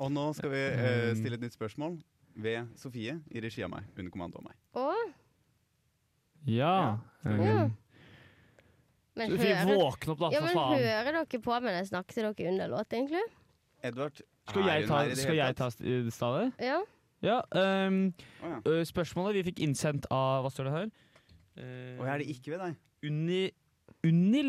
Og 0.00 0.10
nå 0.16 0.26
skal 0.38 0.50
vi 0.54 0.64
eh, 0.64 1.10
Um. 1.12 1.20
stille 1.20 1.36
et 1.38 1.44
nytt 1.44 1.54
spørsmål 1.58 2.00
ved 2.40 2.72
Sofie, 2.80 3.18
i 3.30 3.40
regi 3.44 3.62
av 3.66 3.70
meg, 3.76 3.84
under 3.98 4.10
kommando 4.14 4.40
av 4.40 4.48
meg. 4.48 4.56
Og 4.80 5.14
Ja. 6.50 6.98
Um, 7.24 7.76
Ja. 9.14 9.20
Men 9.22 9.36
vi 9.38 9.46
hører, 9.46 9.78
våkne 9.78 10.14
opp, 10.14 10.22
da, 10.24 10.30
ja, 10.34 10.40
for 10.42 10.74
men 10.74 10.82
hører 10.82 11.16
dere 11.20 11.40
på 11.44 11.58
mens 11.62 11.76
jeg 11.78 11.90
snakker 11.92 12.16
til 12.16 12.26
dere 12.26 12.50
under 12.50 12.72
låt, 12.72 12.96
egentlig? 12.98 13.22
Edvard, 13.84 14.22
Skal 14.48 14.66
jeg 14.66 14.86
ta, 14.88 15.00
skal 15.14 15.38
jeg 15.38 15.56
ta 15.56 15.68
stedet? 15.70 16.46
Ja. 16.58 16.80
Ja. 17.24 17.40
Um, 17.56 18.12
oh, 18.42 18.56
ja. 18.66 18.84
spørsmålet 18.84 19.38
vi 19.38 19.44
fikk 19.46 19.62
innsendt 19.64 20.04
av 20.12 20.44
Hva 20.44 20.50
står 20.52 20.68
det 20.68 20.72
her? 20.74 20.88
Uh, 21.56 22.02
Og 22.02 22.08
er 22.10 22.20
det 22.20 22.26
ikke 22.34 22.52
ved 22.52 22.60
deg? 22.60 22.80
Unni, 23.04 23.42
Unni, 24.04 24.42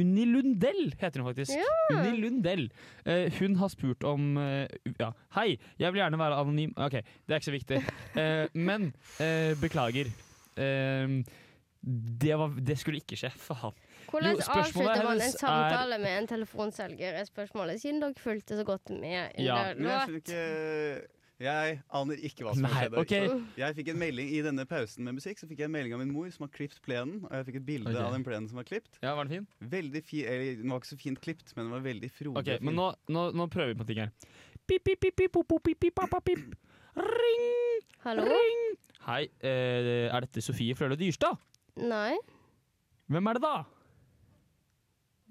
Unni 0.00 0.24
Lundell 0.28 0.94
heter 1.00 1.20
hun 1.20 1.28
faktisk. 1.28 1.52
Unni 1.92 2.14
Lundell. 2.20 2.66
Eh, 3.04 3.32
hun 3.40 3.56
har 3.60 3.68
spurt 3.72 4.04
om 4.08 4.36
eh, 4.40 4.68
Ja, 5.00 5.10
hei, 5.36 5.58
jeg 5.80 5.92
vil 5.92 6.00
gjerne 6.00 6.20
være 6.20 6.38
anonym. 6.40 6.72
Ok, 6.76 6.98
det 7.00 7.34
er 7.34 7.40
ikke 7.40 7.50
så 7.50 7.56
viktig. 7.56 7.80
Eh, 8.22 8.46
men 8.54 8.90
eh, 9.24 9.52
beklager. 9.60 10.10
Eh, 10.60 11.14
det, 11.82 12.34
var, 12.38 12.52
det 12.60 12.76
skulle 12.80 13.00
ikke 13.00 13.16
skje. 13.18 13.32
Faen. 13.40 13.76
Hvordan 14.12 14.36
Jo, 14.36 14.44
avslutter 14.52 15.06
man 15.06 15.16
en 15.16 15.32
samtale 15.32 15.72
samtale 15.72 15.98
med 16.02 16.18
en 16.18 16.28
telefonselger, 16.28 17.16
er 17.22 17.26
spørsmålet. 17.28 17.80
Siden 17.80 18.02
dere 18.02 18.14
fulgte 18.20 18.58
så 18.58 18.64
godt 18.68 18.92
med 18.92 19.40
Ja, 19.40 19.72
under 19.72 20.06
låt. 20.12 21.08
Jeg 21.42 21.78
aner 21.90 22.20
ikke 22.22 22.44
hva 22.46 22.52
som 22.54 22.66
Nei, 22.66 22.72
skjedde. 22.76 23.02
Okay. 23.02 23.30
Jeg 23.58 23.76
fikk 23.78 23.88
en 23.90 23.98
melding 23.98 24.28
I 24.30 24.42
denne 24.46 24.62
pausen 24.68 25.02
med 25.02 25.16
musikk 25.16 25.40
Så 25.40 25.48
fikk 25.50 25.64
jeg 25.64 25.66
en 25.66 25.74
melding 25.74 25.96
av 25.96 26.02
min 26.04 26.12
mor 26.14 26.28
som 26.30 26.44
har 26.46 26.52
klipt 26.54 26.78
plenen. 26.84 27.24
Og 27.26 27.32
jeg 27.34 27.48
fikk 27.48 27.58
et 27.58 27.66
bilde 27.66 27.90
okay. 27.90 28.04
av 28.04 28.14
den 28.14 28.26
plenen 28.26 28.46
som 28.50 28.60
var 28.60 28.68
klipt. 28.68 29.00
Ja, 29.02 29.16
var 29.18 29.26
den 29.26 29.40
fin? 29.40 29.70
Veldig 29.72 30.04
fi, 30.06 30.22
eller, 30.28 30.60
Den 30.60 30.70
var 30.70 30.82
ikke 30.82 30.92
så 30.92 31.00
fint 31.00 31.22
klipt, 31.24 31.50
men 31.56 31.66
den 31.66 31.74
var 31.74 31.82
veldig 31.88 32.12
frodig. 32.14 32.44
Ok, 32.44 32.52
men 32.62 32.78
nå, 32.78 32.92
nå, 33.16 33.24
nå 33.34 33.48
prøver 33.50 33.72
vi 33.72 33.80
på 33.80 33.88
ting 33.90 34.04
her. 34.04 34.14
Pip, 34.70 34.84
pip, 34.86 35.00
pip, 35.02 35.18
pip, 35.18 35.34
pip, 35.34 35.50
pip, 35.66 35.82
pip, 35.82 35.98
pip, 35.98 36.16
pip. 36.30 36.56
Ring, 37.02 37.50
Hallo? 38.04 38.28
ring. 38.28 38.64
Hei, 39.08 39.24
eh, 39.42 40.06
er 40.06 40.28
dette 40.28 40.44
Sofie 40.44 40.76
Frøle 40.78 40.94
Dyrstad? 41.00 41.40
Nei? 41.80 42.12
Hvem 43.10 43.32
er 43.32 43.40
det 43.40 43.42
da? 43.42 43.56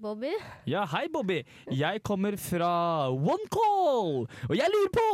Bobby? 0.02 0.32
Ja, 0.66 0.82
hei 0.90 1.04
Bobby. 1.12 1.36
Jeg 1.70 2.00
kommer 2.02 2.34
fra 2.40 2.70
OneCall, 3.14 4.24
og 4.26 4.54
jeg 4.58 4.70
lurer 4.72 4.90
på 4.96 5.10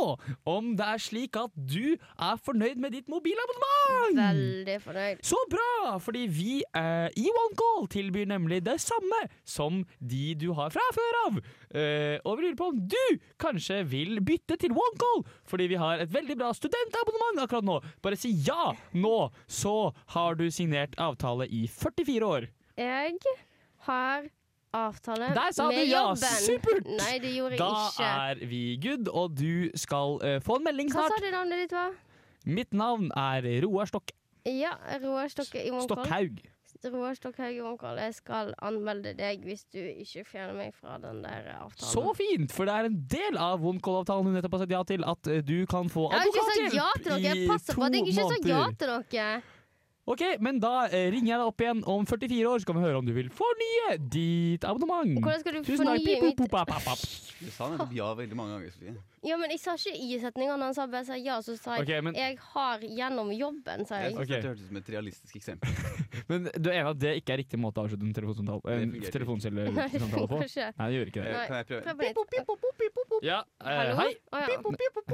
om 0.49 0.71
det 0.79 0.87
er 0.95 1.03
slik 1.03 1.37
at 1.37 1.53
du 1.53 1.93
er 1.93 2.39
fornøyd 2.41 2.81
med 2.81 2.95
ditt 2.97 3.11
mobilabonnement? 3.11 4.17
Veldig 4.17 4.77
fornøyd. 4.81 5.21
Så 5.29 5.37
bra, 5.51 5.97
fordi 6.01 6.23
vi 6.33 6.55
eh, 6.65 7.05
i 7.21 7.27
OneCall 7.29 7.85
tilbyr 7.93 8.31
nemlig 8.31 8.63
det 8.65 8.79
samme 8.81 9.19
som 9.45 9.83
de 10.01 10.31
du 10.41 10.47
har 10.57 10.73
fra 10.73 10.87
før 10.97 11.19
av. 11.27 11.37
Eh, 11.69 12.17
og 12.23 12.39
vi 12.39 12.47
lurer 12.47 12.57
på 12.57 12.71
om 12.73 12.81
du 12.95 13.21
kanskje 13.41 13.83
vil 13.91 14.17
bytte 14.25 14.57
til 14.63 14.73
OneCall, 14.73 15.21
fordi 15.49 15.69
vi 15.75 15.77
har 15.83 16.01
et 16.01 16.13
veldig 16.13 16.39
bra 16.41 16.49
studentabonnement 16.57 17.45
akkurat 17.45 17.69
nå. 17.69 17.77
Bare 18.01 18.17
si 18.17 18.33
ja 18.47 18.73
nå, 18.97 19.29
så 19.45 19.93
har 20.15 20.41
du 20.41 20.47
signert 20.49 20.97
avtale 20.97 21.45
i 21.45 21.67
44 21.69 22.33
år. 22.33 22.49
Jeg 22.79 23.37
har 23.85 24.29
avtale 24.75 25.31
Der 25.35 25.51
sa 25.55 25.67
med 25.69 25.79
du 25.81 25.89
ja, 25.89 26.03
jobben. 26.09 26.35
supert! 26.45 26.85
Nei, 26.99 27.15
det 27.23 27.33
gjorde 27.35 27.57
Da 27.57 27.69
jeg 27.71 27.89
ikke. 27.95 28.11
er 28.43 28.45
vi 28.51 28.61
good, 28.83 29.09
og 29.09 29.33
du 29.37 29.69
skal 29.75 30.19
uh, 30.21 30.37
få 30.45 30.59
en 30.59 30.69
melding 30.69 30.91
snart. 30.93 31.09
Hva 31.09 31.17
sa 31.17 31.25
du 31.25 31.31
navnet 31.33 31.65
ditt 31.65 31.75
var? 31.75 31.97
Mitt 32.45 32.73
navn 32.73 33.11
er 33.17 33.49
Roar 33.65 33.89
Stokk 33.89 34.13
Ja, 34.47 34.71
Roar 35.03 35.27
Stokke 35.27 35.61
i 35.65 35.69
Vånkål. 35.73 35.89
Stokkhaug. 36.05 36.39
Roar 36.93 37.13
Stokkhaug 37.17 37.57
i 37.57 37.59
Vånkål. 37.59 37.97
Jeg 37.99 38.13
skal 38.15 38.53
anmelde 38.63 39.11
deg 39.17 39.43
hvis 39.43 39.65
du 39.67 39.81
ikke 39.81 40.23
fjerner 40.29 40.55
meg 40.55 40.73
fra 40.77 40.95
den 41.03 41.19
der 41.25 41.49
avtalen. 41.57 41.91
Så 41.91 42.05
fint, 42.15 42.53
for 42.55 42.69
det 42.69 42.73
er 42.77 42.87
en 42.87 42.99
del 43.11 43.37
av 43.41 43.65
OneCall-avtalen 43.67 44.29
hun 44.29 44.37
nettopp 44.37 44.55
har 44.55 44.63
sagt 44.63 44.75
ja 44.77 44.83
til, 44.87 45.03
at 45.03 45.27
eh, 45.27 45.41
du 45.43 45.65
kan 45.69 45.91
få 45.91 46.07
jeg 46.13 46.21
har 46.21 46.31
ikke 46.31 46.45
sagt 46.47 46.77
ja 46.79 46.89
til 46.95 47.11
noe. 47.11 47.21
Jeg 47.25 47.43
i 47.43 47.47
passer 47.51 47.73
to 47.73 47.81
på 47.81 47.87
at 47.89 47.97
jeg 47.97 48.07
ikke 48.07 48.29
sa 48.29 48.39
ja 48.53 48.61
til 48.79 48.93
noe. 48.93 49.58
Ok, 50.09 50.23
men 50.41 50.57
da 50.57 50.87
eh, 50.89 51.05
ringer 51.13 51.35
jeg 51.35 51.37
deg 51.37 51.49
opp 51.51 51.61
igjen 51.61 51.81
om 51.85 52.05
44 52.09 52.49
år, 52.49 52.61
så 52.63 52.69
kan 52.69 52.79
vi 52.79 52.85
høre 52.87 52.97
om 52.97 53.05
du 53.05 53.11
vil 53.13 53.27
fornye 53.29 53.91
ditt 54.09 54.65
abonnement. 54.65 55.11
Hvordan 55.21 55.43
skal 55.43 55.53
du 55.53 55.59
Tusen 55.67 55.85
takk. 55.85 55.99
fornye 55.99 56.05
Pip, 56.07 56.23
mitt 56.25 56.39
pop, 56.39 56.49
pop, 56.55 56.71
pop, 56.71 56.87
pop. 56.87 57.03
Du 57.37 57.51
sa 57.53 57.67
nettopp 57.69 57.93
ja 57.93 58.07
veldig 58.17 58.39
mange 58.39 58.55
ganger, 58.57 58.73
Sofie. 58.73 58.95
Ja, 59.25 59.35
men 59.37 59.49
jeg 59.51 59.59
sa 59.59 59.73
ikke 59.75 59.91
i-setningene. 59.99 60.63
Han 60.63 60.73
sa 60.73 60.85
bare 60.87 61.03
sa 61.05 61.15
ja, 61.19 61.39
så 61.43 61.57
sa 61.59 61.75
jeg 61.75 61.83
okay, 61.87 62.01
men- 62.01 62.15
jeg 62.15 62.37
har 62.53 62.79
gjennom 62.79 63.31
jobben, 63.35 63.85
sa 63.85 63.97
Jeg 63.99 64.13
jeg. 64.13 64.19
okay. 64.21 64.41
Det 64.41 64.49
hørtes 64.49 64.63
ut 64.63 64.67
som 64.69 64.77
et 64.77 64.89
realistisk 64.95 65.35
eksempel. 65.35 65.69
Men 66.29 66.43
du 66.45 66.67
er 66.69 66.75
enig 66.83 66.89
at 66.91 66.99
det 67.01 67.11
ikke 67.23 67.33
er 67.33 67.39
riktig 67.41 67.57
måte 67.59 67.81
å 67.81 67.85
avslutte 67.87 68.05
en 68.05 68.13
telefonsamtale 68.13 68.75
ikke. 68.99 69.11
telefonsamtale 69.15 69.71
Nei, 69.79 69.87
det 69.89 70.01
på? 70.29 70.39
ikke. 70.45 70.67
Nei, 70.77 70.87
det 70.89 70.95
gjør 70.99 71.09
ikke 71.09 71.23
det. 71.23 71.29
Eh, 71.29 71.37
Nei. 71.39 71.45
Kan 71.49 71.57
jeg 71.57 71.65
prøve? 71.69 71.81
prøve. 71.89 73.21
Ja, 73.25 73.39
eh, 73.59 73.79
Hallo? 73.79 73.95
hei. 73.99 74.11
Å, 74.29 74.39
ja. 74.39 74.45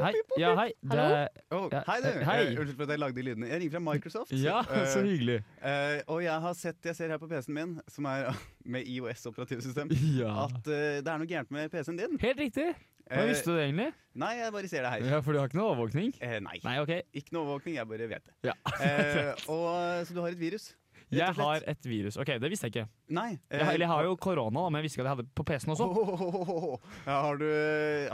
Hei. 0.05 0.13
Ja, 0.43 0.49
hei. 0.59 0.67
Det 0.83 0.99
er, 0.99 1.29
Ja, 1.55 1.83
hei, 1.87 1.99
du. 2.01 2.09
eh, 2.09 2.25
hei. 2.29 2.37
Eh, 2.41 2.49
Unnskyld 2.59 2.75
for 2.75 2.83
at 2.83 2.89
jeg 2.95 2.99
lagde 3.01 3.15
de 3.15 3.25
lydene. 3.29 3.47
Jeg 3.49 3.61
ringer 3.63 3.75
fra 3.77 3.83
Microsoft. 3.87 4.31
ja, 4.35 4.59
så 4.93 4.99
Eh, 4.99 5.07
hyggelig. 5.09 5.37
Uh, 5.63 5.97
og 6.13 6.19
jeg 6.25 6.41
har 6.45 6.53
sett, 6.59 6.81
jeg 6.85 6.95
ser 6.99 7.09
her 7.15 7.17
på 7.21 7.29
PC-en 7.31 7.55
min, 7.57 7.73
som 7.87 8.05
er 8.11 8.29
med 8.65 8.85
IOS-operativsystem, 8.85 9.89
Ja. 10.19 10.45
at 10.45 10.59
uh, 10.67 10.99
det 11.01 11.07
er 11.07 11.17
noe 11.23 11.27
gærent 11.31 11.51
med 11.51 11.71
PC-en 11.71 11.97
din. 11.97 12.19
Helt 12.21 12.39
riktig. 12.43 12.73
Hva 13.05 13.21
Eh, 13.21 13.27
visste 13.29 13.51
du 13.51 13.57
det 13.59 13.67
egentlig? 13.67 13.91
Nei, 14.15 14.31
jeg 14.39 14.51
bare 14.55 14.67
ser 14.71 14.81
det 14.85 14.91
her. 14.95 15.03
Ja, 15.11 15.19
For 15.21 15.33
du 15.35 15.39
har 15.39 15.47
ikke 15.51 15.59
noe 15.59 15.73
overvåkning? 15.75 16.13
Eh, 16.23 16.39
nei. 16.41 16.55
Nei, 16.63 16.79
okay. 16.81 17.01
Ikke 17.13 17.35
noe 17.35 17.43
overvåkning, 17.45 17.75
jeg 17.77 17.87
bare 17.87 18.07
vet 18.09 18.25
det. 18.25 18.33
Ja. 18.49 18.55
Eh, 18.81 19.33
og, 19.53 20.05
så 20.07 20.15
du 20.15 20.21
har 20.23 20.29
et 20.33 20.39
virus? 20.39 20.71
Jeg 21.13 21.35
har 21.37 21.61
et 21.69 21.85
virus. 21.85 22.15
Ok, 22.17 22.31
Det 22.41 22.49
visste 22.49 22.65
jeg 22.65 22.73
ikke. 22.75 22.87
Nei. 23.13 23.27
eh, 23.51 23.59
Jeg, 23.59 23.65
har- 23.65 23.73
eller 23.75 23.85
jeg 23.85 23.91
har 23.93 24.03
jo 24.07 24.15
korona, 24.17 24.63
men 24.69 24.79
jeg 24.81 24.87
visste 24.87 24.97
ikke 24.97 25.05
at 25.05 25.11
jeg 25.11 25.17
hadde 25.19 25.29
på 25.37 25.43
PC-en 25.45 25.75
også. 25.75 25.87
Ja, 27.05 27.19
har 27.27 27.37
du, 27.37 27.45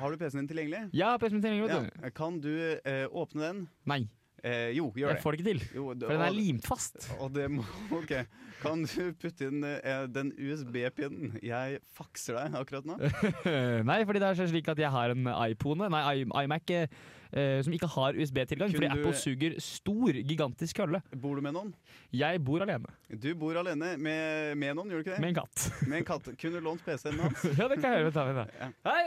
har 0.01 0.11
du 0.11 0.17
PC-en 0.19 0.41
din 0.43 0.49
tilgjengelig? 0.51 0.81
Ja, 0.93 1.13
PC-en 1.17 1.39
min 1.39 1.45
tilgjengelig, 1.45 1.91
Ja. 2.03 2.09
Kan 2.19 2.41
du 2.43 2.51
eh, 2.83 3.05
åpne 3.07 3.41
den? 3.47 3.61
Nei. 3.87 4.01
Eh, 4.43 4.71
jo, 4.73 4.87
gjør 4.97 5.11
det. 5.11 5.17
Jeg 5.19 5.21
får 5.21 5.31
det 5.35 5.39
ikke 5.39 5.49
til. 5.51 5.59
Jo, 5.77 5.93
det- 5.93 6.07
For 6.09 6.17
den 6.17 6.25
er 6.25 6.33
limt 6.33 6.65
fast. 6.65 6.95
Det 7.35 7.43
må 7.53 7.61
OK. 7.99 8.13
Kan 8.61 8.83
du 8.85 9.13
putte 9.17 9.47
inn 9.49 9.63
eh, 9.65 10.05
den 10.09 10.31
USB-pinnen? 10.37 11.39
Jeg 11.45 11.79
fakser 11.97 12.37
deg 12.39 12.55
akkurat 12.59 12.85
nå. 12.89 12.97
Nei, 13.89 13.99
fordi 14.05 14.21
det 14.21 14.29
er 14.31 14.49
slik 14.49 14.67
at 14.73 14.77
jeg 14.81 14.89
har 14.93 15.13
en 15.13 15.29
iPone, 15.49 15.87
nei, 15.93 16.23
iMac, 16.43 16.69
eh, 16.73 16.87
eh, 17.33 17.61
som 17.65 17.73
ikke 17.73 17.89
har 17.95 18.17
USB-tilgang. 18.17 18.73
Fordi 18.73 18.89
du- 18.89 18.99
Apple 18.99 19.13
suger 19.17 19.55
stor, 19.61 20.13
gigantisk 20.25 20.77
kølle. 20.81 21.01
Bor 21.21 21.35
du 21.37 21.41
med 21.45 21.53
noen? 21.57 21.71
Jeg 22.13 22.41
bor 22.45 22.61
alene 22.65 22.89
Du 23.09 23.29
bor 23.35 23.57
alene 23.61 23.95
med, 23.97 24.57
med 24.57 24.75
noen, 24.77 24.89
gjør 24.93 25.01
du 25.01 25.05
ikke 25.09 25.15
det? 25.17 25.21
med 25.25 25.33
en 25.35 25.39
katt. 25.41 25.69
Med 25.89 25.97
en 26.01 26.09
katt. 26.11 26.29
Kunne 26.37 26.57
du 26.61 26.65
lånt 26.65 26.85
PC-en 26.85 27.17
hans? 27.21 27.45
ja, 27.57 27.67
det 27.69 27.77
kan 27.81 27.93
jeg 27.93 28.05
gjøre. 28.05 28.13
Ta 28.17 28.25
med 28.29 28.41
vent, 28.41 28.57
Ja. 28.59 28.71
Hei! 28.89 29.05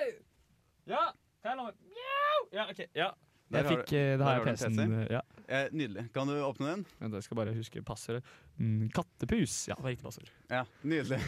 Ja, 0.94 1.05
kan 1.42 1.55
jeg 1.55 1.59
låne 1.62 1.94
Mjau! 1.94 2.40
Ja, 2.59 2.66
OK. 2.70 2.83
Ja. 2.94 3.11
Der 3.55 3.62
Jeg 3.62 3.71
har 3.71 3.77
fikk 3.79 3.93
eh, 3.95 4.11
Det 4.19 4.25
har 4.27 4.27
har 4.27 4.40
jeg 4.40 4.49
en 4.49 4.59
PC-en. 4.59 4.95
PC. 4.95 5.12
Ja. 5.14 5.23
Eh, 5.47 5.67
nydelig. 5.77 6.05
Kan 6.14 6.31
du 6.31 6.35
åpne 6.40 6.71
den? 6.71 6.85
Vent, 7.01 7.14
jeg 7.19 7.27
skal 7.27 7.37
bare 7.37 7.55
huske 7.55 7.83
passordet. 7.85 8.23
Mm, 8.59 8.88
kattepus. 8.95 9.57
Ja, 9.69 9.75
det 9.79 9.85
er 9.85 9.90
riktig 9.95 10.07
passord. 10.07 10.31
Ja, 10.51 10.62
nydelig. 10.83 11.19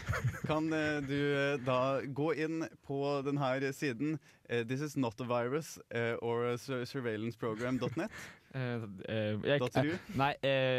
Kan 0.49 0.71
eh, 0.73 0.97
du 1.05 1.17
eh, 1.37 1.57
da 1.67 1.79
gå 2.17 2.31
inn 2.33 2.65
på 2.87 2.99
denne 3.27 3.73
siden 3.75 4.17
eh, 4.49 4.63
This 4.67 4.81
is 4.81 4.97
not 4.97 5.21
a 5.21 5.27
virus 5.29 5.77
eh, 5.91 6.15
or 6.21 6.53
a 6.53 6.57
sur 6.57 6.83
surveillanceprogram.net. 6.85 8.11
Eh, 8.55 8.83
eh, 9.09 9.35
jeg, 9.43 9.59
Dot 9.59 9.75
eh, 9.75 9.89
nei, 10.15 10.29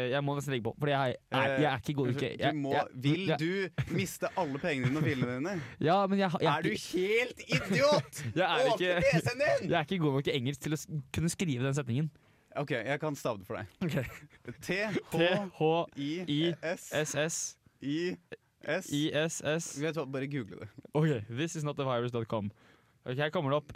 jeg 0.09 0.23
må 0.25 0.33
nesten 0.33 0.51
legge 0.55 0.65
på, 0.65 0.71
Fordi 0.81 0.91
jeg, 0.91 1.15
jeg 1.31 1.67
er 1.69 1.75
ikke 1.77 1.93
god 1.99 2.07
jeg, 2.17 2.39
Du 2.41 2.57
må, 2.57 2.71
jeg, 2.73 2.85
vil 3.03 3.27
jeg, 3.29 3.37
du 3.39 3.93
miste 3.93 4.27
alle 4.41 4.57
pengene 4.63 4.87
dine 4.89 4.97
og 4.97 5.03
filene 5.05 5.35
dine? 5.35 5.53
Ja, 5.87 5.97
men 6.09 6.19
jeg, 6.19 6.31
jeg, 6.41 6.49
Er 6.49 6.61
du 6.65 6.69
helt 6.69 7.39
idiot?! 7.45 8.23
jeg, 8.41 8.45
Åpne 8.73 8.95
PC-en 9.05 9.39
din! 9.43 9.69
jeg 9.71 9.77
er 9.77 9.85
ikke 9.85 10.01
god 10.01 10.13
nok 10.17 10.27
i 10.31 10.33
engelsk 10.39 10.59
til 10.65 10.73
å 10.73 10.77
kunne 11.13 11.29
skrive 11.29 11.61
den 11.67 11.75
setningen. 11.77 12.09
OK, 12.57 12.71
jeg 12.73 12.97
kan 13.03 13.13
stave 13.15 13.37
det 13.37 13.45
for 13.47 13.55
deg. 13.59 13.65
T-H-I-S-S-I-S-S 14.65 15.29
Vet 19.83 19.93
du 19.93 19.99
hva, 20.01 20.07
bare 20.17 20.27
google 20.33 20.57
det. 20.65 20.69
OK, 20.97 21.21
this 21.29 21.53
is 21.55 21.63
not 21.63 21.77
a 21.79 21.85
virus.com. 21.85 22.49
Her 23.05 23.29
kommer 23.31 23.53
det 23.53 23.61
opp 23.61 23.71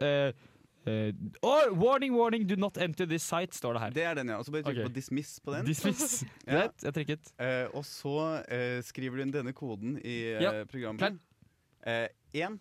eh, 0.87 0.93
eh, 0.93 1.13
oh, 1.41 1.73
Warning, 1.77 2.15
warning, 2.15 2.47
do 2.47 2.55
not 2.55 2.77
enter 2.77 3.05
this 3.05 3.23
site, 3.23 3.55
står 3.55 3.73
det 3.73 3.81
her. 3.81 3.89
Det 3.89 4.03
er 4.03 4.13
den, 4.19 4.29
ja. 4.29 4.37
Og 4.37 4.45
så 4.45 4.51
bare 4.51 4.63
trykk 4.63 4.77
okay. 4.77 4.89
på 4.89 4.99
'dismiss' 4.99 5.39
på 5.43 5.53
den. 5.53 5.65
Dismiss. 5.65 6.23
Ja. 6.47 6.51
Greit, 6.51 6.83
jeg 6.83 6.93
trykket. 6.93 7.31
uh, 7.39 7.77
og 7.77 7.85
så 7.85 8.17
uh, 8.43 8.81
skriver 8.83 9.17
du 9.17 9.23
inn 9.23 9.31
denne 9.33 9.53
koden 9.53 9.97
i 10.03 10.17
eh, 10.33 10.43
Ja, 10.43 10.51
programmet. 10.69 11.19
Én, 11.83 12.59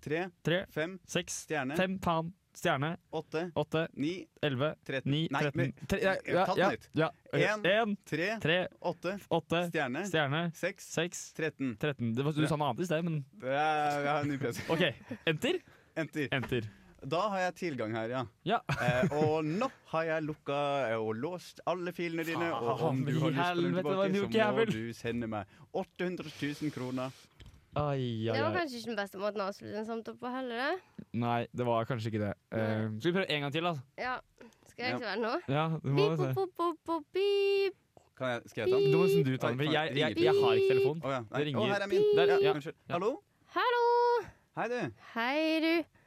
tre, 0.00 0.66
fem, 0.70 0.98
seks, 1.06 1.44
stjerne, 1.46 1.76
fem, 1.78 1.96
faen, 2.02 2.32
stjerne, 2.54 2.96
åtte, 3.10 3.50
åtte, 3.54 3.88
ni, 3.98 4.26
elleve, 4.42 4.74
tretten 4.86 5.12
ni, 5.12 5.22
Nei, 5.30 5.42
tretten 5.46 5.72
tre, 5.88 6.00
ja, 6.02 6.14
ja, 6.26 6.44
ja, 6.58 6.70
ja. 6.92 7.10
En. 7.32 7.66
En, 7.66 7.96
tre, 8.06 8.28
tre, 8.42 8.60
åtte, 8.80 9.16
åtte, 9.28 9.64
stjerne, 9.70 10.04
stjerne, 10.10 10.44
seks, 10.58 10.92
seks, 10.94 11.26
tretten. 11.38 11.74
13. 11.80 12.14
Det 12.14 12.26
var, 12.26 12.38
du 12.38 12.46
sa 12.46 12.58
noe 12.58 12.70
annet 12.70 12.86
i 12.86 12.90
sted, 12.90 13.06
men 13.06 13.20
Jeg 13.42 14.08
har 14.10 14.22
en 14.22 14.30
ny 14.30 14.38
PC. 14.42 14.64
OK. 14.70 14.88
Enter. 15.26 15.62
Enter. 15.96 16.28
Enter. 16.34 16.72
Da 17.04 17.20
har 17.28 17.40
jeg 17.42 17.54
tilgang 17.58 17.92
her, 17.96 18.08
ja. 18.08 18.22
Ja. 18.48 18.58
Eh, 18.80 19.12
og 19.20 19.44
nå 19.44 19.68
har 19.92 20.06
jeg 20.08 20.24
lukka 20.24 20.56
eh, 20.88 20.96
og 20.96 21.18
låst 21.20 21.60
alle 21.68 21.92
filene 21.92 22.24
dine. 22.24 22.48
Og 22.54 22.80
om 22.88 23.04
du 23.04 23.12
har 23.20 23.54
lyst 23.58 23.82
på 23.84 23.92
dem 23.92 24.16
det 24.16 24.24
tilbake, 24.24 24.48
så 24.48 24.56
må 24.56 24.66
du 24.72 24.82
sende 24.96 25.28
meg 25.28 25.56
800 25.72 26.32
000 26.62 26.72
kroner. 26.74 27.12
Ai, 27.74 28.30
ai, 28.30 28.36
Det 28.36 28.42
var 28.42 28.52
kanskje 28.54 28.78
ikke 28.78 28.90
den 28.92 28.98
beste 29.00 29.18
måten 29.18 29.42
å 29.42 29.46
avslutte 29.50 29.78
en 29.80 29.86
samtale 29.88 30.18
på 30.20 30.30
heller, 30.30 30.60
det. 30.62 31.06
Nei, 31.18 31.40
det 31.50 31.64
var 31.66 31.88
kanskje 31.88 32.12
ikke 32.12 32.22
det. 32.22 32.34
Eh, 32.54 32.84
skal 33.00 33.08
vi 33.08 33.14
prøve 33.18 33.30
en 33.34 33.46
gang 33.46 33.54
til, 33.56 33.66
altså? 33.66 33.82
Ja. 33.98 34.18
Skal 34.70 34.84
jeg 34.84 34.94
ikke 34.94 35.08
være 35.08 35.22
nå? 35.22 35.32
Ja, 35.50 35.64
du 35.82 35.90
må 35.94 36.06
Beep, 36.14 36.20
se. 36.22 37.80
Kan 38.14 38.30
jeg, 38.30 38.42
skal 38.52 38.62
jeg 38.62 38.70
ta 38.70 38.78
den? 38.78 38.92
Du 38.92 38.98
må 38.98 39.08
du 39.10 39.36
ta 39.36 39.50
den, 39.50 39.58
for 39.58 39.66
Oi, 39.66 39.74
jeg, 39.74 39.96
jeg, 39.98 40.18
jeg 40.22 40.34
har 40.38 40.60
ikke 40.60 40.70
telefon. 40.70 41.02
Å 41.02 41.12
ja. 41.16 41.20
Det 41.34 41.44
ringer. 41.48 41.60
Oh, 41.60 41.72
her 41.74 41.82
er 41.82 41.90
min. 41.90 42.06
Der, 42.14 42.32
ja. 42.38 42.54
Unnskyld. 42.54 42.78
Ja. 42.86 42.94
Hallo? 42.94 43.10
Hallo! 43.56 43.82
Hei, 44.54 44.68
du. 44.70 44.80
Hei, 45.16 45.38
du. 45.66 46.03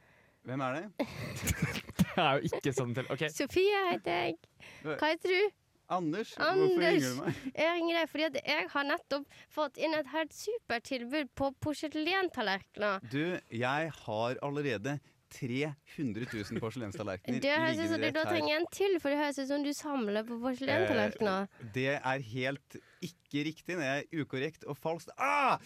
Hvem 0.48 0.60
er 0.64 0.76
det? 0.78 1.06
Det 1.98 2.22
er 2.24 2.38
jo 2.38 2.48
ikke 2.48 2.72
sånn 2.74 2.94
til 2.96 3.10
Okay. 3.12 3.28
Sofie 3.30 3.80
heter 3.92 4.22
jeg. 4.22 4.38
Hva 4.86 5.10
heter 5.12 5.34
du? 5.34 5.50
Anders. 5.92 6.32
Hvorfor 6.36 6.80
ringer 6.82 7.04
du 7.04 7.20
meg? 7.20 7.36
Jeg 7.62 7.74
ringer 7.76 7.98
deg 7.98 8.08
fordi 8.12 8.24
at 8.26 8.38
jeg 8.44 8.64
har 8.72 8.88
nettopp 8.88 9.38
fått 9.54 9.78
inn 9.80 9.94
et 9.96 10.10
helt 10.12 10.34
supertilbud 10.36 11.30
på 11.38 11.48
porselentallerkener. 11.64 13.06
Du, 13.12 13.22
jeg 13.52 13.92
har 14.02 14.42
allerede 14.44 14.98
300 15.32 16.26
000 16.32 16.60
porselenstallerkener. 16.60 17.40
Det 17.44 17.54
høres 17.54 17.80
ut 17.80 17.92
som 17.92 18.04
du 18.04 18.10
da 18.16 18.24
trenger 18.28 18.52
jeg 18.52 18.60
en 18.60 18.68
til, 18.72 18.98
for 19.00 19.12
det 19.12 19.20
høres 19.22 19.40
ut 19.40 19.50
som 19.52 19.64
du 19.64 19.72
samler 19.76 20.28
på 20.28 20.40
porselentallerkener. 20.44 21.48
Det 21.76 21.90
er 21.96 22.24
helt 22.32 22.78
ikke 23.04 23.44
riktig. 23.48 23.76
Det 23.78 23.88
er 23.88 24.04
ukorrekt 24.20 24.64
og 24.68 24.76
falskt. 24.80 25.12
Ah! 25.16 25.56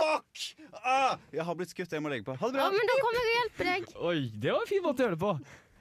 Fuck! 0.00 0.44
Ah! 0.80 1.16
Jeg 1.34 1.44
har 1.46 1.58
blitt 1.58 1.72
skutt. 1.74 1.92
Jeg 1.92 2.04
må 2.04 2.12
legge 2.12 2.26
på. 2.26 2.36
Ha 2.40 2.50
det 2.50 2.56
bra. 2.56 2.68
Ja, 2.68 2.74
men 2.74 2.88
da 2.88 3.00
kommer 3.04 3.18
jeg 3.18 3.26
og 3.26 3.34
hjelper 3.38 3.70
deg. 3.70 3.90
Oi, 4.10 4.20
det 4.42 4.54
var 4.54 4.64
en 4.64 4.70
fin 4.70 4.84
måte 4.84 5.02
å 5.02 5.06
gjøre 5.06 5.18
det 5.18 5.24
på. 5.24 5.34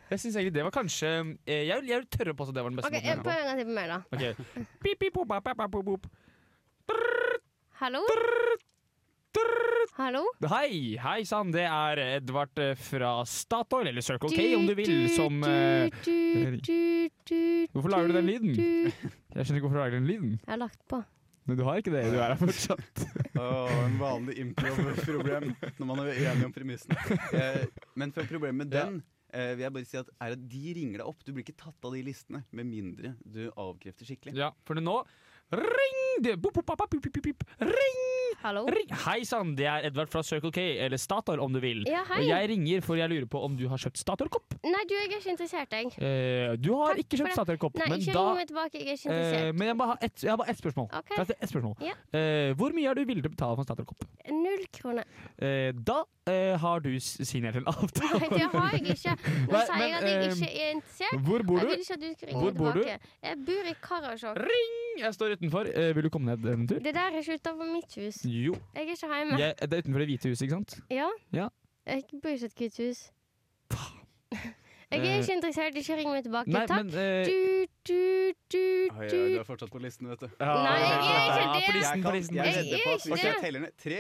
Jeg 0.10 0.24
synes 0.24 0.40
egentlig 0.40 0.56
det 0.56 0.64
var 0.66 0.74
kanskje 0.74 1.10
eh, 1.46 1.68
Jeg 1.68 1.84
vil, 1.86 2.06
tørre 2.10 2.34
på 2.34 2.48
at 2.48 2.56
det 2.56 2.64
var 2.66 2.74
den 2.74 2.80
beste 2.80 2.90
okay, 2.90 3.04
måten 3.14 3.28
Prøv 3.28 3.36
en 3.36 3.46
gang 3.46 3.60
til 3.60 3.68
på 3.70 3.76
meg, 3.78 3.92
da. 3.92 4.00
på. 4.02 4.18
Ok. 4.18 4.24
Pip, 4.84 5.04
pip, 5.04 5.14
pop, 5.14 5.30
pop, 5.30 5.62
pop, 5.76 5.86
pop. 5.92 6.10
Hallo? 7.80 8.02
Hallo? 10.00 10.24
Hei, 10.48 10.96
hei 11.04 11.20
sann, 11.28 11.52
det 11.54 11.66
er 11.68 12.00
Edvard 12.16 12.60
eh, 12.64 12.74
fra 12.80 13.20
Statoil, 13.28 13.92
eller 13.92 14.04
Circle 14.06 14.32
K 14.32 14.46
om 14.58 14.66
du 14.66 14.74
vil, 14.78 14.94
som 15.12 15.44
eh, 15.44 15.92
Hvorfor 17.74 17.94
lager 17.94 18.10
du 18.10 18.18
den 18.18 18.30
lyden? 18.32 18.58
Jeg 18.58 18.94
skjønner 18.96 19.60
ikke 19.60 19.68
hvorfor 19.68 19.78
du 19.78 19.84
lager 19.84 20.00
den 20.00 20.10
lyden. 20.10 20.36
Jeg 20.40 20.54
har 20.56 20.62
lagt 20.64 20.82
på. 20.90 21.04
Men 21.50 21.58
du 21.58 21.64
har 21.66 21.80
ikke 21.82 21.94
det, 21.96 22.04
du 22.14 22.20
er 22.20 22.30
her 22.30 22.38
fortsatt. 22.38 23.00
Åh, 23.42 23.72
en 23.88 23.96
vanlig 23.98 24.36
improv-problem 24.44 25.48
når 25.80 25.88
man 25.90 26.02
er 26.04 26.12
uenig 26.14 26.46
om 26.46 26.54
premissene. 26.54 27.18
Eh, 27.34 27.64
men 27.98 28.14
for 28.14 28.30
problemet 28.30 28.68
med 28.68 28.70
den 28.76 29.00
eh, 29.34 29.56
vil 29.56 29.66
jeg 29.66 29.76
bare 29.80 29.90
si 29.90 29.98
at 29.98 30.12
er 30.22 30.36
at 30.38 30.46
de 30.52 30.76
ringer 30.78 31.02
deg 31.02 31.10
opp. 31.10 31.26
Du 31.26 31.34
blir 31.34 31.48
ikke 31.48 31.58
tatt 31.58 31.90
av 31.90 31.98
de 31.98 32.04
listene 32.06 32.44
med 32.54 32.70
mindre 32.70 33.16
du 33.26 33.48
avkrefter 33.50 34.12
skikkelig. 34.12 34.38
Ja, 34.38 34.54
for 34.68 34.78
nå 34.78 35.02
Ring! 35.50 36.02
Det, 36.22 36.38
bup, 36.38 36.54
bup, 36.54 36.70
bup, 36.70 36.86
bup, 36.86 37.10
bup, 37.10 37.22
bup, 37.26 37.48
Ring! 37.66 38.19
Hallo? 38.40 38.62
Hei 39.04 39.18
sann, 39.28 39.50
det 39.60 39.66
er 39.68 39.84
Edvard 39.90 40.08
fra 40.08 40.22
Circle 40.24 40.52
K, 40.56 40.62
eller 40.86 40.96
Statoil 41.02 41.42
om 41.44 41.52
du 41.52 41.60
vil. 41.60 41.82
Ja, 41.90 42.06
Og 42.16 42.24
jeg 42.24 42.48
ringer 42.54 42.84
for 42.86 42.96
jeg 42.96 43.12
lurer 43.12 43.26
på 43.28 43.42
om 43.44 43.58
du 43.60 43.66
har 43.68 43.82
kjøpt 43.84 44.00
Statoil-kopp. 44.00 44.56
Nei, 44.64 44.84
du, 44.88 44.94
jeg 44.96 45.10
er 45.10 45.16
ikke 45.18 45.34
interessert, 45.34 45.76
jeg. 45.76 45.90
Eh, 46.00 46.54
du 46.56 46.70
har 46.80 46.94
Takk 46.96 47.02
ikke 47.04 47.20
kjøpt. 47.20 47.34
Statoil-kopp, 47.36 47.76
men 47.84 47.98
ikke 48.00 48.16
da 48.16 48.24
ring 48.30 48.40
meg 48.40 48.48
tilbake, 48.54 48.80
jeg 48.80 48.88
er 48.88 49.00
ikke 49.02 49.12
eh, 49.12 49.20
interessert. 49.20 49.60
Men 49.60 49.72
jeg, 49.72 49.78
har 49.92 50.06
ett- 50.08 50.24
jeg 50.30 50.40
bare 50.40 50.54
ett 50.56 50.62
spørsmål. 50.64 50.88
Okay. 51.02 51.18
Jeg 51.20 51.36
ett 51.42 51.52
spørsmål? 51.52 51.76
Ja. 51.90 51.98
Eh, 52.16 52.54
hvor 52.62 52.76
mye 52.80 52.88
er 52.94 52.96
du 52.96 53.04
villig 53.12 53.26
til 53.26 53.32
å 53.32 53.36
betale 53.36 53.60
for 53.60 53.66
en 53.66 53.70
Statoil-kopp? 53.70 54.08
Null 54.40 54.66
kroner. 54.80 55.12
Eh, 55.44 55.72
da 55.92 56.00
eh, 56.32 56.56
har 56.64 56.80
du 56.86 56.92
signert 57.04 57.60
en 57.60 57.68
avtale. 57.74 58.22
Nei, 58.24 58.32
det 58.40 58.48
har 58.56 58.78
jeg 58.80 58.96
ikke. 58.96 59.18
Nå 59.52 59.58
Nei, 59.58 59.66
sier 59.68 59.84
jeg 59.84 59.98
at 60.00 60.08
jeg 60.08 60.16
eh, 60.16 60.32
ikke 60.32 60.52
er 60.64 60.76
interessert. 60.80 61.28
Hvor 61.28 61.44
bor 61.52 61.60
Jeg 61.60 61.68
du? 61.68 61.74
vil 61.76 61.84
ikke 61.84 62.00
at 62.00 62.08
du 62.08 62.12
skal 62.16 62.32
ringe 62.32 62.40
Hvor 62.46 62.56
bor 62.64 62.72
du? 62.80 62.84
tilbake. 62.88 63.16
Jeg 63.28 63.44
bor 63.52 63.74
i 63.74 63.76
Karasjok. 63.84 64.40
Ring! 64.48 64.79
Jeg 64.98 65.14
står 65.14 65.36
utenfor. 65.38 65.70
Eh, 65.76 65.96
vil 65.96 66.04
du 66.04 66.10
komme 66.10 66.36
ned 66.36 66.46
en 66.52 66.68
tur? 66.68 66.80
Det 66.84 66.94
der 66.96 67.00
er 67.14 67.20
ikke 67.22 67.34
utenfor 67.40 67.70
mitt 67.74 67.96
hus. 67.96 68.18
Jo. 68.26 68.54
Jeg 68.76 68.88
er 68.88 68.90
ikke 68.96 69.16
hjemme. 69.16 69.40
Jeg, 69.40 69.56
det 69.62 69.74
er 69.74 69.84
utenfor 69.86 70.00
Det 70.00 70.08
hvite 70.10 70.30
huset, 70.30 70.42
ikke 70.48 70.56
sant? 70.58 70.80
Ja? 70.92 71.08
Ja. 71.34 71.48
Jeg 71.88 72.04
bor 72.24 72.30
ikke 72.30 72.46
i 72.46 72.50
et 72.50 72.58
hvitt 72.58 72.78
hus. 72.88 73.00
Jeg 74.92 75.00
er 75.00 75.06
Eh, 75.06 75.20
ikke 75.22 75.34
interessert. 75.36 75.76
Ikke 75.78 75.96
ring 76.00 76.10
meg 76.10 76.24
tilbake. 76.26 76.50
Nei, 76.50 76.66
Takk. 76.68 76.86
men 76.86 76.94
eh, 76.98 77.26
Du, 77.30 77.66
du, 77.88 78.34
du, 78.52 78.62
Oi, 78.90 79.06
oi, 79.06 79.08
du. 79.12 79.18
du 79.36 79.40
er 79.40 79.44
fortsatt 79.46 79.70
på 79.72 79.78
listen, 79.84 80.10
vet 80.10 80.20
du. 80.24 80.28
ja, 80.40 80.54
Nei, 80.66 80.78
jeg 80.82 80.90
er 80.90 81.00
ikke 81.00 81.54
det. 81.54 81.66
På 81.68 81.76
listen, 81.78 82.04
på 82.04 82.12
listen. 82.16 82.36
jeg 82.36 82.44
på 82.44 82.50
er 82.50 82.98
på 82.98 83.14
at 83.14 83.20
er 83.20 83.28
jeg 83.30 83.42
teller 83.44 83.60
ned 83.68 83.76
tre, 83.84 84.00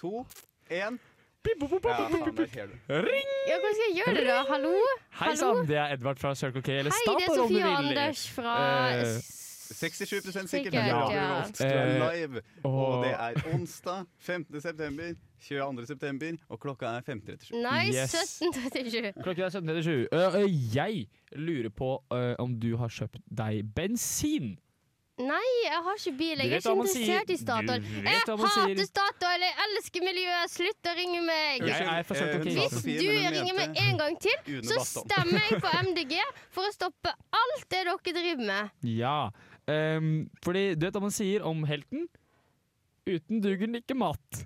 to, 0.00 0.12
én 0.70 0.96
Ja, 1.42 1.54
pop, 1.58 1.68
pop, 1.70 1.82
faen, 1.84 2.36
der 2.38 2.46
ser 2.46 2.66
du. 2.70 2.74
Ring! 2.88 3.30
Ja, 3.50 3.56
hvordan 3.60 3.74
skal 3.76 3.86
jeg 3.90 3.96
gjøre 4.00 4.14
det, 4.20 4.26
da? 4.30 4.36
Hallo? 4.48 4.72
Hei 5.20 5.34
sann, 5.36 5.66
det 5.68 5.76
er 5.76 5.92
Edvard 5.98 6.18
fra 6.22 6.34
Circle 6.38 6.62
K, 6.62 6.68
eller 6.80 6.94
Hei, 6.96 7.04
det 7.18 7.28
er 7.28 7.34
Sofie. 7.34 7.64
Anders 7.76 8.24
fra 8.30 8.56
Eh, 8.94 9.16
67 9.72 10.48
sikkert. 10.48 10.74
Ja. 10.74 11.08
Er 11.10 11.44
Eh, 11.66 12.12
live. 12.12 12.42
og- 12.64 13.04
det 13.04 13.12
er 13.12 13.54
onsdag 13.54 14.06
15. 14.18 14.60
september, 14.60 15.14
22. 15.40 15.86
september, 15.86 16.32
og 16.48 16.60
klokka 16.60 16.86
er 16.96 17.00
15.37. 17.02 17.62
Nei, 17.62 17.86
Yes. 17.92 18.12
1737. 18.12 19.12
Klokka 19.22 19.42
er 19.44 19.50
17.37. 19.50 20.08
Uh, 20.12 20.34
uh, 20.44 20.76
jeg 20.76 21.06
lurer 21.36 21.70
på 21.70 22.02
uh, 22.12 22.34
om 22.38 22.58
du 22.60 22.76
har 22.76 22.88
kjøpt 22.88 23.18
deg 23.30 23.64
bensin. 23.74 24.58
Nei, 25.22 25.48
jeg 25.68 25.76
har 25.84 25.94
ikke 25.98 26.12
bil. 26.18 26.38
Jeg 26.40 26.50
er 26.50 26.56
ikke 26.56 26.72
man 26.74 26.86
interessert 26.86 27.26
sier. 27.28 27.34
i 27.34 27.36
Statoil. 27.36 27.82
Jeg 27.84 28.22
hater 28.26 28.86
Statoil! 28.88 29.42
Jeg 29.44 29.54
elsker 29.66 30.00
miljøet! 30.06 30.50
Slutt 30.50 30.88
å 30.88 30.94
ringe 30.96 31.20
meg! 31.26 31.60
Eh, 31.68 32.02
Hvis 32.42 32.82
du 32.82 33.10
ringer 33.12 33.54
meg 33.54 33.76
en 33.76 33.98
gang 34.00 34.16
til, 34.18 34.62
så 34.64 34.80
stemmer 34.82 35.44
jeg 35.50 35.60
på 35.62 35.68
MDG 35.84 36.16
for 36.50 36.64
å 36.66 36.72
stoppe 36.74 37.12
alt 37.12 37.68
det 37.68 37.84
dere 37.84 38.14
driver 38.16 38.46
med. 38.48 38.70
Ja. 38.82 39.30
Um, 39.70 40.30
fordi 40.42 40.72
du 40.74 40.86
vet 40.86 40.96
hva 40.96 41.04
man 41.04 41.14
sier 41.14 41.44
om 41.46 41.62
helten? 41.68 42.08
Uten 43.06 43.42
duger 43.42 43.66
den 43.66 43.78
ikke 43.78 43.94
mat. 43.98 44.42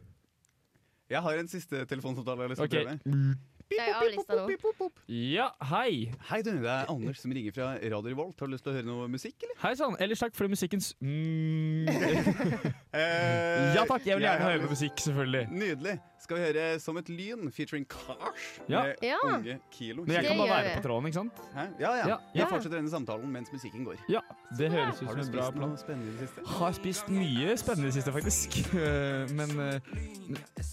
Jeg 1.13 1.23
har 1.23 1.39
en 1.39 1.49
siste 1.49 1.85
telefonsamtale 1.89 2.43
jeg 2.43 2.49
har 2.49 2.55
lyst 2.55 2.65
til 2.65 2.81
å 2.81 2.87
prøve. 2.89 3.37
Jeg 3.71 4.15
nå? 4.31 4.89
Ja, 5.11 5.49
hei. 5.73 6.13
Hei, 6.29 6.39
du. 6.47 6.53
Det 6.63 6.71
er 6.71 6.87
Anders 6.93 7.19
som 7.19 7.33
ringer 7.35 7.55
fra 7.57 7.73
Radio 7.83 8.13
Revolt. 8.13 8.39
Har 8.39 8.47
du 8.47 8.53
lyst 8.55 8.63
til 8.63 8.71
å 8.71 8.77
høre 8.77 8.87
noe 8.87 9.09
musikk, 9.11 9.43
eller? 9.43 9.57
Hei 9.65 9.73
sann. 9.79 9.97
Ellers 9.99 10.23
takk 10.23 10.37
for 10.39 10.47
musikkens 10.53 10.93
mm. 11.03 11.89
Eh, 12.97 13.75
Ja 13.77 13.83
takk, 13.85 14.07
jeg 14.07 14.17
vil 14.17 14.25
gjerne 14.25 14.45
høre 14.47 14.61
noe 14.63 14.71
musikk, 14.71 15.03
selvfølgelig. 15.03 15.49
Nydelig. 15.53 15.97
Skal 16.23 16.39
vi 16.39 16.45
høre 16.47 16.63
Som 16.81 16.97
et 16.97 17.11
lyn 17.13 17.51
featuring 17.53 17.85
Cars 17.91 18.47
Ja. 18.71 18.85
med 18.87 19.03
Ja. 19.05 19.19
unge 19.27 19.59
Kilo? 19.75 20.05
Men 20.07 20.17
jeg 20.17 20.25
kan 20.31 20.39
bare 20.41 20.49
være 20.63 20.77
på 20.79 20.87
tråden, 20.87 21.11
ikke 21.11 21.19
sant? 21.19 21.43
Hæ? 21.57 21.67
Ja, 21.83 21.91
ja. 21.99 22.07
Ja, 22.09 22.17
Vi 22.33 22.41
ja. 22.41 22.47
fortsetter 22.49 22.79
denne 22.79 22.91
samtalen 22.95 23.29
mens 23.35 23.51
musikken 23.53 23.85
går. 23.85 23.99
Ja, 24.09 24.23
det 24.57 24.71
høres 24.73 25.03
ut 25.03 25.11
som 25.11 25.21
en 25.21 25.33
bra 25.35 25.51
plan. 25.51 25.69
Har 25.69 25.77
du 25.77 25.77
spist 25.77 25.83
noe 25.83 25.83
spennende 25.85 26.09
i 26.09 26.17
det 26.17 26.29
siste? 26.31 26.47
Har 26.57 26.73
spist 26.79 27.13
mye 27.13 27.59
spennende 27.61 27.87
i 27.87 27.91
det 27.91 27.99
siste, 27.99 28.15
faktisk. 28.17 28.63
Eh, 28.87 29.27
Men 29.37 29.51
eh, 29.61 29.81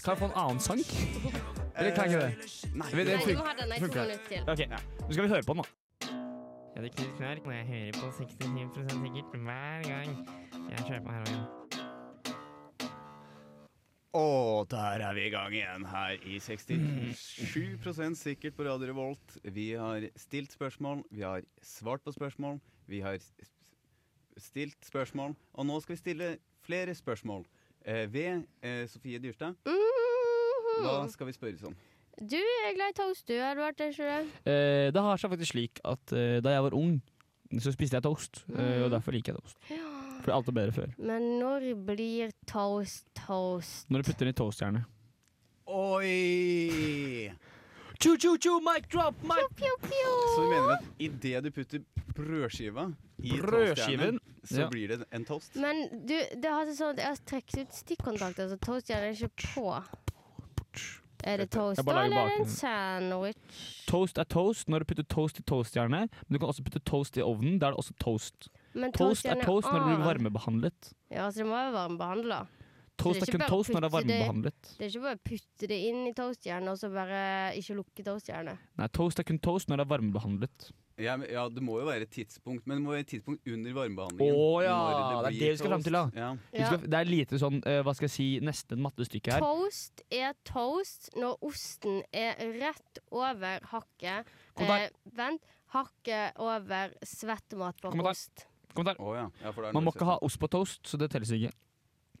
kan 0.04 0.14
jeg 0.14 0.18
få 0.22 0.30
en 0.30 0.38
annen 0.38 0.60
sang? 0.60 0.80
Eller 1.76 1.90
kan 1.96 2.06
jeg 2.10 2.14
ikke 2.14 2.26
det? 2.26 2.74
Nei. 2.84 3.04
Det 3.04 3.18
du 3.24 3.38
må 3.38 3.46
ha 3.46 3.54
den 3.58 3.72
i 3.72 3.78
to 3.78 3.86
funker. 3.86 4.02
minutter 4.02 4.28
til. 4.28 4.42
Ok, 4.48 4.60
nå 4.68 5.10
skal 5.12 5.24
vi 5.24 5.28
høre 5.32 5.42
på 5.48 5.54
den, 5.56 5.62
da. 5.62 5.68
Jeg 6.74 6.82
heter 6.82 6.96
Knut 6.98 7.16
Knark, 7.16 7.44
når 7.46 7.52
jeg 7.52 7.66
hører 7.66 7.92
på 8.00 8.06
67% 8.18 8.96
sikkert 9.04 9.36
hver 9.46 9.84
gang 9.86 10.10
jeg 10.70 10.78
kjører 10.88 11.04
på 11.04 11.12
heroin. 11.14 11.44
Og 14.14 14.66
der 14.70 15.02
er 15.02 15.14
vi 15.14 15.24
i 15.26 15.30
gang 15.30 15.54
igjen 15.54 15.86
her 15.90 16.10
i 16.22 16.36
67% 16.38 18.14
sikkert 18.18 18.54
på 18.54 18.66
Radio 18.66 18.86
Revolt. 18.92 19.38
Vi 19.42 19.72
har 19.72 20.06
stilt 20.16 20.52
spørsmål, 20.54 21.02
vi 21.10 21.22
har 21.26 21.42
svart 21.62 22.02
på 22.04 22.12
spørsmål, 22.14 22.60
vi 22.86 23.00
har 23.00 23.18
stilt 24.38 24.86
spørsmål, 24.86 25.34
og 25.54 25.66
nå 25.66 25.80
skal 25.80 25.94
vi 25.96 25.98
stille 25.98 26.36
flere 26.62 26.94
spørsmål. 26.94 27.46
Eh, 27.84 28.12
ved 28.12 28.46
eh, 28.62 28.88
Sofie 28.88 29.18
Dyrstad, 29.18 29.54
hva 30.80 31.08
skal 31.10 31.26
vi 31.26 31.32
spørres 31.32 31.62
om? 31.62 31.74
Du 32.20 32.36
er 32.38 32.74
glad 32.76 32.92
i 32.92 32.96
toast, 32.96 33.26
du, 33.26 33.34
Edvard. 33.34 33.80
Eh, 33.80 34.90
det 34.94 35.02
har 35.02 35.16
seg 35.18 35.30
faktisk 35.32 35.52
slik 35.56 35.80
at 35.84 36.12
eh, 36.14 36.40
da 36.44 36.50
jeg 36.54 36.62
var 36.68 36.74
ung, 36.78 37.00
så 37.60 37.72
spiste 37.74 37.96
jeg 37.98 38.02
toast. 38.06 38.44
eh, 38.48 38.60
Mhm. 38.60 38.84
og 38.84 38.90
derfor 38.94 39.12
liker 39.12 39.32
jeg 39.34 39.40
toast. 39.42 39.56
Ja. 39.70 40.20
For 40.22 40.32
alt 40.32 40.48
er 40.48 40.52
bedre 40.52 40.72
før. 40.72 40.92
Men 40.98 41.38
når 41.40 41.74
blir 41.84 42.30
toast 42.46 43.04
toast? 43.14 43.90
Når 43.90 44.02
du 44.02 44.10
putter 44.12 44.24
den 44.24 44.34
i 44.34 44.38
toastjernet. 44.38 44.84
Oi! 45.66 47.32
Choo, 48.00 48.16
choo, 48.16 48.36
choo, 48.38 48.60
mic 48.60 48.88
drop, 48.92 49.14
mic 49.22 49.44
Pew, 49.56 49.74
pew. 49.80 50.10
Så 50.34 50.42
du 50.44 50.48
mener 50.50 50.72
at 50.76 50.84
idet 50.98 51.42
du 51.44 51.50
putter 51.50 51.82
brødskiva 52.14 52.88
i 53.22 53.30
toastjernet, 53.40 54.18
så 54.44 54.60
Ja. 54.60 54.68
blir 54.68 54.88
det 54.88 55.04
en 55.12 55.24
toast? 55.24 55.54
Men 55.56 55.88
du, 56.06 56.14
det 56.36 56.44
har 56.50 56.64
seg 56.66 56.76
sånn 56.78 56.90
at 56.90 56.96
jeg 56.98 57.06
har 57.06 57.16
trukket 57.26 57.60
ut 57.60 57.72
stikkontakter, 57.72 58.48
så 58.48 58.58
toastjernet 58.58 59.22
er 59.22 59.28
ikke 59.28 59.54
på. 59.54 59.84
Er 61.24 61.40
det 61.40 61.46
toast 61.54 61.80
da, 61.80 61.92
eller 62.04 62.18
er 62.20 62.32
det 62.34 62.40
en 62.42 62.50
sandwich? 62.52 63.60
Toast 63.88 64.18
er 64.20 64.26
toast 64.28 64.68
når 64.68 64.84
du 64.84 64.90
putter 64.90 65.06
toast 65.08 65.40
i 65.40 65.44
toastjernet. 65.48 66.12
Men 66.26 66.36
du 66.36 66.38
kan 66.42 66.50
også 66.52 66.64
putte 66.66 66.82
toast 66.84 67.16
i 67.16 67.24
ovnen. 67.24 67.56
Da 67.62 67.70
er 67.70 67.76
det 67.76 67.80
også 67.80 67.96
toast. 68.02 68.50
Men 68.74 68.92
Toast 68.92 69.24
er 69.24 69.40
toast 69.40 69.70
når 69.70 69.80
det 69.80 69.88
blir 69.92 70.04
varmebehandlet. 70.04 70.92
Ja, 71.14 71.30
så 71.30 71.40
det 71.40 71.46
må 71.48 71.54
være 71.56 71.72
varmebehandla. 71.78 72.42
Toast 73.00 73.24
er 73.24 73.32
kun 73.34 73.42
toast 73.48 73.74
når 73.74 73.84
det 73.84 73.88
er 73.88 73.94
varmebehandlet. 73.96 74.54
det-. 74.62 74.78
Det 74.78 74.86
er 74.86 74.92
ikke 74.92 75.04
bare 75.08 75.18
å 75.18 75.24
putte 75.30 75.68
det 75.70 75.80
inn 75.90 76.06
i 76.06 76.14
toastjernet 76.14 76.70
og 76.72 76.78
så 76.80 76.90
bare 76.94 77.20
ikke 77.58 77.76
lukke 77.80 78.06
toastjernet. 78.06 78.64
Nei, 78.80 78.88
toast 78.94 79.20
er 79.20 79.26
kun 79.28 79.40
toast 79.42 79.70
når 79.70 79.82
det 79.82 79.86
er 79.86 79.92
varmebehandlet. 79.96 80.70
Ja, 81.02 81.16
men, 81.18 81.26
ja, 81.26 81.48
det 81.50 81.62
må 81.64 81.80
jo 81.80 81.88
være 81.88 82.06
et 82.06 82.12
tidspunkt, 82.14 82.68
men 82.70 82.78
det 82.78 82.84
må 82.84 82.92
være 82.94 83.02
et 83.02 83.08
tidspunkt 83.10 83.48
under 83.50 83.72
Å 83.72 83.78
varmebehandlingen. 83.80 84.36
ja, 84.62 84.76
Det, 84.78 85.00
det 85.10 85.30
er 85.32 85.38
det 85.40 85.48
vi 85.50 85.58
skal 85.58 85.72
fram 85.72 85.86
til, 85.86 85.96
da. 85.96 86.04
Ja. 86.14 86.28
Ja. 86.54 86.68
skal, 86.68 86.84
det 86.86 87.00
er 87.00 87.10
lite 87.10 87.40
sånn, 87.42 87.58
uh, 87.66 87.80
hva 87.82 87.94
skal 87.98 88.06
jeg 88.06 88.14
si, 88.14 88.28
nesten 88.46 88.82
mattestykke 88.84 89.34
her. 89.34 89.42
Toast 89.42 90.04
er 90.14 90.38
toast 90.46 91.10
når 91.18 91.42
osten 91.50 92.00
er 92.14 92.38
rett 92.60 93.02
over 93.10 93.66
hakket 93.72 94.30
eh, 94.62 94.88
Vent. 95.18 95.52
Hakket 95.74 96.38
over 96.38 96.94
svettemat 97.02 97.80
på 97.82 97.90
ost. 98.06 98.46
Kommentar. 98.74 98.98
Oh, 99.02 99.16
ja. 99.18 99.26
Man 99.74 99.82
må 99.82 99.90
ikke 99.90 100.06
ha 100.06 100.20
ost 100.22 100.38
på 100.38 100.46
toast, 100.50 100.84
så 100.86 100.98
det 101.00 101.10
telles 101.10 101.34
ikke. 101.34 101.50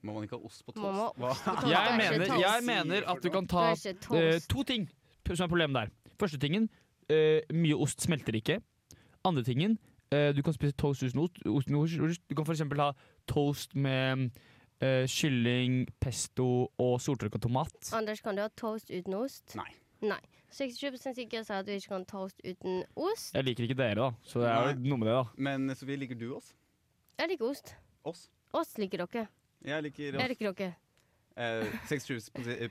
Må 0.04 0.14
man 0.16 0.26
ikke 0.26 0.36
ha 0.36 0.44
ost 0.44 0.64
på 0.66 0.74
toast? 0.76 1.18
Ost 1.18 1.44
på 1.46 1.56
toast. 1.56 1.70
Jeg 1.72 1.90
er 1.90 1.96
mener, 1.96 2.38
jeg 2.40 2.64
mener 2.66 3.08
at 3.08 3.24
du 3.24 3.30
kan 3.32 3.48
ta 3.48 3.72
toast. 4.04 4.48
to 4.52 4.62
ting 4.62 4.88
som 5.24 5.46
er 5.46 5.48
problemet 5.48 5.74
der. 5.80 5.92
Første 6.20 6.38
tingen, 6.38 6.68
uh, 7.08 7.40
mye 7.56 7.76
ost 7.80 8.04
smelter 8.04 8.36
ikke. 8.36 8.60
Andre 9.24 9.42
tingen, 9.42 9.78
uh, 10.12 10.30
du 10.36 10.42
kan 10.44 10.52
spise 10.52 10.76
toast 10.76 11.02
uten 11.02 11.24
ost. 11.24 11.40
ost, 11.46 11.70
uten 11.70 12.04
ost. 12.04 12.20
Du 12.28 12.36
kan 12.36 12.44
f.eks. 12.44 12.60
ha 12.78 12.90
toast 13.26 13.74
med 13.74 14.28
eh, 14.84 15.06
kylling, 15.08 15.86
pesto 16.00 16.68
og 16.78 17.00
soltørka 17.00 17.40
tomat. 17.40 17.92
Anders, 17.96 18.20
kan 18.20 18.36
du 18.36 18.44
ha 18.44 18.50
toast 18.56 18.90
uten 18.92 19.16
ost? 19.18 19.56
Nei. 19.56 19.70
Nei. 20.04 20.20
67 20.54 21.16
sikker 21.16 21.42
sa 21.42 21.62
at 21.62 21.66
du 21.66 21.72
ikke 21.74 21.90
kan 21.90 22.04
ha 22.04 22.10
toast 22.10 22.42
uten 22.44 22.84
ost. 22.94 23.32
Jeg 23.34 23.48
liker 23.48 23.66
ikke 23.66 23.78
dere, 23.78 23.96
da, 23.98 24.10
så 24.22 24.44
det 24.44 24.50
er 24.52 24.68
jo 24.68 24.90
noe 24.92 25.00
med 25.00 25.08
det, 25.10 25.16
da. 25.16 25.24
Men 25.48 25.74
Sofie, 25.74 25.98
liker 25.98 26.18
du 26.18 26.28
oss? 26.36 26.52
Jeg 27.18 27.32
liker 27.32 27.48
ost. 27.48 27.74
Oss? 28.06 28.28
Ost 28.54 28.78
liker 28.78 29.02
dere. 29.06 29.26
Jeg 29.64 29.82
liker 29.88 30.04
Jeg 30.12 30.14
oss. 30.20 30.28
liker 30.28 30.52
dere. 30.54 30.76
Eh, 31.36 31.64
67 31.88 32.30
eh, 32.38 32.68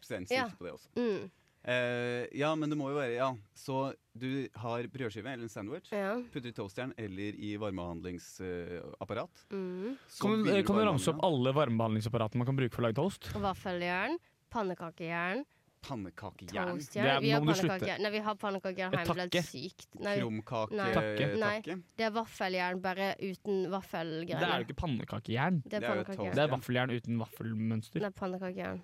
prosent 0.00 0.30
Ja. 0.32 0.46
på 0.56 0.64
det 0.64 0.72
også. 0.72 0.88
Mm. 0.96 1.30
Eh, 1.68 2.26
ja, 2.40 2.54
men 2.56 2.70
det 2.72 2.78
må 2.80 2.88
jo 2.88 2.96
være 2.96 3.12
Ja, 3.18 3.34
så 3.54 3.92
du 4.16 4.48
har 4.56 4.86
brødskive 4.88 5.28
eller 5.28 5.44
en 5.44 5.52
sandwich. 5.52 5.90
Ja. 5.92 6.14
Putter 6.32 6.48
i 6.48 6.52
toasteren 6.56 6.94
eller 6.96 7.36
i 7.36 7.56
varmebehandlingsapparat. 7.60 9.44
Mm. 9.52 9.96
Kan 10.20 10.44
du, 10.44 10.62
kan 10.64 10.76
du 10.80 10.84
ramse 10.86 11.12
opp 11.12 11.20
alle 11.26 11.52
varmebehandlingsapparatene 11.52 12.40
man 12.40 12.48
kan 12.48 12.56
bruke 12.56 12.72
for 12.74 12.82
å 12.82 12.88
lage 12.88 12.96
toast? 12.96 13.28
Vaffeljern. 13.36 14.16
Pannekakejern. 14.50 15.44
Pannekakejern. 15.82 16.78
Det 16.78 16.96
er- 16.96 17.20
Vi 17.20 17.30
har 17.30 17.40
nå 17.40 17.44
må 17.44 17.54
du 17.54 17.60
slutte. 17.60 17.68
pannekakejern. 17.80 18.02
Nei, 18.02 18.10
vi 18.10 18.18
har 18.18 18.34
pannekakejern 18.34 18.90
hjemme. 18.90 18.90
Det 18.90 19.00
er 19.00 19.14
takke. 19.14 19.40
helt 19.40 19.46
sykt. 19.46 19.86
Nei, 19.94 20.02
Nei. 20.04 20.20
Krumkaketakke. 20.20 21.82
det 21.96 22.04
er 22.06 22.10
vaffeljern 22.10 22.80
bare 22.82 23.14
uten 23.20 23.62
Det 23.62 23.66
er 23.66 23.70
vaffelgreier. 23.80 24.58
jo 24.58 24.64
ikke 24.64 24.76
pannekakejern. 24.76 25.62
Det 25.64 25.72
er 25.72 25.76
er 25.82 25.88
pannekakejern. 26.04 26.34
Det 26.34 26.42
er 26.42 26.48
vaffeljern 26.48 26.90
uten 26.90 27.18
vaffelmønster. 27.18 27.92
Det 28.00 28.02
er 28.04 28.10
pannekakejern. 28.10 28.80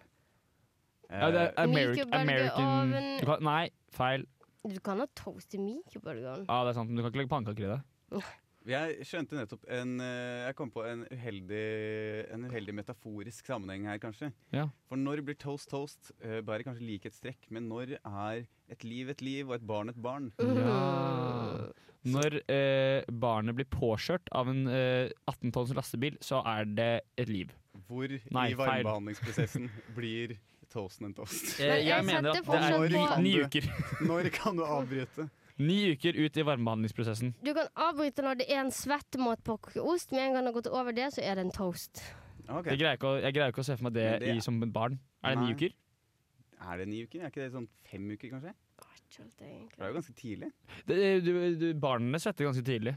Ja, 1.11 1.31
det 1.31 1.41
er 1.41 1.53
American, 1.63 2.13
American 2.13 2.91
du 3.21 3.27
kan, 3.27 3.43
Nei, 3.43 3.71
feil. 3.93 4.27
Du 4.67 4.81
kan 4.81 4.99
ha 4.99 5.07
toast 5.15 5.55
i 5.55 5.59
mikrobølgeovnen. 5.59 6.47
Ja, 6.49 6.65
det 6.65 6.71
er 6.71 6.73
sant, 6.75 6.89
men 6.91 6.97
du 6.97 7.03
kan 7.03 7.13
ikke 7.13 7.21
legge 7.23 7.31
pannekaker 7.31 7.65
i 7.65 7.77
det. 7.77 8.23
Jeg 8.67 9.07
skjønte 9.07 9.39
nettopp 9.39 9.67
en 9.71 10.01
eh, 10.03 10.47
Jeg 10.49 10.57
kom 10.59 10.73
på 10.75 10.83
en 10.87 11.05
uheldig, 11.07 11.67
en 12.35 12.47
uheldig 12.49 12.75
metaforisk 12.81 13.47
sammenheng 13.47 13.87
her, 13.91 14.01
kanskje. 14.03 14.33
Ja. 14.55 14.67
For 14.91 14.99
når 14.99 15.23
blir 15.27 15.39
toast 15.39 15.71
toast? 15.71 16.11
Uh, 16.19 16.41
bærer 16.47 16.67
kanskje 16.67 16.89
likhetstrekk, 16.89 17.47
men 17.55 17.69
når 17.71 17.97
er 18.01 18.47
et 18.73 18.87
liv 18.87 19.13
et 19.13 19.23
liv 19.23 19.47
og 19.47 19.61
et 19.61 19.67
barn 19.67 19.93
et 19.93 20.01
barn? 20.03 20.33
Ja. 20.43 21.71
Når 22.07 22.37
eh, 22.53 23.07
barnet 23.11 23.57
blir 23.59 23.67
påkjørt 23.71 24.29
av 24.37 24.51
en 24.53 24.67
eh, 24.71 25.09
18 25.27 25.55
tonns 25.55 25.73
lastebil, 25.75 26.19
så 26.23 26.43
er 26.47 26.69
det 26.71 26.91
et 27.19 27.31
liv. 27.31 27.55
Hvor 27.89 28.11
Nei, 28.11 28.51
i 28.53 28.59
varmebehandlingsprosessen 28.59 29.67
blir 29.97 30.37
toasten 30.73 31.11
en 31.11 31.17
toast? 31.17 31.57
Eh, 31.59 31.81
jeg 31.81 31.89
jeg 31.91 32.07
mener 32.07 32.31
at 32.31 32.47
det 32.47 32.61
er 33.01 33.25
ni 33.25 33.35
uker. 33.43 33.67
Når 34.07 34.31
kan 34.35 34.59
du 34.59 34.63
avbryte? 34.67 35.29
Ni 35.59 35.77
uker 35.95 36.13
ut 36.21 36.37
i 36.37 36.45
varmebehandlingsprosessen. 36.45 37.33
Du 37.45 37.53
kan 37.57 37.69
avbryte 37.81 38.23
når 38.25 38.43
det 38.43 38.47
er 38.53 38.61
en 38.61 38.71
koke 39.45 39.81
ost. 39.81 40.13
Med 40.13 40.27
en 40.27 40.35
gang 40.35 40.45
det 40.45 40.53
har 40.53 40.61
gått 40.61 40.69
over 40.73 40.93
det, 40.93 41.09
så 41.15 41.23
er 41.25 41.35
det 41.37 41.47
en 41.47 41.51
toast. 41.55 42.03
Okay. 42.47 42.75
Jeg, 42.75 42.79
greier 42.79 42.99
ikke 42.99 43.09
å, 43.09 43.17
jeg 43.23 43.35
greier 43.35 43.51
ikke 43.53 43.65
å 43.65 43.67
se 43.67 43.77
for 43.77 43.89
meg 43.89 43.95
det, 43.95 44.21
det- 44.21 44.37
i 44.37 44.41
som 44.41 44.63
et 44.63 44.73
barn. 44.73 44.99
Er 45.25 45.35
det 45.35 45.43
ni 45.43 45.55
uker? 45.55 45.73
Er 46.61 46.77
det 46.79 46.89
ni 46.89 47.03
uker? 47.03 47.21
Er 47.23 47.31
ikke 47.33 47.43
det 47.43 47.53
sånn 47.53 47.69
fem 47.89 48.11
uker, 48.11 48.31
kanskje? 48.31 48.55
Det 49.17 49.49
er 49.81 49.89
jo 49.89 49.95
ganske 49.97 50.15
tidlig. 50.19 50.51
Det, 50.85 50.97
du, 51.25 51.33
du, 51.57 51.67
barnene 51.81 52.19
svetter 52.21 52.45
ganske 52.45 52.65
tidlig. 52.67 52.97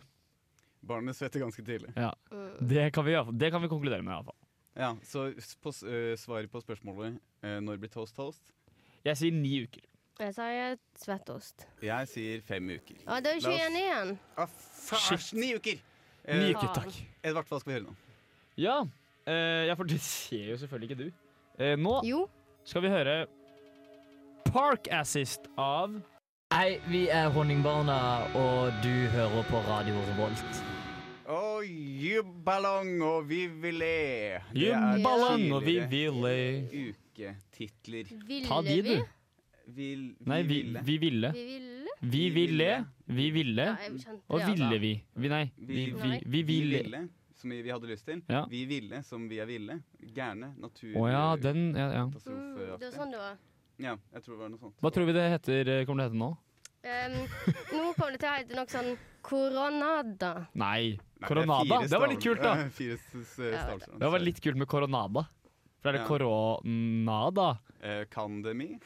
Barnene 0.85 1.13
svetter 1.15 1.39
ganske 1.39 1.63
tidlig. 1.63 1.93
Ja. 1.95 2.11
Det 2.59 2.89
kan 2.93 3.05
vi, 3.05 3.13
i 3.13 3.15
hvert 3.15 3.25
fall- 3.29 3.37
det 3.39 3.51
kan 3.51 3.61
vi 3.61 3.67
konkludere 3.71 4.03
med. 4.03 4.11
i 4.11 4.15
hvert 4.15 4.25
fall. 4.25 4.39
Ja, 4.75 4.95
Så 5.03 5.33
på, 5.61 5.73
øh, 5.85 6.15
svaret 6.17 6.51
på 6.51 6.61
spørsmålet 6.61 7.19
uh, 7.43 7.59
når 7.59 7.77
blir 7.79 7.89
toast 7.89 8.15
toast? 8.15 8.51
Jeg 9.05 9.15
sier 9.17 9.31
ni 9.31 9.63
uker. 9.63 9.81
Jeg 10.19 10.33
sier 10.35 10.75
svettost. 10.99 11.63
Jeg 11.81 12.07
sier 12.11 12.41
fem 12.43 12.65
uker. 12.75 12.97
Ja, 13.05 13.19
det 13.23 13.31
er 13.31 13.37
jo 13.39 13.49
oss- 13.49 13.61
21 13.61 13.77
igjen. 13.79 14.09
Ah, 14.37 14.47
fæsj! 14.83 15.33
Ni 15.39 15.53
uker! 15.55 15.77
Eh, 16.25 16.39
Ni 16.41 16.49
uker, 16.53 16.73
takk. 16.75 16.97
Edvard, 17.23 17.45
hva 17.47 17.59
skal 17.61 17.71
vi 17.71 17.77
høre 17.77 17.85
nå? 17.87 17.95
Ja, 18.59 18.81
eh, 19.25 19.67
ja, 19.69 19.73
for 19.79 19.83
det 19.87 20.01
ser 20.09 20.49
jo 20.51 20.57
selvfølgelig 20.59 20.89
ikke 20.91 21.03
du. 21.05 21.11
Eh, 21.63 21.75
nå 21.79 22.01
Jo. 22.03 22.25
skal 22.65 22.81
vi 22.83 22.89
høre 22.91 23.15
Park 24.51 24.87
Assist 24.91 25.47
av 25.57 26.01
Hei, 26.51 26.79
vi 26.89 27.07
er 27.13 27.29
Honningbarna, 27.29 28.25
og 28.35 28.73
du 28.83 28.89
hører 29.13 29.43
på 29.51 29.59
Radio 29.69 29.93
Revolt. 30.09 30.63
Og 31.29 31.63
jubballong 32.01 32.95
og 33.05 33.27
vi 33.29 33.43
vil 33.47 33.75
le. 33.77 34.41
Det 34.51 34.71
er 34.73 34.97
og 35.53 35.61
vi 35.63 35.75
tidligere 35.77 35.89
vil 35.89 36.11
le. 36.23 36.89
Uketitler. 36.89 38.09
Ville 38.25 38.47
Ta 38.47 38.61
de, 38.65 38.81
vi? 38.81 38.95
du. 38.97 39.05
Vil, 39.75 40.15
vi 40.19 40.25
Nei, 40.29 40.41
vi, 40.43 40.61
ville. 40.63 40.81
vi 40.83 40.97
ville. 40.97 41.31
Vi 41.33 41.43
ville? 41.45 41.95
Vi 42.01 42.29
ville. 42.31 42.85
Vi 43.05 43.29
ville. 43.31 43.65
Ja, 43.65 44.13
Og 44.29 44.41
ville 44.47 44.79
vi. 44.79 44.93
vi 45.15 45.27
nei, 45.29 45.51
vi, 45.57 45.73
Vi- 45.75 45.91
vi, 45.91 46.09
vi 46.25 46.29
Vi 46.31 46.43
ville. 46.43 46.83
ville, 46.83 47.01
som 47.35 47.49
vi, 47.49 47.61
vi 47.61 47.69
hadde 47.69 47.87
lyst 47.87 48.05
til. 48.05 48.21
Ja. 48.29 48.45
Vi 48.49 48.65
ville, 48.65 49.03
som 49.03 49.27
vi 49.29 49.39
er 49.39 49.45
ville. 49.45 49.79
Gærne. 50.15 50.53
Natur... 50.59 50.93
Å 50.95 51.07
ja, 51.11 51.35
den 51.35 51.73
ja, 51.75 51.89
ja. 51.93 52.03
Mm, 52.05 52.55
det 52.79 52.87
var 52.87 52.91
sånn 52.95 53.11
det 53.11 53.19
var. 53.19 53.37
Ja, 53.79 53.97
jeg 54.13 54.23
tror 54.23 54.35
det 54.35 54.39
var 54.41 54.49
noe 54.49 54.59
sånt. 54.59 54.75
Hva 54.83 54.91
tror 54.91 55.05
vi 55.07 55.13
det 55.15 55.25
heter, 55.31 55.69
eh, 55.79 55.85
kommer 55.87 56.03
det 56.03 56.11
til 56.11 56.19
å 56.19 56.19
hete 56.19 56.23
nå? 56.23 56.31
Um, 56.79 57.15
nå 57.75 57.93
kommer 57.95 58.11
det 58.15 58.19
til 58.19 58.29
å 58.29 58.35
hete 58.37 58.55
noe 58.55 58.71
sånn 58.71 58.97
koronada. 59.23 60.47
Nei, 60.55 60.97
Nei, 61.19 61.67
det 61.67 61.89
Det 61.91 61.99
var 61.99 62.07
litt 62.07 62.23
kult, 62.23 62.41
da. 62.43 62.55
Fire 62.79 62.95
s- 62.95 63.15
s- 63.15 63.39
Ja, 63.43 63.63
stavser. 63.67 63.99
Det 63.99 64.11
var 64.11 64.19
litt 64.23 64.39
kult 64.41 64.55
med 64.55 64.67
koronada. 64.71 65.25
For 65.81 65.89
er 65.89 65.93
det 65.97 66.01
Ja. 66.01 66.07
koronada? 66.07 67.59
Eh, 67.81 68.05
Kandemi. 68.11 68.79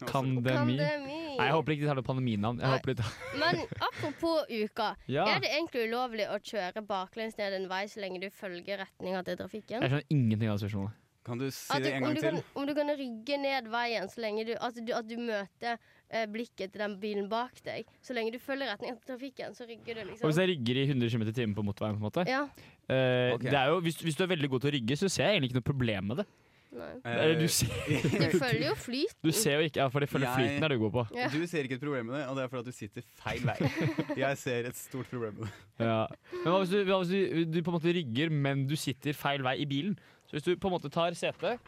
Altså, 0.00 0.12
Kandemi? 0.12 0.78
Pandemi. 0.78 1.18
Nei, 1.40 1.46
jeg 1.46 1.56
håper 1.56 1.74
ikke 1.74 1.84
de 1.84 1.90
tar 1.90 1.98
noe 1.98 2.06
pandeminavn. 2.06 2.60
Jeg 2.60 2.72
håper 2.74 2.92
de 2.92 3.02
tar 3.02 3.12
Men 3.42 3.60
apropos 3.88 4.48
uka. 4.48 4.88
Ja. 5.08 5.26
Er 5.28 5.44
det 5.44 5.52
egentlig 5.52 5.86
ulovlig 5.88 6.26
å 6.28 6.40
kjøre 6.40 6.82
baklengs 6.88 7.38
ned 7.40 7.56
en 7.56 7.68
vei 7.70 7.84
så 7.90 8.02
lenge 8.02 8.22
du 8.22 8.28
følger 8.34 8.82
retninga 8.84 9.22
til 9.28 9.38
trafikken? 9.40 9.84
Jeg 9.84 9.92
skjønner 9.92 10.16
ingenting 10.16 10.52
av 10.52 10.60
spørsmålet. 10.62 10.98
Kan 11.20 11.38
du 11.38 11.50
si 11.52 11.76
du, 11.76 11.84
det 11.84 11.90
en 11.92 12.04
gang 12.06 12.16
til? 12.16 12.22
kan, 12.40 12.44
om 12.56 12.66
du 12.66 12.72
kan 12.74 12.90
rygge 12.96 13.36
ned 13.38 13.66
veien 13.70 14.08
så 14.08 14.22
lenge 14.24 14.46
du 14.48 14.54
At 14.56 14.78
du, 14.80 14.92
at 14.96 15.08
du 15.08 15.18
møter 15.20 15.76
eh, 16.08 16.24
blikket 16.32 16.72
til 16.72 16.80
den 16.80 16.96
bilen 17.02 17.28
bak 17.30 17.60
deg. 17.66 17.88
Så 18.04 18.16
lenge 18.16 18.32
du 18.34 18.40
følger 18.42 18.72
retninga 18.72 18.96
til 18.98 19.12
trafikken, 19.12 19.54
så 19.56 19.68
rygger 19.68 20.00
du, 20.00 20.04
liksom. 20.08 20.24
Og 20.24 20.32
hvis 20.32 20.40
jeg 20.40 20.52
rygger 20.54 20.80
i 20.80 20.86
100 20.88 21.12
km 21.12 21.26
i 21.28 21.36
timen 21.36 21.56
på 21.58 21.64
motorveien, 21.66 21.98
på 21.98 22.02
en 22.02 22.08
måte 22.08 22.24
Ja. 22.28 22.46
eh, 22.88 23.34
okay. 23.36 23.50
det 23.50 23.58
er 23.58 23.74
jo, 23.74 23.80
hvis, 23.84 24.00
hvis 24.00 24.16
du 24.16 24.24
er 24.24 24.32
veldig 24.32 24.50
god 24.54 24.64
til 24.64 24.72
å 24.72 24.74
rygge, 24.78 24.96
så 24.96 25.12
ser 25.12 25.28
jeg 25.28 25.36
egentlig 25.36 25.52
ikke 25.52 25.60
noe 25.60 25.70
problem 25.70 26.10
med 26.12 26.22
det. 26.22 26.26
Nei. 26.70 26.88
Eller, 27.02 27.32
du, 27.34 27.44
Eh, 27.44 27.50
ser, 27.50 27.70
Du 28.30 28.38
følger 28.38 28.66
jo 28.68 28.74
flyten. 28.78 29.16
du 29.26 29.30
ser 29.34 29.56
jo 29.58 29.66
ikke 29.66 29.80
Ja, 29.82 29.88
for 29.90 30.00
det 30.04 30.08
følger 30.08 30.28
Jeg- 30.28 30.36
flyten 30.38 30.64
er 30.64 30.68
du 30.68 30.78
god 30.78 30.92
på. 30.94 31.02
Ja. 31.18 31.26
Du 31.32 31.46
ser 31.50 31.66
ikke 31.66 31.74
et 31.80 31.82
problem 31.82 32.06
med 32.06 32.14
det, 32.20 32.26
og 32.30 32.36
det 32.38 32.44
er 32.44 32.48
fordi 32.52 32.60
at 32.60 32.66
du 32.70 32.76
sitter 32.76 33.02
feil 33.24 33.42
vei. 33.48 33.56
Jeg 34.22 34.38
ser 34.38 34.68
et 34.70 34.76
stort 34.78 35.10
problem 35.10 35.34
med 35.40 35.48
det. 35.48 35.86
Ja. 35.88 36.06
Men 36.44 36.46
hva 36.52 36.60
hvis, 36.62 36.70
du, 36.70 36.78
hva 36.86 37.00
hvis 37.02 37.10
du, 37.10 37.44
du 37.56 37.58
på 37.66 37.72
en 37.74 37.78
måte 37.80 37.94
rygger, 37.98 38.30
men 38.30 38.66
du 38.70 38.76
sitter 38.78 39.12
feil 39.18 39.42
vei 39.42 39.56
i 39.64 39.66
bilen? 39.66 39.98
Så 40.30 40.38
hvis 40.38 40.46
du 40.46 40.52
på 40.62 40.70
en 40.70 40.76
måte 40.78 40.92
tar 40.94 41.10
setet, 41.18 41.58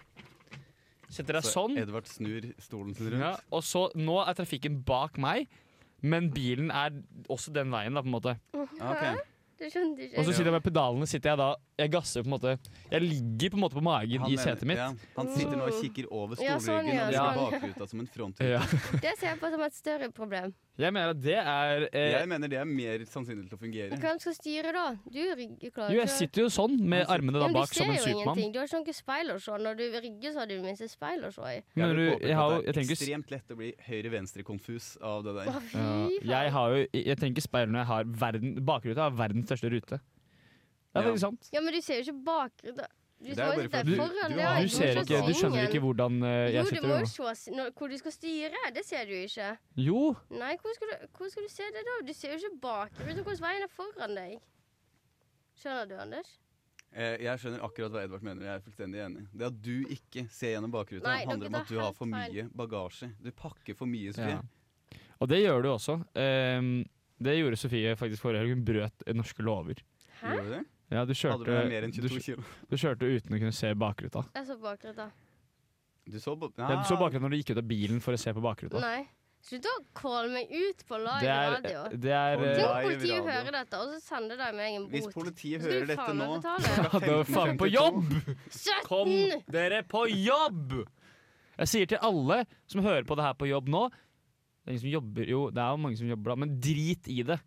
setter 1.13 1.37
deg 1.41 1.45
sånn, 1.51 1.75
Edvard 1.83 2.07
snur 2.09 2.47
stolen 2.63 2.95
sin 2.97 3.11
rundt. 3.13 3.25
ja, 3.27 3.35
og 3.53 3.67
så 3.67 3.89
nå 3.99 4.21
er 4.23 4.39
trafikken 4.39 4.79
bak 4.87 5.19
meg, 5.21 5.49
men 6.03 6.31
bilen 6.35 6.71
er 6.71 6.95
også 7.31 7.53
den 7.55 7.71
veien, 7.75 7.95
da, 7.99 8.01
på 8.03 8.09
en 8.11 8.15
måte. 8.17 8.37
Okay. 8.55 8.87
ok. 8.87 9.27
Du 9.63 9.69
skjønte 9.71 10.03
ikke. 10.09 10.19
Og 10.19 10.27
så 10.27 10.33
sitter 10.35 10.49
jeg 10.51 10.57
med 10.57 10.65
pedalene, 10.67 11.07
sitter 11.07 11.31
jeg 11.33 11.39
da 11.39 11.49
Jeg 11.79 11.93
gasser 11.95 12.25
på 12.25 12.31
en 12.31 12.35
måte 12.35 12.55
Jeg 12.91 13.05
ligger 13.05 13.53
på 13.53 13.59
en 13.61 13.63
måte 13.63 13.79
på 13.79 13.85
magen 13.87 14.25
Han 14.25 14.33
i 14.35 14.39
setet 14.41 14.67
mitt. 14.67 14.81
Ja, 14.81 14.89
han 15.17 15.31
sitter 15.37 15.55
nå 15.61 15.69
og 15.71 15.79
kikker 15.79 16.09
over 16.11 16.43
Ja, 16.43 16.57
sånn, 16.59 16.67
stolryggen 16.67 16.99
ja, 16.99 17.07
og 17.07 17.15
sånn. 17.15 17.39
bruker 17.39 17.63
bakruta 17.63 17.89
som 17.93 18.03
en 18.03 18.11
frontrute. 18.17 18.51
Ja. 18.57 18.63
Det 19.07 19.15
ser 19.21 19.29
jeg 19.31 19.41
på 19.45 19.53
som 19.55 19.63
et 19.69 19.79
større 19.79 20.11
problem. 20.17 20.55
Jeg 20.81 20.89
mener 20.97 21.11
at 21.13 21.19
det 21.21 21.35
er 21.37 21.83
eh, 21.93 22.11
Jeg 22.15 22.29
mener 22.31 22.49
det 22.49 22.57
er 22.57 22.65
mer 22.65 23.03
sannsynlig 23.05 23.45
til 23.51 23.59
å 23.59 23.61
fungere. 23.61 23.97
Hvem 24.01 24.21
skal 24.23 24.37
styre 24.39 24.71
da? 24.73 24.85
Du 25.05 25.19
klart 25.69 25.93
Jo, 25.93 25.99
jeg 26.01 26.13
sitter 26.15 26.47
jo 26.47 26.53
sånn, 26.53 26.79
med 26.89 27.11
armene 27.13 27.43
da 27.43 27.51
bak 27.53 27.69
ser 27.69 27.83
som 27.83 27.93
en 27.93 27.99
jo 27.99 28.07
Supermann. 28.07 28.41
Du 28.55 28.59
har 28.59 28.71
ikke 28.71 28.81
noe 28.81 28.95
speil 28.97 29.35
å 29.35 29.37
se. 29.45 29.59
Når 29.67 29.77
du 29.77 29.85
rygger, 29.99 30.33
så 30.33 30.41
har 30.41 30.49
du 30.49 30.55
minst 30.65 30.81
det 30.85 30.89
speil 30.89 31.27
å 31.29 31.33
se 31.35 31.51
i. 31.51 31.59
Jeg 31.77 31.91
vil 31.91 32.01
du, 32.01 32.07
påpeke 32.15 32.47
at 32.47 32.65
det 32.65 32.73
er 32.73 32.81
ekstremt 32.87 33.35
lett 33.37 33.53
å 33.53 33.59
bli 33.61 33.69
høyre-venstre-konfus 33.91 34.89
av 35.13 35.29
det 35.29 35.37
der. 35.43 35.53
Ja, 35.77 36.41
jeg 36.41 36.57
har 36.57 36.79
jo 36.79 36.81
Jeg 37.03 37.21
trenger 37.21 37.37
ikke 37.37 37.47
speil 37.51 37.69
når 37.69 37.83
jeg 37.83 37.91
har 37.93 38.11
verden 38.25 38.57
Bakruta 38.73 39.11
har 39.11 39.21
verdens 39.21 39.51
største 39.53 39.69
rute. 39.77 40.01
Det 40.01 41.01
er 41.05 41.09
Ja. 41.09 41.17
sant. 41.17 41.49
Ja, 41.53 41.61
men 41.61 41.73
du 41.73 41.81
ser 41.81 42.01
jo 42.01 42.09
ikke 42.09 42.25
bakruta. 42.25 42.89
Du 43.23 43.35
fordi 43.39 43.85
du- 43.87 43.97
foran. 43.97 44.33
du 44.33 44.63
Du, 44.63 44.69
ser 44.69 44.99
ikke, 45.03 45.19
du 45.27 45.33
skjønner 45.39 45.69
ikke 45.69 45.81
hvordan 45.85 46.17
uh, 46.23 46.29
jeg 46.51 46.65
du 46.65 46.71
sitter. 46.73 46.89
Jo, 46.89 46.95
nå. 46.99 47.25
må 47.25 47.35
se 47.39 47.51
når, 47.55 47.71
hvor 47.79 47.89
du 47.89 47.97
skal 48.01 48.13
styre. 48.13 48.63
Det 48.75 48.85
ser 48.85 49.05
du 49.07 49.13
ikke. 49.15 49.51
Jo, 49.79 50.01
Nei, 50.31 50.57
hvor 50.59 50.75
skal, 50.75 50.89
du, 50.91 51.07
hvor 51.17 51.31
skal 51.31 51.43
du 51.47 51.53
se 51.53 51.69
det 51.77 51.85
da? 51.87 51.99
Du 52.07 52.13
ser 52.19 52.35
jo 52.35 52.41
ikke 52.41 52.61
bakruta. 52.65 53.23
Hvordan 53.23 53.45
veien 53.47 53.63
er 53.69 53.71
foran 53.77 54.17
deg? 54.19 54.41
Skjønner 55.63 55.87
du, 55.89 55.95
Anders? 56.03 56.33
Eh, 56.93 57.17
Jeg 57.25 57.39
skjønner 57.41 57.63
akkurat 57.65 57.95
hva 57.95 58.03
Edvard 58.05 58.25
mener. 58.27 58.45
Jeg 58.49 58.59
er 58.59 58.65
fullstendig 58.67 59.01
enig. 59.07 59.23
Det 59.33 59.47
at 59.49 59.61
du 59.65 59.75
ikke 59.95 60.27
ser 60.33 60.57
gjennom 60.57 60.73
bakruta, 60.75 61.07
Nei, 61.07 61.23
handler 61.29 61.49
om 61.53 61.61
at 61.63 61.71
du 61.71 61.79
har 61.81 61.95
for 61.97 62.11
mye 62.11 62.27
feil. 62.27 62.51
bagasje. 62.59 63.13
Du 63.23 63.31
pakker 63.33 63.79
for 63.79 63.87
mye, 63.89 64.13
Sofie. 64.13 64.35
Ja. 64.37 64.99
Og 65.23 65.31
det 65.31 65.39
gjør 65.45 65.63
du 65.63 65.69
også. 65.73 65.95
Um, 66.19 66.73
det 67.23 67.37
gjorde 67.39 67.57
Sofie 67.61 67.95
faktisk 67.97 68.25
forrige 68.27 68.43
helg. 68.43 68.57
Hun 68.57 68.65
brøt 68.67 69.07
norske 69.15 69.43
lover. 69.47 69.81
Hæ? 70.21 70.35
Gjorde 70.35 70.45
du 70.49 70.55
det? 70.57 70.65
Ja, 70.93 71.07
du 71.09 71.15
Hadde 71.15 71.17
kjørte, 71.17 71.49
du 71.49 71.73
mer 71.73 71.87
enn 71.87 71.95
du, 71.95 72.03
22 72.05 72.21
kilo? 72.27 72.45
du 72.69 72.77
kjørte 72.77 73.09
uten 73.09 73.37
å 73.37 73.41
kunne 73.41 73.57
se 73.57 73.73
bakruta. 73.81 74.27
Jeg 74.37 74.49
så 74.51 74.59
bakruta. 74.61 75.09
Du 76.05 76.19
så 76.21 76.35
på 76.37 76.51
Ja, 76.59 76.69
du 76.77 76.85
så 76.85 76.99
bakruta 77.01 77.23
når 77.25 77.33
du 77.33 77.41
gikk 77.41 77.55
ut 77.55 77.61
av 77.63 77.69
bilen 77.71 78.03
for 78.05 78.17
å 78.17 78.21
se 78.21 78.35
på 78.37 78.43
bakruta. 78.45 78.83
Nei. 78.83 79.07
Slutt 79.43 79.67
å 79.67 79.73
calle 79.99 80.29
meg 80.31 80.51
ut 80.55 80.85
på 80.87 80.99
live 81.03 81.37
radio. 81.51 81.81
det 81.99 82.13
er 82.15 82.39
eh, 82.39 82.53
Tenk 82.55 82.69
om 82.69 82.85
politiet 82.87 83.25
hører 83.27 83.57
dette, 83.57 83.81
og 83.81 83.89
så 83.91 83.99
sender 84.05 84.39
de 84.39 84.51
meg 84.55 84.77
en 84.77 84.85
bot. 84.85 84.93
Hvis 84.95 85.09
politiet 85.17 85.65
hører 85.65 85.83
du 85.83 85.91
dette 85.91 86.13
nå 86.15 86.29
betale. 86.37 86.75
er 87.01 87.09
var 87.09 87.25
faen 87.27 87.59
på 87.59 87.67
15.52, 87.67 87.73
jobb! 87.75 88.13
Kom 88.87 89.11
dere 89.57 89.81
på 89.91 90.05
jobb! 90.13 90.77
Jeg 91.59 91.73
sier 91.73 91.91
til 91.91 92.07
alle 92.07 92.45
som 92.71 92.85
hører 92.87 93.03
på 93.09 93.19
det 93.19 93.27
her 93.27 93.35
på 93.39 93.49
jobb 93.51 93.67
nå 93.71 93.83
Det 93.93 94.71
er 94.71 94.73
ingen 94.73 94.81
som 94.85 94.93
jobber 94.93 95.29
Jo, 95.29 95.41
det 95.53 95.61
er 95.61 95.75
jo 95.75 95.81
mange 95.83 95.99
som 96.01 96.09
jobber 96.09 96.33
da, 96.33 96.37
men 96.45 96.55
drit 96.63 97.11
i 97.11 97.19
det. 97.27 97.41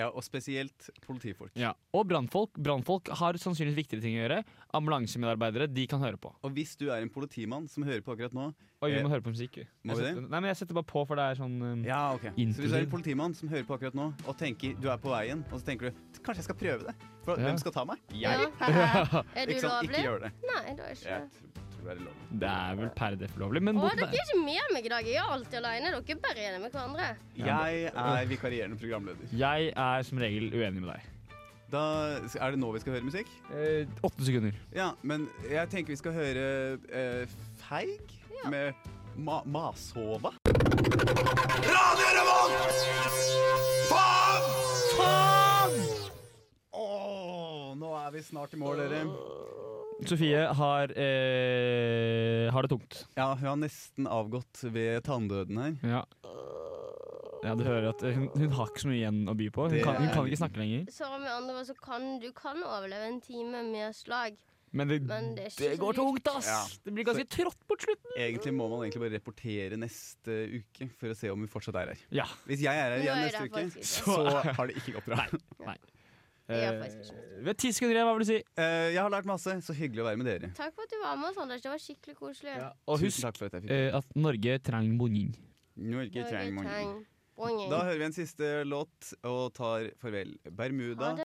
Ja, 0.00 0.08
og 0.10 0.24
spesielt 0.24 0.88
politifolk. 1.04 1.52
Ja. 1.60 1.74
Og 1.94 2.06
brannfolk. 2.08 2.56
Brannfolk 2.56 3.10
har 3.20 3.36
sannsynligvis 3.40 3.82
viktigere 3.84 4.04
ting 4.04 4.16
å 4.16 4.22
gjøre. 4.24 4.40
Ambulansemedarbeidere, 4.78 5.68
de 5.70 5.84
kan 5.90 6.00
høre 6.02 6.16
på. 6.20 6.32
Og 6.46 6.54
hvis 6.56 6.72
du 6.80 6.86
er 6.90 7.02
en 7.04 7.10
politimann 7.12 7.68
som 7.70 7.84
hører 7.86 8.02
på 8.06 8.14
akkurat 8.16 8.34
nå 8.36 8.48
Oi, 8.80 8.88
vi 8.94 8.96
Eh, 8.96 9.02
må 9.04 9.10
høre 9.12 9.20
på 9.20 9.32
musikk. 9.34 9.58
vi. 9.60 9.64
må 9.84 9.92
vi 9.98 10.06
setter, 10.06 10.22
nei, 10.24 10.40
men 10.40 10.48
jeg 10.48 10.56
setter 10.62 10.74
bare 10.78 10.88
på, 10.88 11.02
for 11.06 11.18
det 11.20 11.24
er 11.28 11.34
sånn 11.36 11.56
um, 11.60 11.82
Ja, 11.84 12.14
ok 12.16 12.30
Så 12.32 12.62
hvis 12.62 12.70
du 12.72 12.76
er 12.78 12.86
en 12.86 12.90
politimann 12.94 13.34
som 13.36 13.50
hører 13.52 13.66
på 13.68 13.76
akkurat 13.76 13.94
nå 13.98 14.06
og 14.26 14.38
tenker 14.40 14.72
du 14.80 14.88
er 14.88 14.96
på 15.02 15.12
veien, 15.12 15.44
og 15.52 15.60
så 15.60 15.66
tenker 15.68 15.90
du 15.90 16.20
kanskje 16.24 16.40
jeg 16.40 16.48
skal 16.48 16.56
prøve 16.62 16.86
det, 16.88 16.94
for 17.26 17.36
Ja. 17.36 17.44
hvem 17.50 17.58
skal 17.60 17.72
ta 17.76 17.84
meg? 17.84 17.98
Ja. 18.16 18.32
Jeg. 18.40 18.52
Er 19.36 19.46
du 19.46 19.52
Ikke 19.52 19.68
lovlig? 19.68 19.90
Ikke 19.90 20.02
gjør 20.06 20.20
det. 20.24 20.32
Nei, 20.48 20.74
du 20.78 20.82
er 20.82 20.96
ikke 20.96 21.18
det. 21.20 21.68
Tror, 21.80 21.88
være 21.90 22.00
det 22.00 22.10
er. 22.10 22.40
Det 22.40 22.50
er 22.50 22.80
vel 22.80 22.90
per 22.96 23.16
def 23.20 23.36
lovlig, 23.40 23.62
men 23.66 23.78
Å, 23.80 23.88
dere 23.96 24.08
er 24.08 24.20
ikke 24.20 24.42
med 24.44 24.74
meg 24.74 24.86
i 24.86 24.92
dag. 24.92 25.08
Jeg 25.10 25.20
er 25.22 25.32
alltid 25.36 25.58
alene. 25.60 25.94
Dere 25.94 26.16
er 26.16 26.20
bare 26.26 26.44
enige 26.48 26.60
med 26.64 26.76
hverandre. 26.76 27.08
Jeg 27.40 27.90
er 27.94 28.28
vikarierende 28.30 28.78
programleder. 28.80 29.32
Jeg 29.32 29.72
er 29.74 30.06
som 30.06 30.22
regel 30.22 30.52
uenig 30.54 30.84
med 30.84 30.92
deg. 30.92 31.08
Da 31.70 31.82
er 32.18 32.50
det 32.50 32.58
nå 32.58 32.72
vi 32.74 32.80
skal 32.82 32.96
høre 32.96 33.06
musikk? 33.06 33.28
Eh, 33.54 33.86
åtte 34.02 34.26
sekunder. 34.26 34.56
Ja, 34.74 34.90
men 35.06 35.28
jeg 35.46 35.70
tenker 35.70 35.94
vi 35.94 36.00
skal 36.00 36.16
høre 36.16 36.46
eh, 36.90 37.36
Feig 37.62 38.10
med 38.50 38.74
ma 39.14 39.42
Mashova. 39.46 40.34
Åh, 46.72 47.74
nå 47.78 47.94
er 48.00 48.10
vi 48.14 48.22
snart 48.26 48.54
i 48.54 48.60
mål, 48.60 48.82
dere. 48.82 49.04
Sofie 50.08 50.40
har, 50.56 50.92
eh, 50.96 52.50
har 52.52 52.62
det 52.62 52.70
tungt. 52.72 53.04
Ja, 53.16 53.34
hun 53.34 53.46
har 53.48 53.56
nesten 53.60 54.06
avgått 54.08 54.62
ved 54.72 55.02
tanndøden 55.06 55.58
her. 55.60 55.74
Ja. 55.84 56.04
ja, 57.44 57.54
du 57.56 57.64
hører 57.64 57.90
at 57.92 58.02
hun, 58.04 58.28
hun 58.34 58.54
har 58.56 58.70
ikke 58.70 58.84
så 58.84 58.90
mye 58.90 59.00
igjen 59.02 59.20
å 59.30 59.34
by 59.38 59.48
på. 59.54 59.66
Hun 59.68 59.76
Det 59.76 59.82
kan, 59.84 59.96
hun 60.00 60.12
kan 60.14 60.28
ikke 60.28 60.40
snakke 60.42 60.62
lenger. 60.62 60.86
Så 60.92 61.08
med 61.20 61.30
andre 61.32 61.58
ord 61.60 61.68
så 61.68 61.76
kan 61.80 62.06
du 62.22 62.30
kan 62.36 62.62
overleve 62.64 63.10
en 63.10 63.20
time 63.24 63.62
med 63.72 63.94
slag. 63.96 64.38
Men 64.72 64.86
det, 64.86 65.00
Men 65.02 65.32
det 65.34 65.44
er 65.48 65.50
ikke 65.50 65.64
det 65.66 65.70
så 65.74 65.80
går 65.82 65.96
lurt. 65.96 66.00
tungt, 66.22 66.28
ass! 66.30 66.46
Ja. 66.46 66.60
Det 66.86 66.92
blir 66.94 67.04
ganske 67.08 67.24
trått 67.26 67.58
på 67.66 67.76
slutten. 67.80 68.12
Egentlig 68.16 68.52
må 68.54 68.68
man 68.70 68.84
egentlig 68.84 69.02
bare 69.02 69.16
rapportere 69.18 69.78
neste 69.82 70.36
uke 70.60 70.86
for 71.00 71.10
å 71.10 71.16
se 71.18 71.32
om 71.32 71.42
vi 71.42 71.48
fortsatt 71.50 71.74
er 71.80 71.90
her. 71.90 72.04
Ja. 72.14 72.26
Hvis 72.46 72.62
jeg 72.62 72.70
er 72.70 72.94
her 72.94 73.00
Nå 73.00 73.02
igjen 73.02 73.18
er 73.18 73.24
neste 73.26 73.48
uke, 73.48 73.64
faktisk 73.64 73.80
ikke. 73.82 73.88
så 73.98 74.54
har 74.60 74.70
det 74.70 74.76
ikke 74.78 74.94
gått 75.00 75.10
bra. 75.10 75.26
Det 75.26 75.74
gjør 76.56 76.74
Eh, 76.74 76.80
faktisk 76.82 77.12
ikke 77.12 77.30
vi 77.40 77.48
har 77.48 77.56
ti 77.56 77.70
sekunder 77.72 77.96
igjen, 77.96 78.08
hva 78.08 78.16
vil 78.16 78.24
du 78.24 78.28
si? 78.28 78.38
Eh, 78.60 78.86
jeg 78.92 79.00
har 79.00 79.12
lært 79.14 79.28
masse. 79.28 79.54
Så 79.64 79.76
hyggelig 79.76 80.02
å 80.02 80.08
være 80.10 80.20
med 80.20 80.26
dere. 80.28 80.50
Takk 80.56 80.74
for 80.76 80.84
at 80.84 80.92
du 80.92 80.98
var 81.00 81.16
med 81.16 81.30
oss, 81.30 81.38
Anders. 81.40 81.62
Det 81.64 81.70
var 81.72 81.80
skikkelig 81.80 82.16
koselig. 82.18 82.56
Og 82.86 82.98
Tusen 82.98 83.06
husk 83.06 83.22
takk 83.24 83.38
for 83.40 83.48
at 83.48 83.56
jeg 83.56 83.64
fikk 83.64 83.72
eh, 83.76 83.96
at 83.96 84.18
Norge 84.20 84.58
trenger 84.66 84.98
bonin. 85.00 85.32
Norge 85.80 86.26
trenger 86.28 86.58
bonin. 86.60 87.70
Da 87.72 87.78
hører 87.86 87.96
vi 88.02 88.04
en 88.10 88.12
siste 88.12 88.50
låt 88.68 89.12
og 89.24 89.54
tar 89.56 89.88
farvel. 90.02 90.34
Bermuda. 90.52 91.14